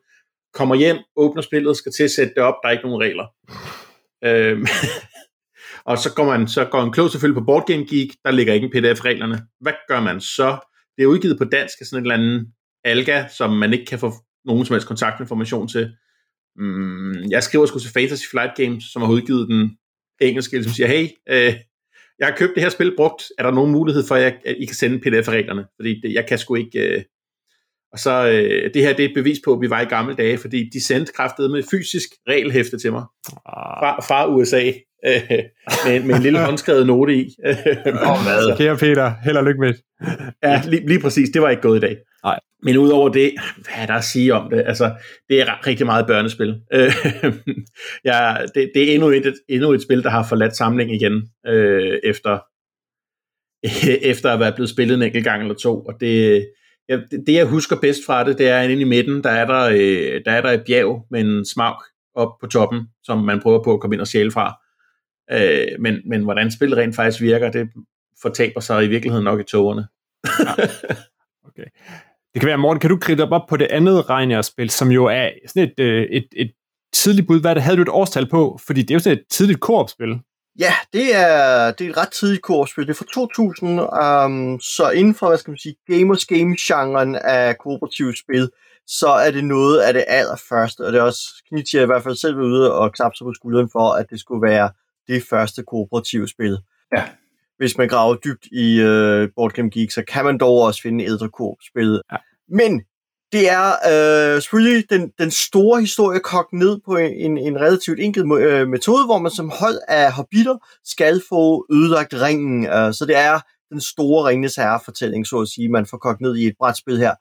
Kommer 0.54 0.76
hjem, 0.76 0.98
åbner 1.18 1.42
spillet, 1.42 1.78
skal 1.78 1.92
til 1.92 2.04
at 2.04 2.12
sætte 2.12 2.34
det 2.36 2.44
op, 2.44 2.56
der 2.64 2.68
er 2.68 2.72
ikke 2.72 2.86
nogen 2.88 3.02
regler. 3.02 3.26
Øh, 4.26 4.58
og 5.86 5.98
så 5.98 6.14
går 6.16 6.26
man 6.26 6.48
så 6.48 6.66
går 6.66 6.84
en 6.84 6.92
klog 6.92 7.10
selvfølgelig 7.10 7.42
på 7.42 7.46
Board 7.46 7.68
Game 7.68 7.86
Geek, 7.86 8.10
der 8.26 8.32
ligger 8.32 8.54
ikke 8.54 8.66
en 8.66 8.72
pdf-reglerne. 8.72 9.42
Hvad 9.62 9.74
gør 9.88 10.00
man 10.00 10.22
så? 10.22 10.58
Det 10.98 11.04
er 11.04 11.08
udgivet 11.08 11.38
på 11.38 11.44
dansk 11.44 11.76
af 11.82 11.86
sådan 11.86 12.06
et 12.06 12.12
eller 12.12 12.24
andet 12.24 12.48
alga, 12.84 13.28
som 13.28 13.50
man 13.54 13.74
ikke 13.74 13.86
kan 13.86 14.00
få 14.00 14.14
nogen 14.46 14.66
som 14.66 14.74
helst 14.74 14.88
kontaktinformation 14.88 15.68
til. 15.68 15.92
Mm, 16.56 17.14
jeg 17.30 17.44
skriver 17.44 17.66
sgu 17.66 17.80
til 17.80 17.92
Fantasy 17.92 18.30
Flight 18.32 18.52
Games, 18.56 18.84
som 18.84 19.02
har 19.02 19.10
udgivet 19.10 19.48
den 19.48 19.78
engelske, 20.22 20.64
som 20.64 20.72
siger, 20.72 20.88
hey, 20.88 21.08
øh, 21.30 21.54
jeg 22.20 22.28
har 22.28 22.36
købt 22.36 22.52
det 22.56 22.64
her 22.64 22.70
spil 22.70 22.96
brugt, 22.98 23.24
er 23.38 23.44
der 23.44 23.52
nogen 23.52 23.72
mulighed 23.72 24.04
for, 24.08 24.16
at, 24.16 24.22
jeg, 24.22 24.38
at 24.46 24.56
I 24.60 24.66
kan 24.66 24.76
sende 24.76 25.00
pdf-reglerne? 25.00 25.66
Fordi 25.80 26.02
det, 26.02 26.14
jeg 26.14 26.26
kan 26.28 26.38
sgu 26.38 26.56
ikke... 26.56 26.80
Øh, 26.80 27.04
og 27.92 28.00
så, 28.00 28.28
øh, 28.30 28.74
det 28.74 28.82
her 28.82 28.94
det 28.94 29.06
er 29.06 29.10
et 29.10 29.16
bevis 29.16 29.38
på, 29.46 29.54
at 29.54 29.62
vi 29.62 29.70
var 29.70 29.82
i 29.82 29.86
gamle 29.86 30.16
dage, 30.16 30.38
fordi 30.38 30.70
de 30.74 30.86
sendte 30.86 31.14
kraftet 31.14 31.52
med 31.52 31.64
fysisk 31.72 32.10
regelhæfte 32.28 32.78
til 32.78 32.92
mig 32.92 33.06
fra, 33.80 34.02
fra 34.02 34.36
USA, 34.36 34.72
øh, 35.06 35.40
med, 35.86 36.04
med 36.04 36.16
en 36.16 36.22
lille 36.22 36.40
håndskrevet 36.40 36.88
note 36.88 37.16
i. 37.16 37.36
Og 37.84 38.24
hvad? 38.26 38.58
Kære 38.58 38.78
Peter, 38.78 39.14
held 39.24 39.38
og 39.38 39.44
lykke 39.44 39.60
med 39.60 39.74
det. 39.74 39.82
Ja, 40.44 40.62
lige, 40.66 40.88
lige 40.88 41.00
præcis. 41.00 41.30
Det 41.30 41.42
var 41.42 41.50
ikke 41.50 41.62
gået 41.62 41.78
i 41.78 41.82
dag. 41.82 41.98
Nej. 42.24 42.40
Men 42.64 42.78
udover 42.78 43.10
det, 43.10 43.32
hvad 43.58 43.74
er 43.78 43.86
der 43.86 43.94
at 43.94 44.04
sige 44.04 44.34
om 44.34 44.50
det? 44.50 44.64
Altså, 44.66 44.96
det 45.30 45.42
er 45.42 45.46
ri- 45.46 45.68
rigtig 45.68 45.86
meget 45.86 46.08
børnespil. 46.08 46.56
Øh, 46.74 46.92
ja, 48.10 48.36
det, 48.56 48.72
det 48.76 48.90
er 48.90 48.94
endnu 48.94 49.10
et, 49.10 49.34
endnu 49.50 49.72
et 49.72 49.82
spil, 49.82 50.04
der 50.04 50.10
har 50.10 50.26
forladt 50.30 50.56
samling 50.56 50.94
igen, 50.94 51.30
øh, 51.48 52.00
efter, 52.04 52.40
efter 54.12 54.32
at 54.32 54.40
være 54.40 54.54
blevet 54.56 54.70
spillet 54.70 54.96
en 54.96 55.02
enkelt 55.02 55.24
gang 55.24 55.42
eller 55.42 55.56
to. 55.56 55.82
Og 55.82 55.94
det, 56.00 56.48
ja, 56.90 56.98
det, 57.12 57.24
det, 57.28 57.34
jeg 57.34 57.46
husker 57.46 57.76
bedst 57.82 58.06
fra 58.06 58.24
det, 58.24 58.38
det 58.38 58.50
er 58.50 58.62
inde 58.62 58.82
i 58.82 58.84
midten, 58.84 59.24
der 59.24 59.30
er 59.30 59.46
der, 59.46 59.70
øh, 59.72 60.22
der, 60.26 60.32
er 60.32 60.42
der 60.42 60.52
et 60.52 60.64
bjerg 60.68 61.06
med 61.12 61.22
en 61.22 61.46
smag 61.46 61.76
op 62.16 62.30
på 62.42 62.48
toppen, 62.48 62.82
som 63.04 63.24
man 63.24 63.40
prøver 63.40 63.64
på 63.64 63.74
at 63.74 63.80
komme 63.80 63.96
ind 63.96 64.02
og 64.02 64.08
stjæle 64.08 64.32
fra. 64.32 64.54
Øh, 65.32 65.68
men, 65.80 66.02
men 66.06 66.24
hvordan 66.24 66.52
spillet 66.52 66.78
rent 66.78 66.96
faktisk 66.96 67.22
virker, 67.22 67.52
det 67.52 67.70
fortaber 68.22 68.60
sig 68.60 68.86
i 68.86 68.88
virkeligheden 68.88 69.24
nok 69.24 69.40
i 69.40 69.44
togerne. 69.44 69.88
Okay. 71.48 71.66
Det 72.34 72.42
kan 72.42 72.48
være, 72.48 72.58
Morten, 72.58 72.80
kan 72.80 72.90
du 72.90 72.98
kridte 72.98 73.28
op 73.32 73.48
på 73.50 73.58
det 73.58 73.68
andet 73.70 74.10
Reiner-spil, 74.10 74.70
som 74.70 74.92
jo 74.92 75.06
er 75.06 75.30
sådan 75.48 75.70
et, 75.70 75.80
øh, 75.80 76.04
et, 76.04 76.28
et 76.36 76.52
tidligt 76.94 77.28
bud. 77.28 77.42
Hvad 77.42 77.56
det? 77.56 77.64
Havde 77.64 77.78
du 77.78 77.82
et 77.82 77.90
årstal 77.90 78.30
på? 78.30 78.60
Fordi 78.66 78.82
det 78.82 78.92
er 78.92 78.96
jo 78.96 79.00
sådan 79.00 79.18
et 79.18 79.24
tidligt 79.30 79.60
koop-spil. 79.60 80.20
Ja, 80.60 80.74
det 80.94 81.16
er, 81.16 81.72
det 81.72 81.86
er 81.86 81.90
et 81.90 81.98
ret 81.98 82.12
tidligt 82.12 82.42
korpspil. 82.42 82.88
Det 82.88 82.94
er 82.94 82.98
fra 82.98 83.06
2000, 83.14 83.80
um, 83.80 84.60
så 84.60 84.90
inden 84.90 85.16
for, 85.16 85.28
hvad 85.28 85.38
skal 85.38 85.52
man 85.52 85.58
sige, 85.58 85.76
gamers 85.88 86.26
game-genren 86.26 87.16
af 87.16 87.58
kooperative 87.58 88.16
spil, 88.16 88.50
så 88.88 89.08
er 89.08 89.32
det 89.32 89.44
noget 89.44 89.80
af 89.80 89.94
det 89.94 90.06
allerførste, 90.08 90.86
og 90.86 90.94
det 90.94 91.00
er 91.00 91.04
også, 91.04 91.22
Knitja 91.50 91.82
i 91.82 91.86
hvert 91.86 92.04
fald 92.04 92.16
selv 92.16 92.38
ude 92.38 92.74
og 92.74 92.94
knap 92.94 93.12
sig 93.16 93.26
på 93.26 93.34
skulderen 93.34 93.70
for, 93.72 93.92
at 93.92 94.06
det 94.10 94.20
skulle 94.20 94.42
være 94.42 94.70
det 95.08 95.24
første 95.30 95.64
kooperative 95.64 96.28
spil. 96.28 96.58
Ja. 96.98 97.04
Hvis 97.58 97.78
man 97.78 97.88
graver 97.88 98.16
dybt 98.16 98.46
i 98.46 98.80
uh, 98.80 99.30
Board 99.36 99.52
Game 99.52 99.70
Geek, 99.70 99.92
så 99.92 100.04
kan 100.08 100.26
man 100.26 100.38
dog 100.38 100.62
også 100.62 100.82
finde 100.82 101.04
ældre 101.04 101.30
koop-spil. 101.30 102.02
Ja. 102.12 102.18
Men 102.50 102.82
det 103.32 103.50
er 103.50 103.70
øh, 103.92 104.42
selvfølgelig 104.42 104.90
den, 104.90 105.12
den 105.20 105.32
store 105.32 105.82
historie 105.82 106.20
kogt 106.20 106.54
ned 106.54 106.80
på 106.86 106.98
en, 106.98 107.38
en, 107.38 107.62
relativt 107.62 108.00
enkel 108.00 108.32
øh, 108.32 108.68
metode, 108.68 109.06
hvor 109.06 109.20
man 109.20 109.32
som 109.32 109.50
hold 109.60 109.78
af 109.88 110.12
hobitter 110.14 110.58
skal 110.84 111.22
få 111.30 111.66
ødelagt 111.72 112.14
ringen. 112.14 112.66
Øh, 112.66 112.94
så 112.94 113.06
det 113.08 113.16
er 113.18 113.40
den 113.72 113.82
store 113.82 114.28
Ringens 114.28 114.56
Herre-fortælling, 114.56 115.28
så 115.28 115.40
at 115.40 115.48
sige, 115.48 115.70
man 115.70 115.86
får 115.86 115.98
kogt 115.98 116.22
ned 116.22 116.36
i 116.36 116.48
et 116.48 116.56
brætspil 116.60 116.98
her, 116.98 117.16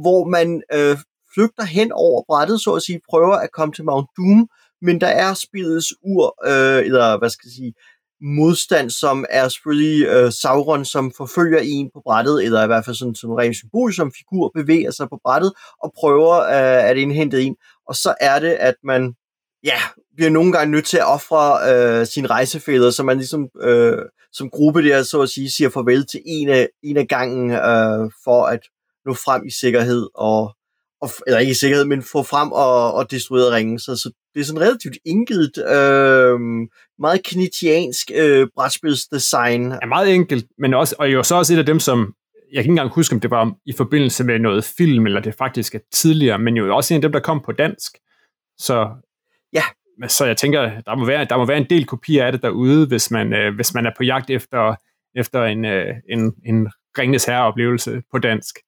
hvor 0.00 0.28
man 0.28 0.62
øh, 0.74 0.96
flygter 1.34 1.64
hen 1.64 1.92
over 1.92 2.22
brættet, 2.28 2.60
så 2.60 2.72
at 2.72 2.82
sige, 2.82 3.00
prøver 3.10 3.36
at 3.36 3.52
komme 3.52 3.72
til 3.74 3.84
Mount 3.84 4.08
Doom, 4.16 4.48
men 4.82 5.00
der 5.00 5.06
er 5.06 5.34
spillets 5.34 5.86
ur, 6.02 6.34
øh, 6.46 6.84
eller 6.86 7.18
hvad 7.18 7.30
skal 7.30 7.46
jeg 7.48 7.52
sige, 7.52 7.74
modstand, 8.20 8.90
som 8.90 9.24
er 9.30 9.48
selvfølgelig 9.48 10.06
øh, 10.06 10.32
Sauron, 10.32 10.84
som 10.84 11.12
forfølger 11.16 11.58
en 11.62 11.90
på 11.94 12.00
brættet, 12.04 12.44
eller 12.44 12.64
i 12.64 12.66
hvert 12.66 12.84
fald 12.84 12.96
sådan, 12.96 13.14
som 13.14 13.30
rent 13.30 13.56
symbol, 13.56 13.94
som 13.94 14.12
figur 14.18 14.50
bevæger 14.54 14.90
sig 14.90 15.08
på 15.08 15.18
brættet 15.24 15.52
og 15.82 15.92
prøver 15.98 16.36
øh, 16.40 16.90
at 16.90 16.96
indhente 16.96 17.42
en. 17.42 17.56
Og 17.88 17.94
så 17.94 18.14
er 18.20 18.38
det, 18.38 18.50
at 18.50 18.74
man 18.84 19.14
ja, 19.64 19.78
bliver 20.16 20.30
nogle 20.30 20.52
gange 20.52 20.70
nødt 20.72 20.86
til 20.86 20.96
at 20.96 21.06
ofre 21.06 21.72
øh, 21.72 22.06
sine 22.06 22.28
rejsefælder, 22.28 22.90
så 22.90 23.02
man 23.02 23.16
ligesom 23.16 23.48
øh, 23.60 23.98
som 24.32 24.50
gruppe 24.50 24.82
der, 24.82 25.02
så 25.02 25.20
at 25.20 25.28
sige, 25.28 25.50
siger 25.50 25.70
farvel 25.70 26.06
til 26.06 26.20
en 26.26 26.48
af, 26.48 26.68
en 26.82 26.96
af 26.96 27.08
gangen 27.08 27.50
øh, 27.50 28.10
for 28.24 28.46
at 28.46 28.60
nå 29.06 29.14
frem 29.14 29.46
i 29.46 29.50
sikkerhed 29.50 30.08
og 30.14 30.54
og, 31.00 31.10
eller 31.26 31.38
ikke 31.38 31.50
i 31.50 31.54
sikkerhed, 31.54 31.84
men 31.84 32.02
få 32.02 32.22
frem 32.22 32.52
og, 32.52 32.94
og 32.94 33.10
destruere 33.10 33.54
ringen. 33.56 33.78
Så, 33.78 33.96
så 33.96 34.10
det 34.34 34.40
er 34.40 34.44
sådan 34.44 34.60
relativt 34.60 34.98
enkelt, 35.04 35.58
øh, 35.58 36.40
meget 36.98 37.22
kinetiansk 37.24 38.10
øh, 38.14 38.48
brætspilsdesign. 38.56 39.72
Ja, 39.82 39.86
meget 39.86 40.14
enkelt, 40.14 40.46
men 40.58 40.74
også, 40.74 40.94
og 40.98 41.12
jo 41.12 41.22
så 41.22 41.34
også 41.34 41.54
et 41.54 41.58
af 41.58 41.66
dem, 41.66 41.80
som 41.80 42.14
jeg 42.52 42.54
kan 42.54 42.70
ikke 42.70 42.70
engang 42.70 42.90
huske, 42.90 43.14
om 43.14 43.20
det 43.20 43.30
var 43.30 43.52
i 43.66 43.72
forbindelse 43.72 44.24
med 44.24 44.38
noget 44.38 44.64
film, 44.64 45.06
eller 45.06 45.20
det 45.20 45.34
faktisk 45.34 45.74
er 45.74 45.78
tidligere, 45.92 46.38
men 46.38 46.56
jo 46.56 46.76
også 46.76 46.94
en 46.94 46.98
af 46.98 47.02
dem, 47.02 47.12
der 47.12 47.20
kom 47.20 47.40
på 47.40 47.52
dansk. 47.52 47.92
Så, 48.58 48.88
ja. 49.52 49.62
så 50.08 50.24
jeg 50.24 50.36
tænker, 50.36 50.80
der 50.80 50.96
må, 50.96 51.04
være, 51.06 51.24
der 51.24 51.36
må 51.36 51.46
være 51.46 51.58
en 51.58 51.70
del 51.70 51.86
kopier 51.86 52.26
af 52.26 52.32
det 52.32 52.42
derude, 52.42 52.86
hvis 52.86 53.10
man, 53.10 53.32
øh, 53.32 53.54
hvis 53.54 53.74
man 53.74 53.86
er 53.86 53.90
på 53.96 54.04
jagt 54.04 54.30
efter, 54.30 54.74
efter 55.16 55.44
en, 55.44 55.64
øh, 55.64 55.94
en, 56.10 56.32
en 56.46 56.68
Ringnes 56.98 57.24
Herre-oplevelse 57.24 58.02
på 58.12 58.18
dansk. 58.18 58.58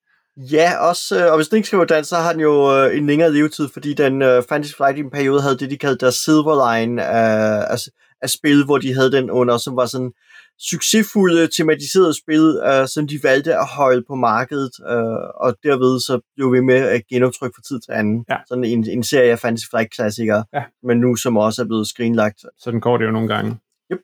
Ja, 0.41 0.89
også, 0.89 1.25
øh, 1.25 1.31
og 1.31 1.37
hvis 1.37 1.49
den 1.49 1.57
ikke 1.57 1.67
skal 1.67 1.79
være 1.79 1.87
dansk, 1.87 2.11
så 2.11 2.17
har 2.17 2.33
den 2.33 2.41
jo 2.41 2.77
øh, 2.77 2.97
en 2.97 3.07
længere 3.07 3.33
levetid, 3.33 3.69
fordi 3.73 3.95
den 3.95 4.23
øh, 4.23 4.43
Fantasy 4.49 4.75
Flight 4.75 4.97
i 4.97 5.01
en 5.01 5.11
periode 5.11 5.43
havde 5.43 5.59
det, 5.59 5.71
de 5.71 5.79
kaldte 5.79 6.07
der 6.07 6.11
Silver 6.11 6.57
Line 6.71 7.05
af, 7.05 7.79
af, 8.23 8.31
spil, 8.31 8.65
hvor 8.65 8.79
de 8.79 8.95
havde 8.95 9.13
den 9.13 9.31
under, 9.31 9.59
som 9.59 9.77
var 9.77 9.87
sådan 9.87 10.13
succesfulde 10.59 11.49
tematiserede 11.57 12.15
spil, 12.23 12.61
øh, 12.67 12.89
som 12.89 13.09
de 13.09 13.21
valgte 13.23 13.55
at 13.55 13.67
holde 13.67 14.05
på 14.09 14.15
markedet, 14.15 14.73
øh, 14.91 15.45
og 15.45 15.57
derved 15.63 16.01
så 16.01 16.21
blev 16.37 16.53
vi 16.53 16.61
med 16.61 16.77
at 16.77 17.03
genoptrykke 17.11 17.55
fra 17.57 17.63
tid 17.69 17.81
til 17.81 17.93
anden. 17.93 18.25
Ja. 18.31 18.37
Sådan 18.49 18.65
en, 18.65 18.89
en 18.89 19.03
serie 19.03 19.31
af 19.31 19.39
Fantasy 19.39 19.67
Flight-klassikere, 19.71 20.45
ja. 20.55 20.63
men 20.83 21.01
nu 21.01 21.17
som 21.17 21.37
også 21.37 21.63
er 21.63 21.67
blevet 21.67 21.89
skrinlagt. 21.89 22.45
Sådan 22.59 22.81
går 22.81 22.97
det 22.97 23.05
jo 23.05 23.11
nogle 23.11 23.29
gange. 23.29 23.57
Yep. 23.93 23.99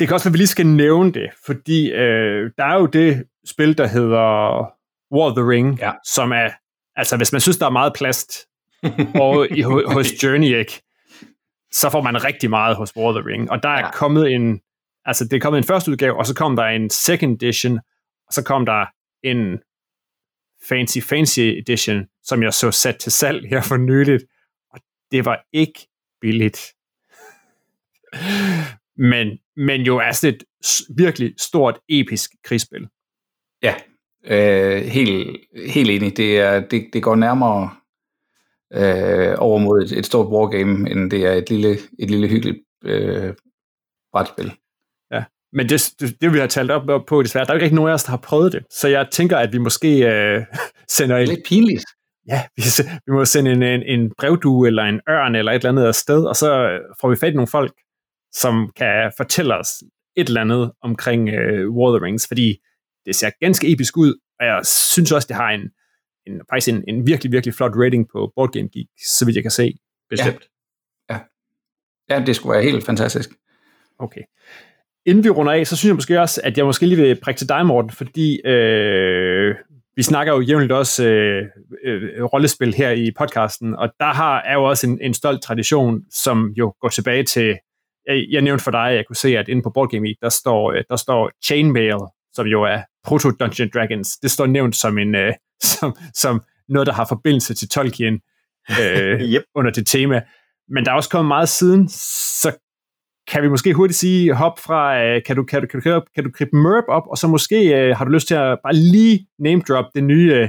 Det 0.00 0.08
kan 0.08 0.14
også 0.14 0.24
være, 0.24 0.30
at 0.30 0.32
vi 0.32 0.38
lige 0.38 0.46
skal 0.46 0.66
nævne 0.66 1.12
det, 1.12 1.30
fordi 1.46 1.92
øh, 1.92 2.50
der 2.58 2.64
er 2.64 2.78
jo 2.78 2.86
det 2.86 3.24
spil, 3.46 3.78
der 3.78 3.86
hedder 3.86 4.66
War 5.12 5.30
of 5.30 5.36
the 5.36 5.48
Ring, 5.48 5.78
ja. 5.78 5.92
som 6.06 6.32
er, 6.32 6.50
altså 6.96 7.16
hvis 7.16 7.32
man 7.32 7.40
synes, 7.40 7.56
der 7.56 7.66
er 7.66 7.70
meget 7.70 7.92
plast 7.94 8.46
og 9.24 9.48
i, 9.50 9.60
hos 9.62 10.22
Journey, 10.22 10.58
ikke, 10.58 10.82
så 11.72 11.90
får 11.90 12.02
man 12.02 12.24
rigtig 12.24 12.50
meget 12.50 12.76
hos 12.76 12.96
War 12.96 13.06
of 13.06 13.14
the 13.14 13.32
Ring. 13.32 13.50
Og 13.50 13.62
der 13.62 13.68
er 13.68 13.78
ja. 13.78 13.90
kommet 13.90 14.32
en, 14.32 14.60
altså 15.04 15.24
det 15.24 15.32
er 15.32 15.40
kommet 15.40 15.58
en 15.58 15.64
første 15.64 15.90
udgave, 15.90 16.16
og 16.16 16.26
så 16.26 16.34
kom 16.34 16.56
der 16.56 16.64
en 16.64 16.90
second 16.90 17.42
edition, 17.42 17.78
og 18.26 18.32
så 18.32 18.42
kom 18.44 18.66
der 18.66 18.86
en 19.22 19.58
fancy, 20.68 20.98
fancy 20.98 21.40
edition, 21.40 22.06
som 22.22 22.42
jeg 22.42 22.54
så 22.54 22.70
sat 22.70 22.96
til 22.96 23.12
salg 23.12 23.48
her 23.48 23.62
for 23.62 23.76
nyligt, 23.76 24.24
og 24.70 24.80
det 25.10 25.24
var 25.24 25.44
ikke 25.52 25.88
billigt. 26.20 26.60
men, 29.10 29.38
men 29.56 29.80
jo 29.80 29.98
altså 29.98 30.28
et 30.28 30.44
virkelig 30.96 31.34
stort, 31.38 31.78
episk 31.88 32.30
krigsspil. 32.44 32.88
Ja, 33.62 33.74
Øh, 34.26 34.82
helt, 34.82 35.36
helt 35.66 35.90
enig. 35.90 36.16
Det, 36.16 36.38
er, 36.38 36.60
det, 36.60 36.86
det 36.92 37.02
går 37.02 37.16
nærmere 37.16 37.70
øh, 38.72 39.34
over 39.38 39.58
mod 39.58 39.82
et, 39.82 39.92
et 39.92 40.06
stort 40.06 40.26
wargame, 40.26 40.90
end 40.90 41.10
det 41.10 41.26
er 41.26 41.32
et 41.32 41.50
lille, 41.50 41.72
et 41.98 42.10
lille 42.10 42.28
hyggeligt 42.28 42.58
øh, 42.84 43.34
brætspil. 44.12 44.52
Ja, 45.12 45.24
men 45.52 45.68
det, 45.68 45.94
det, 46.00 46.20
det 46.20 46.32
vi 46.32 46.38
har 46.38 46.46
talt 46.46 46.70
op 46.70 47.06
på 47.06 47.22
desværre, 47.22 47.44
der 47.44 47.54
er 47.54 47.58
ikke 47.58 47.76
nogen 47.76 47.90
af 47.90 47.94
os, 47.94 48.04
der 48.04 48.10
har 48.10 48.16
prøvet 48.16 48.52
det. 48.52 48.62
Så 48.70 48.88
jeg 48.88 49.08
tænker, 49.12 49.36
at 49.36 49.52
vi 49.52 49.58
måske 49.58 50.06
øh, 50.06 50.44
sender 50.96 51.16
en... 51.16 51.28
Lidt 51.28 51.46
pinligt. 51.46 51.84
Ja, 52.28 52.42
vi, 52.56 52.62
vi 53.06 53.12
må 53.12 53.24
sende 53.24 53.52
en, 53.52 53.62
en, 53.62 53.82
en 53.82 54.12
brevdue 54.18 54.66
eller 54.66 54.82
en 54.82 55.00
ørn 55.08 55.34
eller 55.34 55.52
et 55.52 55.56
eller 55.56 55.68
andet 55.68 55.86
afsted, 55.86 56.24
og 56.24 56.36
så 56.36 56.80
får 57.00 57.10
vi 57.10 57.16
fat 57.16 57.32
i 57.32 57.36
nogle 57.36 57.48
folk, 57.48 57.72
som 58.32 58.70
kan 58.76 59.12
fortælle 59.16 59.54
os 59.56 59.68
et 60.16 60.28
eller 60.28 60.40
andet 60.40 60.72
omkring 60.82 61.28
øh, 61.28 61.70
War 61.70 61.92
of 61.92 61.98
the 61.98 62.06
Rings, 62.06 62.28
fordi 62.28 62.56
det 63.06 63.16
ser 63.16 63.30
ganske 63.40 63.72
episk 63.72 63.96
ud, 63.96 64.14
og 64.40 64.46
jeg 64.46 64.60
synes 64.66 65.12
også, 65.12 65.26
det 65.28 65.36
har 65.36 65.50
en, 65.50 65.70
en 66.26 66.40
faktisk 66.50 66.68
en, 66.68 66.84
en 66.88 67.06
virkelig, 67.06 67.32
virkelig 67.32 67.54
flot 67.54 67.72
rating 67.76 68.08
på 68.12 68.32
Board 68.36 68.52
Game 68.52 68.68
Geek, 68.68 68.86
så 69.06 69.24
vidt 69.24 69.36
jeg 69.36 69.44
kan 69.44 69.50
se. 69.50 69.78
Bestemt. 70.10 70.48
Ja. 71.10 71.14
ja. 71.14 71.20
Ja, 72.14 72.24
det 72.24 72.36
skulle 72.36 72.52
være 72.54 72.62
helt 72.62 72.86
fantastisk. 72.86 73.30
Okay. 73.98 74.20
Inden 75.06 75.24
vi 75.24 75.30
runder 75.30 75.52
af, 75.52 75.66
så 75.66 75.76
synes 75.76 75.88
jeg 75.88 75.94
måske 75.94 76.20
også, 76.20 76.40
at 76.44 76.58
jeg 76.58 76.64
måske 76.64 76.86
lige 76.86 77.00
vil 77.00 77.20
prikke 77.22 77.38
til 77.38 77.48
dig, 77.48 77.66
Morten, 77.66 77.90
fordi 77.90 78.40
øh, 78.46 79.54
vi 79.96 80.02
snakker 80.02 80.32
jo 80.32 80.40
jævnligt 80.40 80.72
også 80.72 81.04
øh, 81.04 81.44
øh, 81.84 82.24
rollespil 82.24 82.74
her 82.74 82.90
i 82.90 83.10
podcasten, 83.18 83.74
og 83.74 83.92
der 84.00 84.12
har, 84.12 84.40
er 84.40 84.54
jo 84.54 84.64
også 84.64 84.86
en, 84.86 84.98
en 85.00 85.14
stolt 85.14 85.42
tradition, 85.42 86.02
som 86.10 86.52
jo 86.58 86.74
går 86.80 86.88
tilbage 86.88 87.24
til, 87.24 87.58
jeg, 88.06 88.26
jeg 88.30 88.42
nævnte 88.42 88.64
for 88.64 88.70
dig, 88.70 88.88
at 88.88 88.96
jeg 88.96 89.06
kunne 89.06 89.16
se, 89.16 89.38
at 89.38 89.48
inde 89.48 89.62
på 89.62 89.70
Board 89.70 89.90
Game 89.90 90.06
Geek, 90.06 90.16
der 90.20 90.28
står, 90.28 90.72
øh, 90.72 90.84
der 90.88 90.96
står 90.96 91.30
Chainmail, 91.44 91.98
som 92.34 92.46
jo 92.46 92.62
er 92.62 92.82
Proto 93.04 93.30
Dungeon 93.30 93.70
Dragons. 93.74 94.16
Det 94.16 94.30
står 94.30 94.46
nævnt 94.46 94.76
som, 94.76 94.98
en, 94.98 95.14
øh, 95.14 95.32
som, 95.62 95.96
som 96.14 96.42
noget, 96.68 96.86
der 96.86 96.92
har 96.92 97.06
forbindelse 97.08 97.54
til 97.54 97.68
Tolkien 97.68 98.20
øh, 98.80 99.20
yep. 99.34 99.42
under 99.54 99.70
det 99.70 99.86
tema. 99.86 100.22
Men 100.68 100.84
der 100.84 100.90
er 100.90 100.96
også 100.96 101.10
kommet 101.10 101.28
meget 101.28 101.48
siden, 101.48 101.88
så 101.88 102.52
kan 103.28 103.42
vi 103.42 103.48
måske 103.48 103.74
hurtigt 103.74 103.98
sige, 103.98 104.34
hop 104.34 104.58
fra, 104.58 105.02
øh, 105.04 105.22
kan, 105.26 105.36
du, 105.36 105.44
kan, 105.44 105.60
du, 105.60 105.66
kan, 105.66 105.80
du, 105.82 106.02
kan 106.14 106.24
du 106.24 106.30
gribe 106.30 106.56
Merp 106.56 106.84
op, 106.88 107.02
og 107.06 107.18
så 107.18 107.28
måske 107.28 107.74
øh, 107.74 107.96
har 107.96 108.04
du 108.04 108.10
lyst 108.10 108.28
til 108.28 108.34
at 108.34 108.58
bare 108.64 108.74
lige 108.74 109.26
name 109.38 109.62
drop 109.68 109.84
det 109.94 110.04
nye 110.04 110.34
øh, 110.34 110.48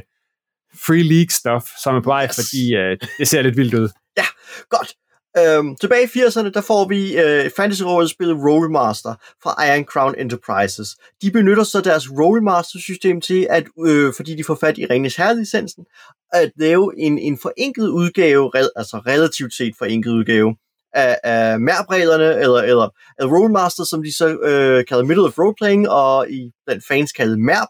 Free 0.85 1.03
League 1.03 1.29
stuff, 1.29 1.65
som 1.83 1.95
er 1.95 2.01
på 2.01 2.09
vej, 2.09 2.25
yes. 2.25 2.35
fordi 2.35 2.75
øh, 2.75 2.97
det 3.17 3.27
ser 3.27 3.41
lidt 3.41 3.57
vildt 3.57 3.73
ud. 3.73 3.89
Ja, 4.17 4.25
godt. 4.69 4.93
Øhm, 5.37 5.75
tilbage 5.75 6.03
i 6.03 6.19
80'erne, 6.19 6.51
der 6.51 6.61
får 6.61 6.87
vi 6.87 7.17
øh, 7.17 7.51
fantasy-rollespillet 7.57 8.37
Rollmaster 8.47 9.15
fra 9.43 9.65
Iron 9.65 9.85
Crown 9.85 10.15
Enterprises. 10.17 10.89
De 11.21 11.31
benytter 11.31 11.63
så 11.63 11.81
deres 11.81 12.11
Rollmaster-system 12.11 13.21
til, 13.21 13.47
at 13.49 13.63
øh, 13.85 14.13
fordi 14.15 14.35
de 14.35 14.43
får 14.43 14.55
fat 14.55 14.77
i 14.77 14.85
Ringens 14.85 15.15
Herre-licensen, 15.15 15.85
at 16.33 16.51
lave 16.55 16.93
en, 16.97 17.17
en 17.17 17.37
forenklet 17.41 17.87
udgave, 17.87 18.51
re, 18.55 18.69
altså 18.75 18.97
relativt 18.97 19.53
set 19.53 19.73
forenklet 19.77 20.13
udgave, 20.13 20.55
af, 20.93 21.19
af 21.23 21.59
mærbreglerne, 21.59 22.39
eller, 22.39 22.61
eller 22.61 22.89
af 23.19 23.25
Rollmaster, 23.25 23.83
som 23.83 24.03
de 24.03 24.15
så 24.17 24.27
øh, 24.27 24.85
kalder 24.85 25.03
Middle 25.03 25.23
of 25.23 25.39
Roleplaying, 25.39 25.89
og 25.89 26.29
i 26.29 26.51
den 26.69 26.81
fans 26.87 27.11
kaldet 27.11 27.39
MERP. 27.39 27.69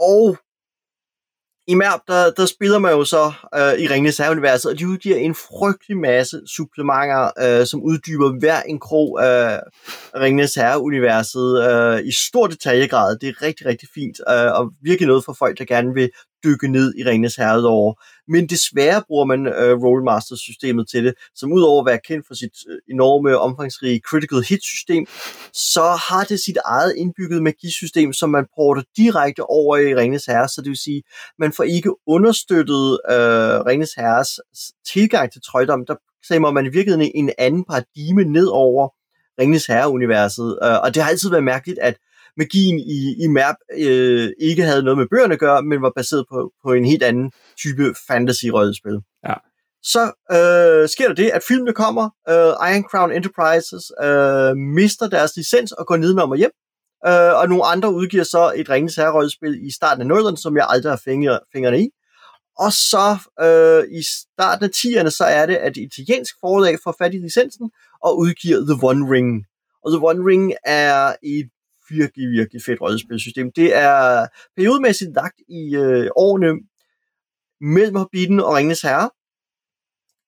Og 0.00 0.36
i 1.66 1.74
Mærp, 1.74 2.00
der, 2.08 2.30
der 2.30 2.46
spiller 2.46 2.78
man 2.78 2.92
jo 2.92 3.04
så 3.04 3.32
øh, 3.54 3.74
i 3.82 3.88
Ringens 3.88 4.18
Herre-universet, 4.18 4.70
og 4.70 4.78
de 4.78 4.88
udgiver 4.88 5.16
en 5.16 5.34
frygtelig 5.34 5.96
masse 5.98 6.40
supplementer, 6.56 7.30
øh, 7.42 7.66
som 7.66 7.82
uddyber 7.82 8.38
hver 8.38 8.62
en 8.62 8.80
krog 8.80 9.24
af 9.24 9.60
Ringens 10.16 10.54
Herre-universet 10.54 11.48
øh, 11.68 12.06
i 12.06 12.12
stor 12.28 12.46
detaljegrad. 12.46 13.18
Det 13.18 13.28
er 13.28 13.42
rigtig, 13.42 13.66
rigtig 13.66 13.88
fint, 13.94 14.20
øh, 14.28 14.52
og 14.58 14.70
virkelig 14.82 15.06
noget 15.06 15.24
for 15.24 15.36
folk, 15.38 15.58
der 15.58 15.64
gerne 15.64 15.94
vil 15.94 16.10
dykke 16.44 16.68
ned 16.68 16.94
i 16.98 17.04
Ringens 17.04 17.36
Herre 17.36 17.66
over. 17.66 17.94
Men 18.28 18.46
desværre 18.46 19.02
bruger 19.08 19.24
man 19.24 19.46
øh, 19.46 19.82
Rollmaster-systemet 19.82 20.88
til 20.88 21.04
det, 21.04 21.14
som 21.34 21.52
udover 21.52 21.82
at 21.82 21.86
være 21.86 22.00
kendt 22.08 22.26
for 22.26 22.34
sit 22.34 22.56
øh, 22.68 22.78
enorme, 22.90 23.38
omfangsrige 23.38 24.00
critical 24.00 24.42
hit-system, 24.48 25.06
så 25.52 25.82
har 26.08 26.24
det 26.24 26.40
sit 26.40 26.58
eget 26.64 26.94
indbygget 26.96 27.42
magisystem, 27.42 28.12
som 28.12 28.30
man 28.30 28.46
porter 28.56 28.82
direkte 28.96 29.42
over 29.42 29.76
i 29.76 29.94
Ringens 29.94 30.24
Herre, 30.24 30.48
så 30.48 30.60
det 30.60 30.68
vil 30.68 30.76
sige, 30.76 31.02
man 31.38 31.52
får 31.52 31.64
ikke 31.64 31.90
understøttet 32.06 33.00
øh, 33.10 33.60
Ringens 33.66 33.94
Herres 33.96 34.40
tilgang 34.92 35.32
til 35.32 35.40
trøjdom, 35.42 35.86
der 35.86 35.94
stemmer 36.24 36.50
man 36.50 36.66
i 36.66 36.68
virkeligheden 36.68 37.12
en 37.14 37.30
anden 37.38 37.64
paradigme 37.64 38.24
ned 38.24 38.46
over 38.46 38.88
Ringens 39.40 39.66
Herre-universet, 39.66 40.58
øh, 40.62 40.80
og 40.82 40.94
det 40.94 41.02
har 41.02 41.10
altid 41.10 41.30
været 41.30 41.44
mærkeligt, 41.44 41.78
at 41.78 41.96
magien 42.36 42.78
i, 42.78 43.24
i 43.24 43.26
MAP 43.26 43.56
øh, 43.78 44.30
ikke 44.40 44.62
havde 44.62 44.82
noget 44.82 44.98
med 44.98 45.06
bøgerne 45.10 45.34
at 45.34 45.40
gøre, 45.40 45.62
men 45.62 45.82
var 45.82 45.92
baseret 45.96 46.24
på, 46.32 46.52
på 46.64 46.72
en 46.72 46.84
helt 46.84 47.02
anden 47.02 47.32
type 47.58 47.94
fantasy-rollespil. 48.08 49.00
Ja. 49.28 49.34
Så 49.82 50.02
øh, 50.30 50.88
sker 50.88 51.06
der 51.08 51.14
det, 51.14 51.30
at 51.30 51.42
filmene 51.48 51.72
kommer, 51.72 52.04
øh, 52.28 52.52
Iron 52.70 52.84
Crown 52.90 53.12
Enterprises 53.12 53.84
øh, 54.02 54.56
mister 54.56 55.08
deres 55.08 55.36
licens 55.36 55.72
og 55.72 55.86
går 55.86 55.96
nedenom 55.96 56.30
og 56.30 56.36
hjem, 56.36 56.50
øh, 57.06 57.32
og 57.40 57.48
nogle 57.48 57.64
andre 57.64 57.94
udgiver 57.94 58.24
så 58.24 58.52
et 58.56 58.70
Ringens 58.70 58.96
Herre-rollespil 58.96 59.66
i 59.66 59.70
starten 59.70 60.10
af 60.10 60.16
0'erne, 60.16 60.36
som 60.36 60.56
jeg 60.56 60.66
aldrig 60.68 60.92
har 60.92 61.00
fingre, 61.04 61.40
fingrene 61.52 61.80
i. 61.82 61.88
Og 62.58 62.72
så 62.72 63.06
øh, 63.40 63.98
i 63.98 64.02
starten 64.02 64.64
af 64.64 64.70
10'erne, 64.76 65.10
så 65.10 65.24
er 65.24 65.46
det, 65.46 65.56
at 65.56 65.76
italiensk 65.76 66.34
forlag 66.40 66.78
får 66.84 66.94
fat 66.98 67.14
i 67.14 67.18
licensen 67.18 67.70
og 68.02 68.18
udgiver 68.18 68.58
The 68.58 68.78
One 68.82 69.12
Ring. 69.12 69.44
Og 69.84 69.90
The 69.92 70.00
One 70.08 70.22
Ring 70.30 70.52
er 70.64 71.14
et 71.22 71.50
virkelig, 71.98 72.30
virkelig 72.30 72.62
fedt 72.62 72.80
rollespilsystem. 72.80 73.52
Det 73.56 73.76
er 73.76 74.26
periodemæssigt 74.56 75.14
lagt 75.14 75.38
i 75.48 75.76
øh, 75.76 76.08
årene 76.16 76.52
mellem 77.60 77.96
Hobbiten 77.96 78.40
og 78.40 78.54
Ringens 78.54 78.82
Herre. 78.82 79.10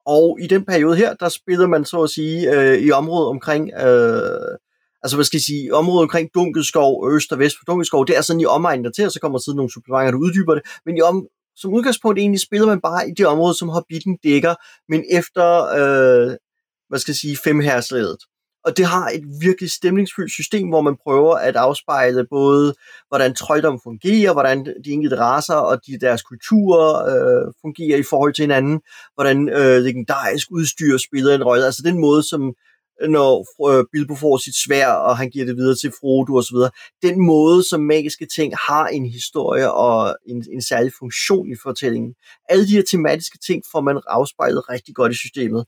Og 0.07 0.39
i 0.41 0.47
den 0.47 0.65
periode 0.65 0.97
her, 0.97 1.15
der 1.15 1.29
spiller 1.29 1.67
man 1.67 1.85
så 1.85 2.03
at 2.03 2.11
sige 2.11 2.53
øh, 2.55 2.79
i 2.79 2.91
området 2.91 3.29
omkring, 3.29 3.73
øh, 3.73 4.59
altså 5.03 5.17
hvad 5.17 5.25
skal 5.25 5.37
jeg 5.37 5.43
sige, 5.43 5.75
området 5.75 6.03
omkring 6.03 6.31
Dunkelskov, 6.35 7.11
øst 7.13 7.33
og 7.33 7.39
vest 7.39 7.57
for 7.59 7.65
Dunkelskov, 7.65 8.07
det 8.07 8.17
er 8.17 8.21
sådan 8.21 8.41
i 8.41 8.45
omegnen 8.47 8.85
der 8.85 8.91
til, 8.91 9.05
og 9.07 9.13
så 9.13 9.21
kommer 9.21 9.39
siden 9.39 9.57
nogle 9.57 9.73
supplementer, 9.73 10.11
der 10.11 10.19
uddyber 10.19 10.55
det. 10.55 10.63
Men 10.87 10.97
i 10.97 11.01
om, 11.01 11.27
som 11.57 11.75
udgangspunkt 11.75 12.19
egentlig 12.19 12.41
spiller 12.41 12.67
man 12.67 12.81
bare 12.81 13.09
i 13.09 13.13
det 13.17 13.27
område, 13.27 13.55
som 13.55 13.69
Hobbiten 13.69 14.19
dækker, 14.25 14.55
men 14.89 15.05
efter, 15.11 15.47
øh, 15.65 16.37
hvad 16.89 16.99
skal 16.99 17.13
jeg 17.13 17.17
sige, 17.17 17.37
femherslaget. 17.37 18.19
Og 18.65 18.77
det 18.77 18.85
har 18.87 19.09
et 19.09 19.25
virkelig 19.41 19.71
stemningsfyldt 19.71 20.33
system, 20.33 20.69
hvor 20.69 20.81
man 20.81 20.97
prøver 21.05 21.35
at 21.35 21.57
afspejle 21.57 22.27
både, 22.31 22.75
hvordan 23.09 23.35
trøjdom 23.35 23.81
fungerer, 23.83 24.33
hvordan 24.33 24.67
de 24.85 24.91
enkelte 24.91 25.17
raser 25.17 25.55
og 25.55 25.87
de, 25.87 25.99
deres 26.01 26.23
kulturer 26.23 26.91
øh, 27.11 27.53
fungerer 27.63 27.99
i 27.99 28.03
forhold 28.11 28.35
til 28.35 28.43
hinanden, 28.43 28.81
hvordan 29.15 29.49
øh, 29.49 29.83
legendarisk 29.83 30.49
udstyr 30.51 30.99
spiller 30.99 31.35
en 31.35 31.45
rolle. 31.45 31.65
Altså 31.65 31.83
den 31.85 31.99
måde, 32.01 32.23
som 32.23 32.55
øh, 33.03 33.09
når 33.09 33.33
øh, 33.71 33.85
Bilbo 33.93 34.15
får 34.15 34.37
sit 34.37 34.57
svær, 34.65 34.89
og 34.89 35.17
han 35.17 35.31
giver 35.31 35.47
det 35.47 35.57
videre 35.57 35.77
til 35.77 35.93
Frodo 36.01 36.35
osv. 36.35 36.57
Den 37.03 37.27
måde, 37.27 37.69
som 37.69 37.81
magiske 37.81 38.27
ting 38.37 38.55
har 38.57 38.87
en 38.87 39.07
historie 39.07 39.73
og 39.73 40.17
en, 40.27 40.45
en 40.53 40.63
særlig 40.63 40.93
funktion 40.99 41.53
i 41.53 41.57
fortællingen. 41.63 42.15
Alle 42.49 42.67
de 42.67 42.77
her 42.77 42.83
tematiske 42.91 43.39
ting 43.47 43.63
får 43.73 43.81
man 43.81 44.01
afspejlet 44.07 44.69
rigtig 44.69 44.95
godt 44.95 45.13
i 45.13 45.17
systemet. 45.17 45.65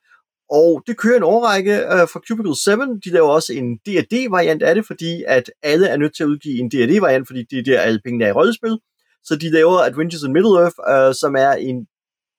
Og 0.51 0.83
det 0.87 0.97
kører 0.97 1.17
en 1.17 1.23
overrække 1.23 1.77
øh, 1.77 2.09
fra 2.13 2.21
Cubicle 2.29 2.57
7. 2.57 2.71
De 3.05 3.11
laver 3.11 3.29
også 3.29 3.53
en 3.53 3.77
D&D-variant 3.77 4.63
af 4.63 4.75
det, 4.75 4.87
fordi 4.87 5.25
at 5.27 5.51
alle 5.63 5.87
er 5.87 5.97
nødt 5.97 6.17
til 6.17 6.23
at 6.23 6.27
udgive 6.27 6.59
en 6.59 6.69
D&D-variant, 6.69 7.27
fordi 7.27 7.45
det 7.51 7.59
er 7.59 7.63
der, 7.63 7.81
alle 7.81 8.01
pengene 8.05 8.25
er 8.25 8.29
i 8.29 8.33
rollespil. 8.33 8.79
Så 9.25 9.37
de 9.37 9.51
laver 9.51 9.79
Adventures 9.79 10.23
in 10.23 10.37
Middle-earth, 10.37 10.93
øh, 10.93 11.15
som 11.15 11.37
er 11.37 11.53
en 11.53 11.87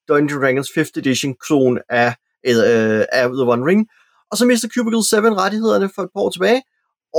Dungeons 0.07 0.41
Dragons 0.41 0.69
5th 0.77 0.91
edition-klon 0.95 1.79
af, 1.89 2.09
øh, 2.47 3.05
af 3.11 3.29
The 3.29 3.45
One 3.53 3.65
Ring. 3.65 3.87
Og 4.31 4.37
så 4.37 4.45
mister 4.45 4.69
Cubicle 4.69 5.03
7 5.03 5.17
rettighederne 5.17 5.89
for 5.95 6.01
et 6.01 6.09
par 6.13 6.21
år 6.21 6.29
tilbage, 6.29 6.61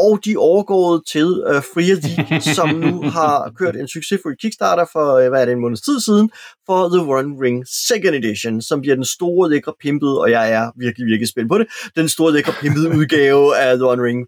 og 0.04 0.18
de 0.24 0.36
overgået 0.36 1.02
til 1.12 1.28
uh, 1.50 1.62
Free 1.70 1.94
League, 2.00 2.40
som 2.56 2.68
nu 2.68 3.02
har 3.02 3.52
kørt 3.58 3.76
en 3.76 3.88
succesfuld 3.88 4.36
Kickstarter 4.36 4.86
for, 4.92 5.06
uh, 5.18 5.28
hvad 5.28 5.40
er 5.40 5.44
det, 5.44 5.52
en 5.52 5.60
måneds 5.60 5.80
tid 5.80 6.00
siden, 6.00 6.30
for 6.66 6.80
The 6.94 7.02
One 7.16 7.30
Ring 7.44 7.58
Second 7.88 8.14
Edition, 8.14 8.62
som 8.62 8.80
bliver 8.80 8.94
den 8.94 9.04
store, 9.04 9.50
lækre 9.50 9.74
pimpede, 9.80 10.20
og 10.20 10.30
jeg 10.30 10.52
er 10.52 10.70
virkelig, 10.76 11.06
virkelig 11.06 11.28
spændt 11.28 11.48
på 11.52 11.58
det, 11.58 11.66
den 11.96 12.08
store, 12.08 12.32
lækre 12.32 12.52
pimpede 12.60 12.88
udgave 12.98 13.56
af 13.56 13.76
The 13.76 13.86
One 13.92 14.02
Ring. 14.08 14.20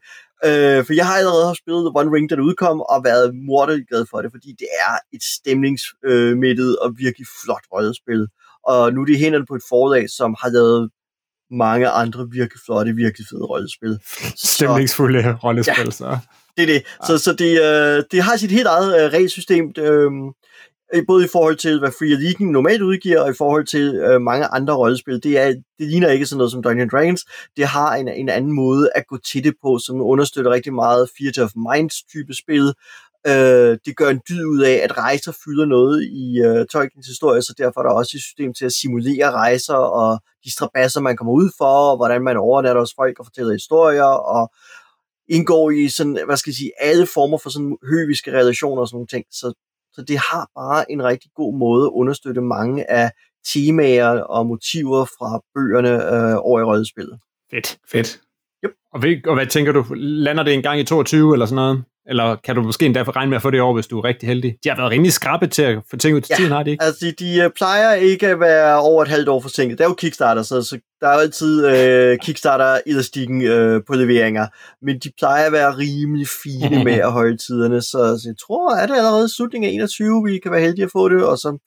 Uh, 0.48 0.80
for 0.86 0.92
jeg 1.00 1.06
har 1.06 1.16
allerede 1.20 1.54
spillet 1.60 1.82
The 1.86 1.92
One 2.00 2.10
Ring, 2.14 2.30
da 2.30 2.34
det 2.36 2.42
udkom, 2.50 2.80
og 2.80 3.04
været 3.04 3.26
morderligt 3.50 3.88
glad 3.88 4.04
for 4.10 4.18
det, 4.22 4.30
fordi 4.34 4.50
det 4.62 4.68
er 4.86 4.94
et 5.16 5.22
stemningsmættet 5.36 6.70
og 6.82 6.88
virkelig 7.04 7.26
flot 7.42 7.64
rollespil. 7.72 8.22
Og 8.70 8.92
nu 8.92 9.00
er 9.00 9.06
det 9.06 9.18
hænderne 9.18 9.46
på 9.50 9.54
et 9.54 9.64
forlag, 9.68 10.04
som 10.18 10.30
har 10.40 10.50
lavet 10.56 10.90
mange 11.50 11.88
andre 11.88 12.26
virkelig 12.30 12.60
flotte, 12.64 12.92
virkelig 12.92 13.26
fede 13.30 13.44
rollespil. 13.44 13.98
Stemningsfulde 14.54 15.36
rollespil, 15.44 15.84
ja, 15.84 15.90
så. 15.90 16.18
Det 16.56 16.62
er 16.62 16.66
det. 16.66 16.82
Ja. 17.00 17.06
Så, 17.06 17.18
så 17.18 17.32
det, 17.32 17.60
øh, 17.62 18.04
det 18.10 18.22
har 18.22 18.36
sit 18.36 18.50
helt 18.50 18.66
eget 18.66 19.04
øh, 19.04 19.12
regelsystem, 19.12 19.72
øh, 19.78 20.10
både 21.06 21.24
i 21.24 21.28
forhold 21.32 21.56
til, 21.56 21.78
hvad 21.78 21.90
Free 21.98 22.22
League 22.22 22.52
normalt 22.52 22.82
udgiver, 22.82 23.20
og 23.20 23.30
i 23.30 23.34
forhold 23.38 23.66
til 23.66 23.94
øh, 23.94 24.20
mange 24.20 24.46
andre 24.46 24.74
rollespil. 24.74 25.22
Det, 25.22 25.38
er, 25.38 25.46
det 25.48 25.86
ligner 25.90 26.08
ikke 26.08 26.26
sådan 26.26 26.38
noget 26.38 26.52
som 26.52 26.62
Dungeons 26.62 26.90
Dragons. 26.92 27.24
Det 27.56 27.66
har 27.66 27.94
en, 27.94 28.08
en 28.08 28.28
anden 28.28 28.52
måde 28.52 28.90
at 28.94 29.06
gå 29.06 29.18
til 29.18 29.44
det 29.44 29.54
på, 29.62 29.78
som 29.78 30.00
understøtter 30.00 30.50
rigtig 30.50 30.74
meget 30.74 31.10
Theater 31.20 31.44
of 31.44 31.50
Minds 31.56 32.02
type 32.02 32.34
spil, 32.34 32.72
Øh, 33.26 33.78
det 33.84 33.96
gør 33.96 34.08
en 34.08 34.20
dyd 34.28 34.44
ud 34.44 34.60
af, 34.60 34.80
at 34.84 34.96
rejser 34.96 35.32
fylder 35.44 35.66
noget 35.66 36.02
i 36.02 36.40
øh, 36.46 36.66
Tolkiens 36.66 37.06
historie, 37.06 37.42
så 37.42 37.54
derfor 37.58 37.80
er 37.80 37.84
der 37.84 37.94
også 37.94 38.16
et 38.16 38.22
system 38.22 38.54
til 38.54 38.64
at 38.64 38.72
simulere 38.72 39.30
rejser 39.30 39.74
og 39.74 40.20
de 40.44 40.52
strabasser, 40.52 41.00
man 41.00 41.16
kommer 41.16 41.32
ud 41.32 41.50
for, 41.58 41.90
og 41.90 41.96
hvordan 41.96 42.22
man 42.22 42.36
overnatter 42.36 42.82
hos 42.82 42.94
folk 42.96 43.18
og 43.18 43.26
fortæller 43.26 43.52
historier, 43.52 44.12
og 44.34 44.52
indgår 45.28 45.70
i 45.70 45.88
sådan, 45.88 46.18
hvad 46.26 46.36
skal 46.36 46.50
jeg 46.50 46.56
sige, 46.56 46.72
alle 46.80 47.06
former 47.06 47.38
for 47.38 47.50
sådan 47.50 47.76
høviske 47.90 48.32
relationer 48.32 48.80
og 48.80 48.88
sådan 48.88 48.96
nogle 48.96 49.06
ting. 49.06 49.24
Så, 49.30 49.52
så 49.92 50.02
det 50.02 50.18
har 50.18 50.50
bare 50.54 50.92
en 50.92 51.04
rigtig 51.04 51.30
god 51.34 51.58
måde 51.58 51.86
at 51.86 51.90
understøtte 51.90 52.40
mange 52.40 52.90
af 52.90 53.10
temaer 53.52 54.08
og 54.08 54.46
motiver 54.46 55.04
fra 55.04 55.40
bøgerne 55.54 55.94
øh, 56.14 56.36
over 56.38 56.60
i 56.60 56.64
rødspillet. 56.64 57.18
Fedt. 57.50 57.78
Fedt. 57.92 58.20
Yep. 58.64 58.72
Og, 58.92 59.02
ved, 59.02 59.26
og 59.26 59.34
hvad 59.34 59.46
tænker 59.46 59.72
du, 59.72 59.84
lander 59.94 60.42
det 60.42 60.54
en 60.54 60.62
gang 60.62 60.80
i 60.80 60.84
22 60.84 61.32
eller 61.32 61.46
sådan 61.46 61.56
noget? 61.56 61.84
Eller 62.06 62.36
kan 62.36 62.56
du 62.56 62.62
måske 62.62 62.86
endda 62.86 63.02
regne 63.02 63.30
med 63.30 63.36
at 63.36 63.42
få 63.42 63.50
det 63.50 63.60
over, 63.60 63.74
hvis 63.74 63.86
du 63.86 63.98
er 63.98 64.04
rigtig 64.04 64.28
heldig? 64.28 64.56
De 64.64 64.68
har 64.68 64.76
været 64.76 64.90
rimelig 64.90 65.12
skrappe 65.12 65.46
til 65.46 65.62
at 65.62 65.78
få 65.90 65.96
ting 65.96 66.16
ud 66.16 66.20
til 66.20 66.30
ja, 66.30 66.36
tiden, 66.36 66.52
har 66.52 66.62
de 66.62 66.70
ikke? 66.70 66.84
altså 66.84 67.06
de, 67.06 67.24
de 67.24 67.46
uh, 67.46 67.52
plejer 67.56 67.94
ikke 67.94 68.26
at 68.26 68.40
være 68.40 68.80
over 68.80 69.02
et 69.02 69.08
halvt 69.08 69.28
år 69.28 69.40
forsinket. 69.40 69.78
Det 69.78 69.84
er 69.84 69.88
jo 69.88 69.94
Kickstarter, 69.94 70.42
så, 70.42 70.62
så 70.62 70.78
der 71.00 71.08
er 71.08 71.14
jo 71.14 71.20
altid 71.20 71.66
uh, 71.66 72.18
Kickstarter-elastikken 72.24 73.36
uh, 73.42 73.80
på 73.86 73.94
leveringer. 73.94 74.46
Men 74.82 74.98
de 74.98 75.10
plejer 75.18 75.46
at 75.46 75.52
være 75.52 75.76
rimelig 75.76 76.28
fine 76.42 76.84
med 76.88 76.98
at 77.08 77.12
holde 77.12 77.36
tiderne, 77.36 77.82
så, 77.82 78.18
så 78.22 78.22
jeg 78.26 78.36
tror, 78.46 78.76
at 78.76 78.88
det 78.88 78.96
allerede 78.96 79.34
slutningen 79.36 79.70
af 79.70 79.74
21, 79.74 80.22
vi 80.26 80.38
kan 80.38 80.52
være 80.52 80.60
heldige 80.60 80.84
at 80.84 80.92
få 80.92 81.08
det, 81.08 81.24
og 81.24 81.38
så 81.38 81.58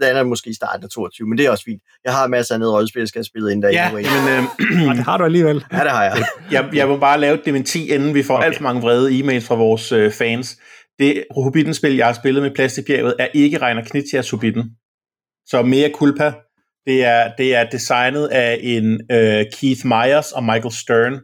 lander 0.00 0.22
måske 0.22 0.50
i 0.50 0.54
starten 0.54 0.84
af 0.84 0.90
22, 0.90 1.28
men 1.28 1.38
det 1.38 1.46
er 1.46 1.50
også 1.50 1.64
fint. 1.64 1.82
Jeg 2.04 2.12
har 2.12 2.26
masser 2.26 2.54
af 2.54 2.56
andet 2.56 2.72
rollespil, 2.72 3.00
jeg 3.00 3.08
skal 3.08 3.18
have 3.18 3.24
spillet 3.24 3.50
inden 3.50 3.62
der. 3.62 3.70
Ja, 3.70 3.92
men, 3.92 4.04
øh, 4.88 4.96
det 4.96 5.04
har 5.04 5.18
du 5.18 5.24
alligevel. 5.24 5.64
Ja, 5.72 5.78
det 5.78 5.90
har 5.90 6.04
jeg. 6.04 6.24
jeg, 6.52 6.70
jeg 6.72 6.88
må 6.88 6.96
bare 6.96 7.20
lave 7.20 7.34
et 7.34 7.44
dementi, 7.44 7.90
inden 7.94 8.14
vi 8.14 8.22
får 8.22 8.36
okay. 8.36 8.46
alt 8.46 8.56
for 8.56 8.62
mange 8.62 8.80
vrede 8.80 9.18
e-mails 9.18 9.46
fra 9.46 9.54
vores 9.54 9.92
øh, 9.92 10.12
fans. 10.12 10.58
Det 10.98 11.24
Hobbiten-spil, 11.34 11.96
jeg 11.96 12.06
har 12.06 12.12
spillet 12.12 12.42
med 12.42 12.50
Plastikbjerget, 12.50 13.14
er 13.18 13.28
ikke 13.34 13.58
Reiner 13.58 13.84
Knitias 13.84 14.30
Hobbiten. 14.30 14.64
Så 15.46 15.62
mere 15.62 15.90
culpa. 15.94 16.32
Det 16.86 17.04
er, 17.04 17.32
det 17.38 17.54
er 17.54 17.64
designet 17.70 18.26
af 18.26 18.58
en 18.62 19.00
øh, 19.12 19.44
Keith 19.60 19.86
Myers 19.86 20.32
og 20.32 20.44
Michael 20.44 20.72
Stern. 20.72 21.20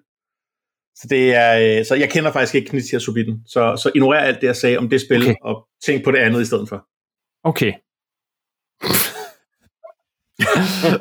Så, 0.94 1.06
det 1.10 1.34
er, 1.34 1.78
øh, 1.78 1.84
så 1.84 1.94
jeg 1.94 2.10
kender 2.10 2.32
faktisk 2.32 2.54
ikke 2.54 2.68
Knitias 2.68 3.06
Hobbiten. 3.06 3.40
Så, 3.46 3.80
så 3.82 3.90
ignorer 3.94 4.18
alt 4.18 4.40
det, 4.40 4.46
jeg 4.46 4.56
sagde 4.56 4.78
om 4.78 4.88
det 4.88 5.00
spil, 5.00 5.22
okay. 5.22 5.34
og 5.42 5.66
tænk 5.86 6.04
på 6.04 6.10
det 6.10 6.18
andet 6.18 6.42
i 6.42 6.44
stedet 6.44 6.68
for. 6.68 6.84
Okay, 7.44 7.72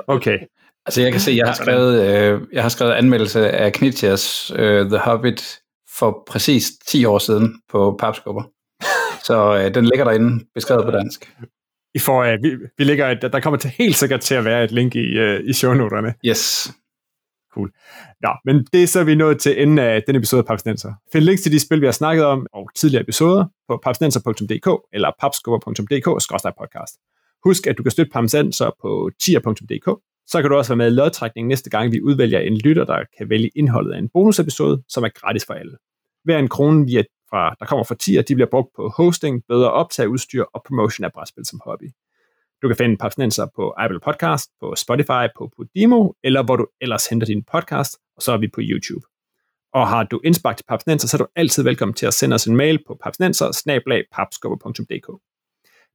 okay. 0.15 0.39
Altså 0.86 1.01
jeg 1.01 1.11
kan 1.11 1.21
se, 1.21 1.32
jeg 1.32 1.47
har 1.47 1.53
skrevet, 1.53 2.01
øh, 2.01 2.41
jeg 2.53 2.61
har 2.61 2.69
skrevet 2.69 2.91
anmeldelse 2.91 3.51
af 3.51 3.73
Knitias 3.73 4.51
øh, 4.55 4.89
The 4.89 4.97
Hobbit 4.97 5.59
for 5.97 6.23
præcis 6.28 6.71
10 6.86 7.05
år 7.05 7.19
siden 7.19 7.61
på 7.69 7.97
papskubber. 7.99 8.43
Så 9.23 9.57
øh, 9.57 9.76
den 9.76 9.86
ligger 9.86 10.03
derinde, 10.03 10.45
beskrevet 10.53 10.86
på 10.86 10.91
dansk. 10.91 11.34
I 11.95 11.99
får, 11.99 12.23
øh, 12.23 12.38
vi, 12.43 12.57
vi 12.78 12.84
ligger, 12.84 13.09
et, 13.09 13.21
der 13.21 13.39
kommer 13.39 13.57
til 13.57 13.69
helt 13.69 13.95
sikkert 13.95 14.21
til 14.21 14.36
at 14.36 14.45
være 14.45 14.63
et 14.63 14.71
link 14.71 14.95
i, 14.95 15.17
øh, 15.17 15.41
i 15.45 15.53
shownoterne. 15.53 16.13
Yes. 16.26 16.71
Cool. 17.53 17.71
Nå, 18.21 18.30
men 18.45 18.67
det 18.73 18.84
er 18.84 18.88
så 18.88 19.03
vi 19.03 19.15
nået 19.15 19.39
til 19.39 19.61
enden 19.61 19.80
af 19.80 20.03
den 20.07 20.15
episode 20.15 20.39
af 20.39 20.45
Papsnenser. 20.45 20.93
Find 21.13 21.23
links 21.23 21.41
til 21.41 21.51
de 21.51 21.59
spil, 21.59 21.82
vi 21.82 21.86
har 21.86 21.91
snakket 21.91 22.26
om, 22.26 22.47
og 22.53 22.69
tidligere 22.76 23.01
episoder 23.01 23.45
på 23.67 23.80
papsnenser.dk 23.84 24.69
eller 24.93 25.11
papskubber.dk-podcast. 25.21 27.14
Husk, 27.45 27.67
at 27.67 27.77
du 27.77 27.83
kan 27.83 27.91
støtte 27.91 28.11
Parmesanser 28.11 28.71
på 28.81 29.11
tier.dk. 29.21 30.01
Så 30.27 30.41
kan 30.41 30.49
du 30.49 30.55
også 30.57 30.71
være 30.71 30.77
med 30.77 30.87
i 30.87 30.89
lodtrækningen 30.89 31.47
næste 31.47 31.69
gang, 31.69 31.91
vi 31.91 32.01
udvælger 32.01 32.39
en 32.39 32.57
lytter, 32.57 32.85
der 32.85 33.03
kan 33.17 33.29
vælge 33.29 33.49
indholdet 33.55 33.93
af 33.93 33.97
en 33.97 34.09
bonusepisode, 34.09 34.83
som 34.89 35.03
er 35.03 35.09
gratis 35.09 35.45
for 35.45 35.53
alle. 35.53 35.77
Hver 36.23 36.39
en 36.39 36.47
krone, 36.47 36.85
via, 36.85 37.03
fra, 37.29 37.55
der 37.59 37.65
kommer 37.65 37.83
fra 37.83 37.95
tier, 37.95 38.21
de 38.21 38.35
bliver 38.35 38.49
brugt 38.51 38.69
på 38.75 38.93
hosting, 38.97 39.43
bedre 39.47 39.71
optageudstyr 39.71 40.43
og 40.53 40.63
promotion 40.67 41.05
af 41.05 41.13
brætspil 41.13 41.45
som 41.45 41.61
hobby. 41.65 41.89
Du 42.61 42.67
kan 42.67 42.77
finde 42.77 42.97
Papsnenser 42.97 43.47
på 43.55 43.73
Apple 43.77 43.99
Podcast, 43.99 44.49
på 44.61 44.75
Spotify, 44.75 45.25
på 45.37 45.51
Podimo, 45.57 46.11
eller 46.23 46.43
hvor 46.43 46.55
du 46.55 46.67
ellers 46.81 47.07
henter 47.07 47.27
din 47.27 47.43
podcast, 47.51 47.97
og 48.15 48.21
så 48.21 48.31
er 48.31 48.37
vi 48.37 48.47
på 48.47 48.61
YouTube. 48.63 49.05
Og 49.73 49.87
har 49.87 50.03
du 50.03 50.21
indspark 50.23 50.57
til 50.57 50.65
Papsnenser, 50.67 51.07
så 51.07 51.17
er 51.17 51.19
du 51.19 51.27
altid 51.35 51.63
velkommen 51.63 51.93
til 51.93 52.05
at 52.05 52.13
sende 52.13 52.33
os 52.33 52.45
en 52.45 52.55
mail 52.55 52.79
på 52.87 52.97
papsnenser 53.03 53.45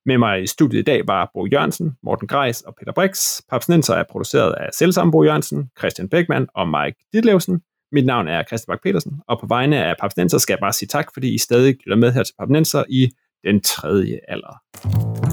med 0.07 0.19
mig 0.19 0.43
i 0.43 0.47
studiet 0.47 0.81
i 0.81 0.83
dag 0.83 1.07
var 1.07 1.31
Bo 1.35 1.47
Jørgensen, 1.47 1.97
Morten 2.03 2.29
Greis 2.29 2.61
og 2.61 2.75
Peter 2.79 2.93
Brix. 2.93 3.41
Papsnenser 3.51 3.95
er 3.95 4.05
produceret 4.11 4.53
af 4.53 4.69
selvsamme 4.73 5.13
Bo 5.13 5.25
Jørgensen, 5.25 5.71
Christian 5.79 6.09
Beckmann 6.09 6.47
og 6.55 6.69
Mike 6.69 6.99
Ditlevsen. 7.13 7.61
Mit 7.93 8.07
navn 8.07 8.29
er 8.29 8.43
Christian 8.43 8.73
Bak 8.73 8.83
petersen 8.83 9.21
og 9.29 9.41
på 9.41 9.47
vegne 9.47 9.85
af 9.85 9.95
Papsnenser 10.01 10.39
skal 10.39 10.53
jeg 10.53 10.61
bare 10.61 10.73
sige 10.73 10.87
tak, 10.89 11.07
fordi 11.15 11.35
I 11.35 11.39
stadig 11.39 11.77
lytter 11.87 11.97
med 11.97 12.13
her 12.13 12.23
til 12.23 12.35
Papsnenser 12.39 12.85
i 12.89 13.11
den 13.45 13.61
tredje 13.61 14.19
alder. 14.29 15.30